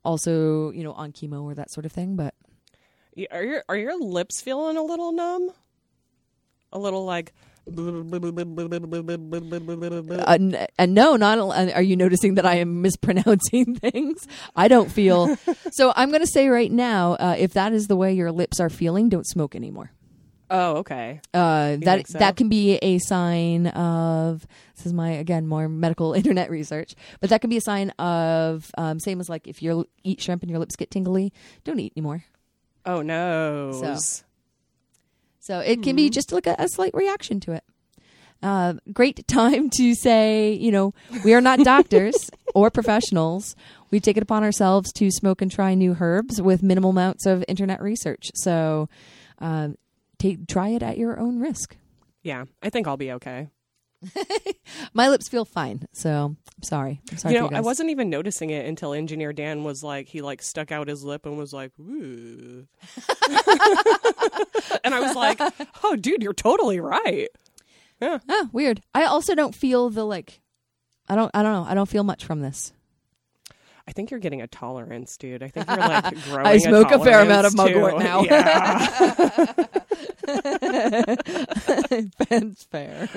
also, 0.03 0.71
you 0.71 0.83
know, 0.83 0.93
on 0.93 1.11
chemo 1.11 1.43
or 1.43 1.55
that 1.55 1.71
sort 1.71 1.85
of 1.85 1.91
thing. 1.91 2.15
But 2.15 2.33
Are 3.31 3.43
your 3.43 3.63
are 3.69 3.77
your 3.77 3.99
lips 3.99 4.41
feeling 4.41 4.77
a 4.77 4.83
little 4.83 5.11
numb? 5.11 5.49
A 6.71 6.79
little 6.79 7.05
like 7.05 7.33
uh, 7.67 7.71
and 10.77 10.93
no, 10.93 11.15
not 11.15 11.39
uh, 11.39 11.71
are 11.73 11.81
you 11.81 11.95
noticing 11.95 12.35
that 12.35 12.45
I 12.45 12.55
am 12.55 12.81
mispronouncing 12.81 13.75
things? 13.75 14.27
I 14.55 14.67
don't 14.67 14.91
feel 14.91 15.35
so. 15.71 15.93
I'm 15.95 16.09
going 16.09 16.21
to 16.21 16.27
say 16.27 16.47
right 16.47 16.71
now, 16.71 17.13
uh, 17.13 17.35
if 17.37 17.53
that 17.53 17.73
is 17.73 17.87
the 17.87 17.95
way 17.95 18.13
your 18.13 18.31
lips 18.31 18.59
are 18.59 18.69
feeling, 18.69 19.09
don't 19.09 19.25
smoke 19.25 19.55
anymore. 19.55 19.91
Oh, 20.49 20.77
okay. 20.77 21.21
uh, 21.33 21.77
that 21.81 22.07
so? 22.07 22.19
that 22.19 22.35
can 22.35 22.49
be 22.49 22.75
a 22.77 22.99
sign 22.99 23.67
of 23.67 24.45
this 24.75 24.85
is 24.85 24.93
my 24.93 25.11
again 25.11 25.47
more 25.47 25.67
medical 25.67 26.13
internet 26.21 26.49
research, 26.49 26.93
but 27.19 27.29
that 27.31 27.41
can 27.41 27.49
be 27.49 27.57
a 27.57 27.61
sign 27.61 27.89
of 27.91 28.69
um, 28.77 28.99
same 28.99 29.19
as 29.19 29.29
like 29.29 29.47
if 29.47 29.61
you 29.63 29.87
eat 30.03 30.21
shrimp 30.21 30.43
and 30.43 30.49
your 30.49 30.59
lips 30.59 30.75
get 30.75 30.91
tingly, 30.91 31.33
don't 31.63 31.79
eat 31.79 31.93
anymore. 31.95 32.23
Oh 32.85 33.01
no. 33.01 33.71
So- 33.73 34.23
So 35.39 35.59
it 35.59 35.83
can 35.83 35.95
be 35.95 36.09
just 36.09 36.31
like 36.31 36.47
a, 36.47 36.55
a 36.59 36.67
slight 36.67 36.93
reaction 36.93 37.39
to 37.41 37.51
it. 37.53 37.63
Uh, 38.43 38.73
great 38.93 39.27
time 39.27 39.69
to 39.71 39.95
say, 39.95 40.53
you 40.53 40.71
know, 40.71 40.93
we 41.23 41.33
are 41.33 41.41
not 41.41 41.59
doctors 41.59 42.29
or 42.55 42.69
professionals. 42.69 43.55
We 43.91 43.99
take 43.99 44.17
it 44.17 44.23
upon 44.23 44.43
ourselves 44.43 44.91
to 44.93 45.09
smoke 45.09 45.41
and 45.41 45.49
try 45.51 45.73
new 45.73 45.95
herbs 45.99 46.41
with 46.41 46.61
minimal 46.61 46.91
amounts 46.91 47.25
of 47.25 47.43
internet 47.47 47.81
research. 47.81 48.29
So, 48.35 48.89
um, 49.39 49.77
take 50.17 50.47
try 50.47 50.69
it 50.69 50.83
at 50.83 50.97
your 50.97 51.19
own 51.19 51.39
risk. 51.39 51.77
Yeah, 52.23 52.45
I 52.61 52.69
think 52.69 52.87
I'll 52.87 52.97
be 52.97 53.11
okay. 53.13 53.49
My 54.93 55.09
lips 55.09 55.27
feel 55.29 55.45
fine, 55.45 55.87
so 55.93 56.35
I'm 56.57 56.63
sorry. 56.63 57.01
I'm 57.11 57.17
sorry. 57.17 57.33
you 57.33 57.39
know, 57.39 57.49
you 57.49 57.55
I 57.57 57.61
wasn't 57.61 57.89
even 57.89 58.09
noticing 58.09 58.49
it 58.49 58.65
until 58.65 58.93
engineer 58.93 59.33
Dan 59.33 59.63
was 59.63 59.83
like, 59.83 60.07
he 60.07 60.21
like 60.21 60.41
stuck 60.41 60.71
out 60.71 60.87
his 60.87 61.03
lip 61.03 61.25
and 61.25 61.37
was 61.37 61.53
like, 61.53 61.71
"Ooh," 61.79 62.67
and 64.83 64.93
I 64.93 64.99
was 64.99 65.15
like, 65.15 65.39
"Oh, 65.83 65.95
dude, 65.95 66.21
you're 66.21 66.33
totally 66.33 66.79
right." 66.79 67.29
Yeah. 68.01 68.19
Ah, 68.29 68.49
weird. 68.51 68.81
I 68.93 69.05
also 69.05 69.33
don't 69.35 69.55
feel 69.55 69.89
the 69.89 70.05
like. 70.05 70.41
I 71.07 71.15
don't. 71.15 71.31
I 71.33 71.41
don't 71.43 71.53
know. 71.53 71.65
I 71.69 71.73
don't 71.73 71.89
feel 71.89 72.03
much 72.03 72.25
from 72.25 72.41
this. 72.41 72.73
I 73.87 73.91
think 73.91 74.09
you're 74.09 74.19
getting 74.19 74.41
a 74.41 74.47
tolerance, 74.47 75.15
dude. 75.15 75.43
I 75.43 75.49
think 75.49 75.67
you're 75.67 75.77
like 75.77 76.23
growing. 76.25 76.47
I 76.47 76.57
smoke 76.57 76.91
a 76.91 77.03
fair 77.03 77.21
amount 77.21 77.45
of 77.45 77.55
mugwort 77.55 77.99
now. 77.99 78.23
Yeah. 78.23 79.53
That's 82.29 82.63
fair. 82.63 83.07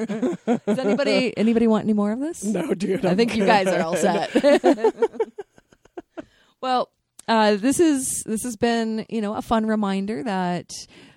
Does 0.67 0.79
anybody 0.79 1.35
anybody 1.39 1.67
want 1.67 1.85
any 1.85 1.95
more 1.95 2.13
of 2.13 2.21
this? 2.21 2.45
no, 2.45 2.75
dude. 2.75 3.07
I 3.07 3.11
I'm 3.11 3.17
think 3.17 3.35
you 3.35 3.47
guys 3.47 3.67
are 3.67 3.81
all 3.81 3.97
set. 3.97 4.31
well, 6.61 6.91
uh, 7.27 7.57
this 7.57 7.81
is 7.81 8.23
this 8.27 8.43
has 8.43 8.57
been 8.57 9.07
you 9.09 9.23
know 9.23 9.35
a 9.35 9.43
fun 9.43 9.65
reminder 9.65 10.23
that 10.23 10.71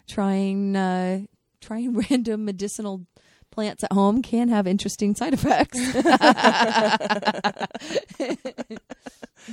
trying 0.07 0.77
uh, 0.77 1.19
trying 1.59 1.93
random 2.09 2.45
medicinal 2.45 3.05
plants 3.51 3.83
at 3.83 3.91
home 3.91 4.21
can 4.21 4.47
have 4.47 4.65
interesting 4.65 5.13
side 5.13 5.33
effects. 5.33 5.77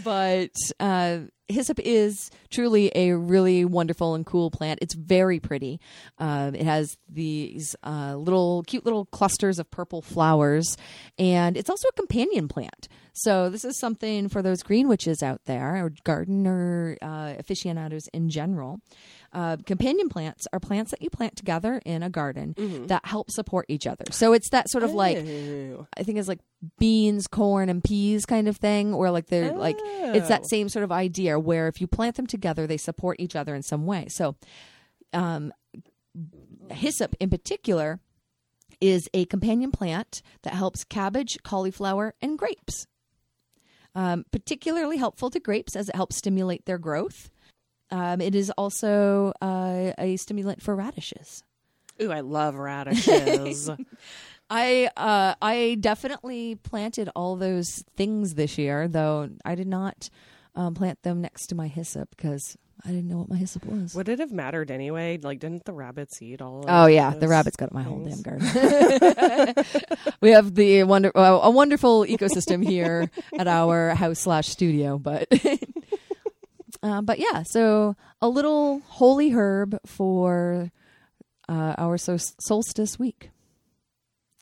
But 0.05 0.55
uh, 0.80 1.18
hyssop 1.49 1.80
is 1.80 2.30
truly 2.51 2.93
a 2.95 3.12
really 3.12 3.64
wonderful 3.64 4.14
and 4.14 4.24
cool 4.24 4.51
plant. 4.51 4.78
It's 4.82 4.95
very 4.95 5.41
pretty. 5.41 5.80
Um, 6.18 6.55
it 6.55 6.64
has 6.64 6.97
these 7.09 7.74
uh, 7.82 8.16
little 8.16 8.62
cute 8.66 8.84
little 8.84 9.07
clusters 9.07 9.59
of 9.59 9.70
purple 9.70 10.03
flowers, 10.03 10.76
and 11.18 11.57
it's 11.57 11.70
also 11.70 11.89
a 11.89 11.93
companion 11.93 12.49
plant. 12.49 12.89
So 13.14 13.51
this 13.51 13.64
is 13.64 13.78
something 13.80 14.28
for 14.28 14.43
those 14.43 14.62
green 14.62 14.89
witches 14.89 15.22
out 15.22 15.41
there, 15.47 15.84
or 15.84 15.93
gardener 16.05 16.97
uh, 17.03 17.34
aficionados 17.39 18.07
in 18.12 18.28
general. 18.28 18.80
Uh, 19.33 19.57
companion 19.66 20.09
plants 20.09 20.47
are 20.55 20.59
plants 20.59 20.91
that 20.91 21.03
you 21.03 21.11
plant 21.11 21.37
together 21.37 21.83
in 21.85 22.03
a 22.03 22.09
garden 22.09 22.55
that 22.87 23.05
help 23.05 23.31
support 23.31 23.66
each 23.68 23.87
other. 23.87 24.05
So 24.11 24.33
it's 24.33 24.49
that 24.51 24.70
sort 24.70 24.85
of 24.85 24.93
like 24.93 25.18
Ew. 25.18 25.87
I 25.97 26.03
think 26.03 26.18
it's 26.18 26.29
like 26.29 26.41
beans, 26.79 27.26
corn, 27.26 27.68
and 27.68 27.85
peas 27.85 28.24
kind 28.24 28.49
of 28.49 28.57
thing, 28.57 28.95
or 28.95 29.11
like 29.11 29.26
they're 29.26 29.53
like 29.53 29.76
it's 29.83 30.29
that 30.29 30.41
Oh. 30.45 30.49
same 30.49 30.68
sort 30.70 30.83
of 30.83 30.91
idea 30.91 31.39
where 31.39 31.68
if 31.68 31.79
you 31.81 31.87
plant 31.87 32.16
them 32.16 32.26
together, 32.26 32.66
they 32.66 32.79
support 32.79 33.20
each 33.20 33.37
other 33.37 33.55
in 33.55 33.62
some 33.62 33.85
way. 33.85 34.07
So, 34.09 34.35
um, 35.12 35.53
hyssop 36.70 37.14
in 37.20 37.31
particular 37.31 38.01
is 38.81 39.09
a 39.12 39.24
companion 39.26 39.70
plant 39.72 40.22
that 40.43 40.55
helps 40.55 40.85
cabbage, 40.85 41.37
cauliflower, 41.43 42.14
and 42.22 42.39
grapes. 42.39 42.87
Um, 43.95 44.24
particularly 44.31 44.97
helpful 44.99 45.31
to 45.31 45.41
grapes 45.41 45.74
as 45.74 45.89
it 45.89 45.97
helps 45.97 46.16
stimulate 46.16 46.64
their 46.66 46.79
growth. 46.79 47.31
Um, 47.91 48.20
it 48.20 48.34
is 48.34 48.51
also 48.51 49.32
uh, 49.41 49.93
a 49.99 50.16
stimulant 50.16 50.62
for 50.62 50.74
radishes. 50.74 51.43
Ooh, 52.01 52.12
I 52.12 52.20
love 52.20 52.55
radishes. 52.55 53.70
I 54.51 54.91
uh, 54.97 55.34
I 55.43 55.76
definitely 55.80 56.55
planted 56.55 57.11
all 57.14 57.36
those 57.36 57.84
things 57.97 58.34
this 58.34 58.57
year, 58.57 58.89
though 58.89 59.28
I 59.45 59.55
did 59.55 59.66
not 59.66 60.09
um, 60.55 60.74
plant 60.74 61.03
them 61.03 61.20
next 61.20 61.49
to 61.49 61.55
my 61.55 61.68
hyssop 61.68 62.11
because 62.16 62.57
I 62.84 62.89
didn't 62.89 63.09
know 63.09 63.18
what 63.18 63.28
my 63.28 63.36
hyssop 63.36 63.66
was. 63.66 63.95
Would 63.95 64.09
it 64.09 64.20
have 64.20 64.32
mattered 64.32 64.70
anyway? 64.70 65.18
Like, 65.20 65.41
didn't 65.41 65.64
the 65.64 65.72
rabbits 65.72 66.22
eat 66.22 66.41
all? 66.41 66.61
Of 66.61 66.66
Oh 66.68 66.86
yeah, 66.86 67.11
the 67.11 67.28
rabbits 67.28 67.57
got 67.57 67.72
my 67.74 67.82
whole 67.82 68.05
damn 68.05 68.22
garden. 68.22 68.47
we 70.20 70.30
have 70.30 70.55
the 70.55 70.84
wonder 70.84 71.11
uh, 71.14 71.41
a 71.43 71.51
wonderful 71.51 72.05
ecosystem 72.05 72.64
here 72.64 73.11
at 73.36 73.49
our 73.49 73.95
house 73.95 74.20
slash 74.20 74.49
studio, 74.49 74.99
but 74.99 75.28
uh, 76.83 77.03
but 77.03 77.18
yeah, 77.18 77.43
so 77.43 77.97
a 78.20 78.29
little 78.29 78.81
holy 78.87 79.31
herb 79.31 79.79
for 79.87 80.70
uh, 81.49 81.74
our 81.79 81.99
sol- 81.99 82.18
solstice 82.41 82.99
week. 82.99 83.31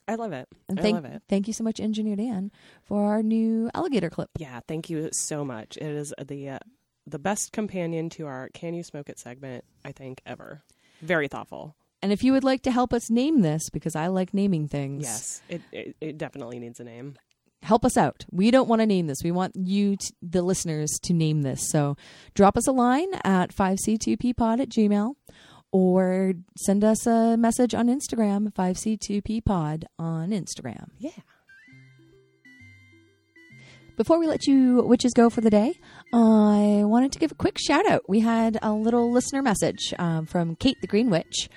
I 0.09 0.15
love 0.15 0.33
it. 0.33 0.49
And 0.69 0.79
I 0.79 0.83
thank 0.83 0.95
love 0.95 1.05
it. 1.05 1.23
thank 1.29 1.47
you 1.49 1.53
so 1.53 1.65
much, 1.65 1.81
Engineer 1.81 2.17
Dan, 2.17 2.53
for 2.85 3.07
our 3.13 3.23
new 3.23 3.71
alligator 3.75 4.11
clip. 4.11 4.31
Yeah, 4.39 4.61
thank 4.69 4.89
you 4.89 5.09
so 5.13 5.45
much. 5.45 5.77
It 5.77 5.89
is 5.89 6.15
the 6.25 6.49
uh, 6.51 6.59
the 7.07 7.19
best 7.19 7.53
companion 7.53 8.09
to 8.11 8.27
our 8.27 8.49
"Can 8.55 8.75
You 8.75 8.83
Smoke 8.85 9.09
It" 9.09 9.19
segment 9.19 9.65
I 9.85 9.93
think 9.93 10.21
ever. 10.25 10.63
Very 11.03 11.29
thoughtful. 11.29 11.75
And 12.03 12.13
if 12.13 12.23
you 12.23 12.33
would 12.33 12.45
like 12.45 12.63
to 12.63 12.71
help 12.71 12.93
us 12.93 13.11
name 13.11 13.41
this, 13.41 13.69
because 13.71 13.97
I 13.97 14.07
like 14.09 14.33
naming 14.33 14.69
things, 14.69 15.03
Yes, 15.03 15.43
it, 15.49 15.63
it 15.73 15.97
it 16.01 16.19
definitely 16.19 16.61
needs 16.61 16.79
a 16.79 16.85
name. 16.85 17.17
Help 17.67 17.85
us 17.85 17.97
out. 17.97 18.25
We 18.31 18.51
don't 18.51 18.69
want 18.69 18.81
to 18.81 18.87
name 18.87 19.09
this. 19.09 19.19
We 19.25 19.33
want 19.33 19.57
you, 19.57 19.97
t- 19.97 20.15
the 20.23 20.43
listeners, 20.43 20.91
to 21.03 21.13
name 21.13 21.43
this. 21.43 21.69
So 21.71 21.97
drop 22.35 22.57
us 22.57 22.69
a 22.69 22.73
line 22.73 23.09
at 23.25 23.55
5c2ppod 23.55 24.61
at 24.61 24.69
gmail 24.69 25.15
or 25.73 26.35
send 26.57 26.85
us 26.85 27.07
a 27.07 27.37
message 27.37 27.75
on 27.75 27.89
Instagram, 27.89 28.53
5c2ppod 28.53 29.85
on 29.99 30.31
Instagram. 30.31 30.91
Yeah. 30.99 31.11
Before 33.97 34.19
we 34.19 34.27
let 34.27 34.47
you 34.47 34.83
witches 34.83 35.13
go 35.15 35.31
for 35.31 35.41
the 35.41 35.51
day, 35.51 35.81
I 36.13 36.83
wanted 36.85 37.13
to 37.13 37.19
give 37.19 37.33
a 37.33 37.35
quick 37.35 37.59
shout 37.59 37.89
out. 37.89 38.03
We 38.09 38.21
had 38.21 38.59
a 38.63 38.73
little 38.73 39.11
listener 39.11 39.43
message 39.43 39.95
um, 39.99 40.27
from 40.27 40.55
Kate 40.55 40.77
the 40.83 40.87
Green 40.87 41.11
Witch. 41.11 41.49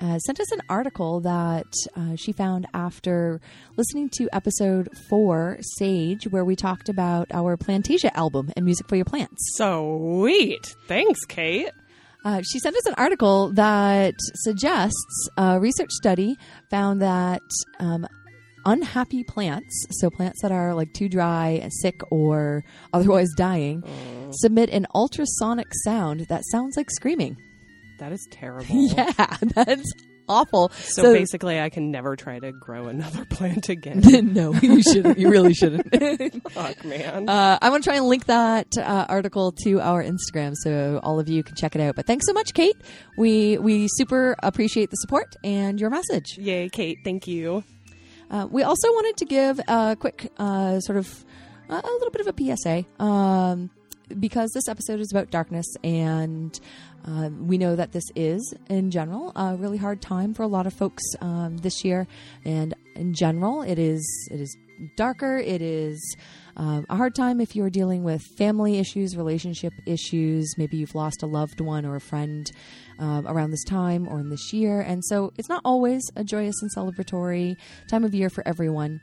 Uh, 0.00 0.18
sent 0.18 0.40
us 0.40 0.52
an 0.52 0.60
article 0.68 1.20
that 1.20 1.72
uh, 1.96 2.14
she 2.16 2.32
found 2.32 2.66
after 2.74 3.40
listening 3.76 4.10
to 4.10 4.28
episode 4.32 4.88
four, 5.08 5.56
Sage, 5.60 6.24
where 6.28 6.44
we 6.44 6.54
talked 6.54 6.88
about 6.88 7.28
our 7.32 7.56
Plantasia 7.56 8.10
album 8.14 8.50
and 8.56 8.64
music 8.64 8.88
for 8.88 8.96
your 8.96 9.06
plants. 9.06 9.54
Sweet. 9.56 10.74
Thanks, 10.86 11.24
Kate. 11.24 11.70
Uh, 12.26 12.42
she 12.42 12.58
sent 12.58 12.76
us 12.76 12.86
an 12.86 12.94
article 12.98 13.52
that 13.52 14.14
suggests 14.34 15.28
a 15.38 15.60
research 15.60 15.92
study 15.92 16.36
found 16.70 17.00
that 17.00 17.40
um, 17.78 18.06
unhappy 18.66 19.22
plants, 19.24 19.86
so 19.92 20.10
plants 20.10 20.42
that 20.42 20.52
are 20.52 20.74
like 20.74 20.92
too 20.92 21.08
dry, 21.08 21.66
sick, 21.80 22.00
or 22.10 22.64
otherwise 22.92 23.30
dying, 23.36 23.82
submit 24.32 24.68
an 24.70 24.86
ultrasonic 24.94 25.68
sound 25.84 26.26
that 26.28 26.42
sounds 26.50 26.76
like 26.76 26.90
screaming. 26.90 27.36
That 27.98 28.12
is 28.12 28.26
terrible. 28.30 28.66
Yeah, 28.96 29.36
that's 29.54 29.92
awful. 30.28 30.70
So, 30.70 31.12
basically, 31.12 31.60
I 31.60 31.70
can 31.70 31.90
never 31.90 32.16
try 32.16 32.38
to 32.38 32.52
grow 32.52 32.86
another 32.86 33.24
plant 33.30 33.68
again. 33.68 34.00
no, 34.32 34.52
you 34.54 34.82
shouldn't. 34.82 35.18
You 35.18 35.30
really 35.30 35.54
shouldn't. 35.54 35.92
Fuck, 36.52 36.84
man. 36.84 37.28
Uh, 37.28 37.58
I'm 37.60 37.70
going 37.70 37.82
to 37.82 37.86
try 37.88 37.96
and 37.96 38.06
link 38.06 38.26
that 38.26 38.76
uh, 38.78 39.06
article 39.08 39.52
to 39.64 39.80
our 39.80 40.02
Instagram 40.02 40.54
so 40.54 41.00
all 41.02 41.20
of 41.20 41.28
you 41.28 41.42
can 41.42 41.56
check 41.56 41.74
it 41.74 41.80
out. 41.80 41.96
But 41.96 42.06
thanks 42.06 42.26
so 42.26 42.32
much, 42.32 42.54
Kate. 42.54 42.76
We 43.16 43.58
we 43.58 43.88
super 43.88 44.36
appreciate 44.42 44.90
the 44.90 44.96
support 44.96 45.34
and 45.44 45.80
your 45.80 45.90
message. 45.90 46.38
Yay, 46.38 46.68
Kate. 46.68 46.98
Thank 47.04 47.26
you. 47.26 47.64
Uh, 48.30 48.46
we 48.50 48.62
also 48.62 48.88
wanted 48.88 49.16
to 49.18 49.24
give 49.24 49.60
a 49.68 49.96
quick 49.98 50.32
uh, 50.38 50.80
sort 50.80 50.98
of 50.98 51.24
a 51.68 51.74
little 51.76 52.10
bit 52.10 52.26
of 52.26 52.34
a 52.34 52.56
PSA 52.56 52.84
um, 53.02 53.70
because 54.18 54.50
this 54.52 54.68
episode 54.68 55.00
is 55.00 55.10
about 55.12 55.30
darkness 55.30 55.66
and. 55.84 56.58
Uh, 57.06 57.30
we 57.38 57.56
know 57.56 57.76
that 57.76 57.92
this 57.92 58.04
is, 58.16 58.54
in 58.68 58.90
general, 58.90 59.32
a 59.36 59.56
really 59.56 59.78
hard 59.78 60.02
time 60.02 60.34
for 60.34 60.42
a 60.42 60.48
lot 60.48 60.66
of 60.66 60.74
folks 60.74 61.02
um, 61.20 61.56
this 61.58 61.84
year, 61.84 62.06
and 62.44 62.74
in 62.96 63.14
general, 63.14 63.62
it 63.62 63.78
is 63.78 64.04
it 64.32 64.40
is 64.40 64.56
darker. 64.96 65.38
It 65.38 65.62
is 65.62 66.16
um, 66.56 66.84
a 66.90 66.96
hard 66.96 67.14
time 67.14 67.40
if 67.40 67.54
you're 67.54 67.70
dealing 67.70 68.02
with 68.02 68.22
family 68.36 68.78
issues, 68.78 69.16
relationship 69.16 69.72
issues. 69.86 70.54
Maybe 70.58 70.78
you've 70.78 70.94
lost 70.94 71.22
a 71.22 71.26
loved 71.26 71.60
one 71.60 71.86
or 71.86 71.94
a 71.94 72.00
friend 72.00 72.50
um, 72.98 73.26
around 73.26 73.52
this 73.52 73.64
time 73.64 74.08
or 74.08 74.18
in 74.18 74.28
this 74.28 74.52
year, 74.52 74.80
and 74.80 75.04
so 75.04 75.32
it's 75.38 75.48
not 75.48 75.62
always 75.64 76.02
a 76.16 76.24
joyous 76.24 76.60
and 76.60 76.70
celebratory 76.74 77.56
time 77.88 78.04
of 78.04 78.14
year 78.14 78.30
for 78.30 78.46
everyone. 78.48 79.00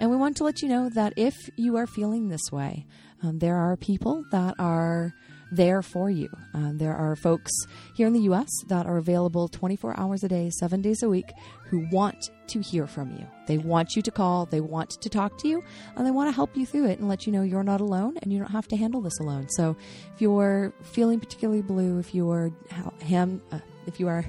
And 0.00 0.10
we 0.10 0.16
want 0.16 0.36
to 0.38 0.44
let 0.44 0.62
you 0.62 0.68
know 0.68 0.88
that 0.90 1.12
if 1.16 1.34
you 1.56 1.76
are 1.76 1.86
feeling 1.86 2.28
this 2.28 2.52
way, 2.52 2.86
um, 3.22 3.38
there 3.38 3.56
are 3.56 3.76
people 3.76 4.24
that 4.30 4.54
are 4.58 5.12
there 5.50 5.82
for 5.82 6.10
you. 6.10 6.28
Um, 6.54 6.78
there 6.78 6.94
are 6.94 7.16
folks 7.16 7.52
here 7.94 8.06
in 8.06 8.12
the 8.12 8.20
U.S. 8.20 8.48
that 8.68 8.86
are 8.86 8.98
available 8.98 9.48
24 9.48 9.98
hours 9.98 10.24
a 10.24 10.28
day, 10.28 10.50
seven 10.50 10.82
days 10.82 11.02
a 11.02 11.08
week, 11.08 11.32
who 11.64 11.86
want 11.90 12.30
to 12.48 12.60
hear 12.60 12.86
from 12.86 13.10
you. 13.12 13.26
They 13.46 13.58
want 13.58 13.96
you 13.96 14.02
to 14.02 14.10
call, 14.10 14.46
they 14.46 14.60
want 14.60 14.90
to 14.90 15.08
talk 15.08 15.38
to 15.38 15.48
you, 15.48 15.62
and 15.96 16.06
they 16.06 16.10
want 16.10 16.28
to 16.28 16.32
help 16.32 16.56
you 16.56 16.66
through 16.66 16.86
it 16.86 16.98
and 16.98 17.08
let 17.08 17.26
you 17.26 17.32
know 17.32 17.42
you're 17.42 17.62
not 17.62 17.80
alone 17.80 18.16
and 18.22 18.32
you 18.32 18.38
don't 18.38 18.50
have 18.50 18.68
to 18.68 18.76
handle 18.76 19.00
this 19.00 19.18
alone. 19.20 19.48
So 19.50 19.76
if 20.14 20.20
you're 20.20 20.72
feeling 20.82 21.20
particularly 21.20 21.62
blue, 21.62 21.98
if 21.98 22.14
you're 22.14 22.52
ham, 23.02 23.42
uh, 23.52 23.60
if 23.86 24.00
you 24.00 24.08
are 24.08 24.24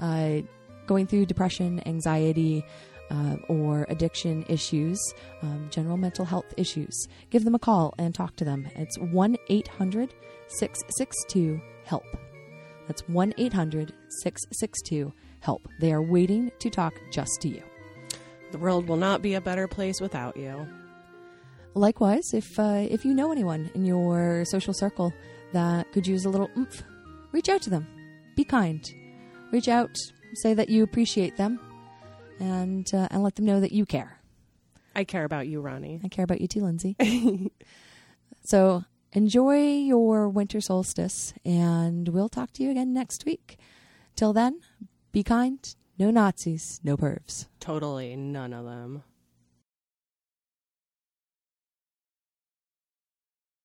uh, 0.00 0.38
going 0.86 1.06
through 1.06 1.26
depression, 1.26 1.82
anxiety, 1.86 2.64
uh, 3.10 3.36
or 3.48 3.86
addiction 3.88 4.44
issues, 4.48 5.00
um, 5.42 5.68
general 5.70 5.96
mental 5.96 6.24
health 6.24 6.52
issues, 6.56 7.06
give 7.30 7.44
them 7.44 7.54
a 7.54 7.58
call 7.58 7.94
and 7.98 8.14
talk 8.14 8.36
to 8.36 8.44
them. 8.44 8.68
It's 8.76 8.98
1 8.98 9.36
800 9.48 10.14
662 10.48 11.60
HELP. 11.84 12.04
That's 12.86 13.02
1 13.08 13.34
800 13.36 13.92
662 14.22 15.12
HELP. 15.40 15.68
They 15.80 15.92
are 15.92 16.02
waiting 16.02 16.50
to 16.58 16.70
talk 16.70 16.94
just 17.12 17.40
to 17.42 17.48
you. 17.48 17.62
The 18.52 18.58
world 18.58 18.88
will 18.88 18.96
not 18.96 19.22
be 19.22 19.34
a 19.34 19.40
better 19.40 19.66
place 19.66 20.00
without 20.00 20.36
you. 20.36 20.66
Likewise, 21.74 22.32
if 22.32 22.58
uh, 22.58 22.86
if 22.88 23.04
you 23.04 23.12
know 23.12 23.32
anyone 23.32 23.70
in 23.74 23.84
your 23.84 24.44
social 24.46 24.72
circle 24.72 25.12
that 25.52 25.92
could 25.92 26.06
use 26.06 26.24
a 26.24 26.30
little 26.30 26.48
oomph, 26.56 26.82
reach 27.32 27.48
out 27.48 27.60
to 27.62 27.70
them. 27.70 27.86
Be 28.34 28.44
kind. 28.44 28.82
Reach 29.52 29.68
out, 29.68 29.94
say 30.34 30.54
that 30.54 30.68
you 30.68 30.82
appreciate 30.82 31.36
them, 31.36 31.60
and 32.40 32.92
uh, 32.94 33.08
and 33.10 33.22
let 33.22 33.36
them 33.36 33.44
know 33.44 33.60
that 33.60 33.72
you 33.72 33.86
care. 33.86 34.20
I 34.94 35.04
care 35.04 35.24
about 35.24 35.46
you, 35.46 35.60
Ronnie. 35.60 36.00
I 36.02 36.08
care 36.08 36.24
about 36.24 36.40
you 36.40 36.48
too, 36.48 36.62
Lindsay. 36.62 36.96
so 38.44 38.84
enjoy 39.12 39.58
your 39.58 40.28
winter 40.28 40.60
solstice, 40.60 41.34
and 41.44 42.08
we'll 42.08 42.28
talk 42.28 42.52
to 42.54 42.62
you 42.62 42.70
again 42.70 42.92
next 42.92 43.24
week. 43.24 43.58
Till 44.14 44.32
then, 44.32 44.60
be 45.12 45.22
kind. 45.22 45.74
No 45.98 46.10
Nazis, 46.10 46.80
no 46.84 46.96
pervs. 46.96 47.46
Totally 47.58 48.16
none 48.16 48.52
of 48.52 48.64
them. 48.64 49.02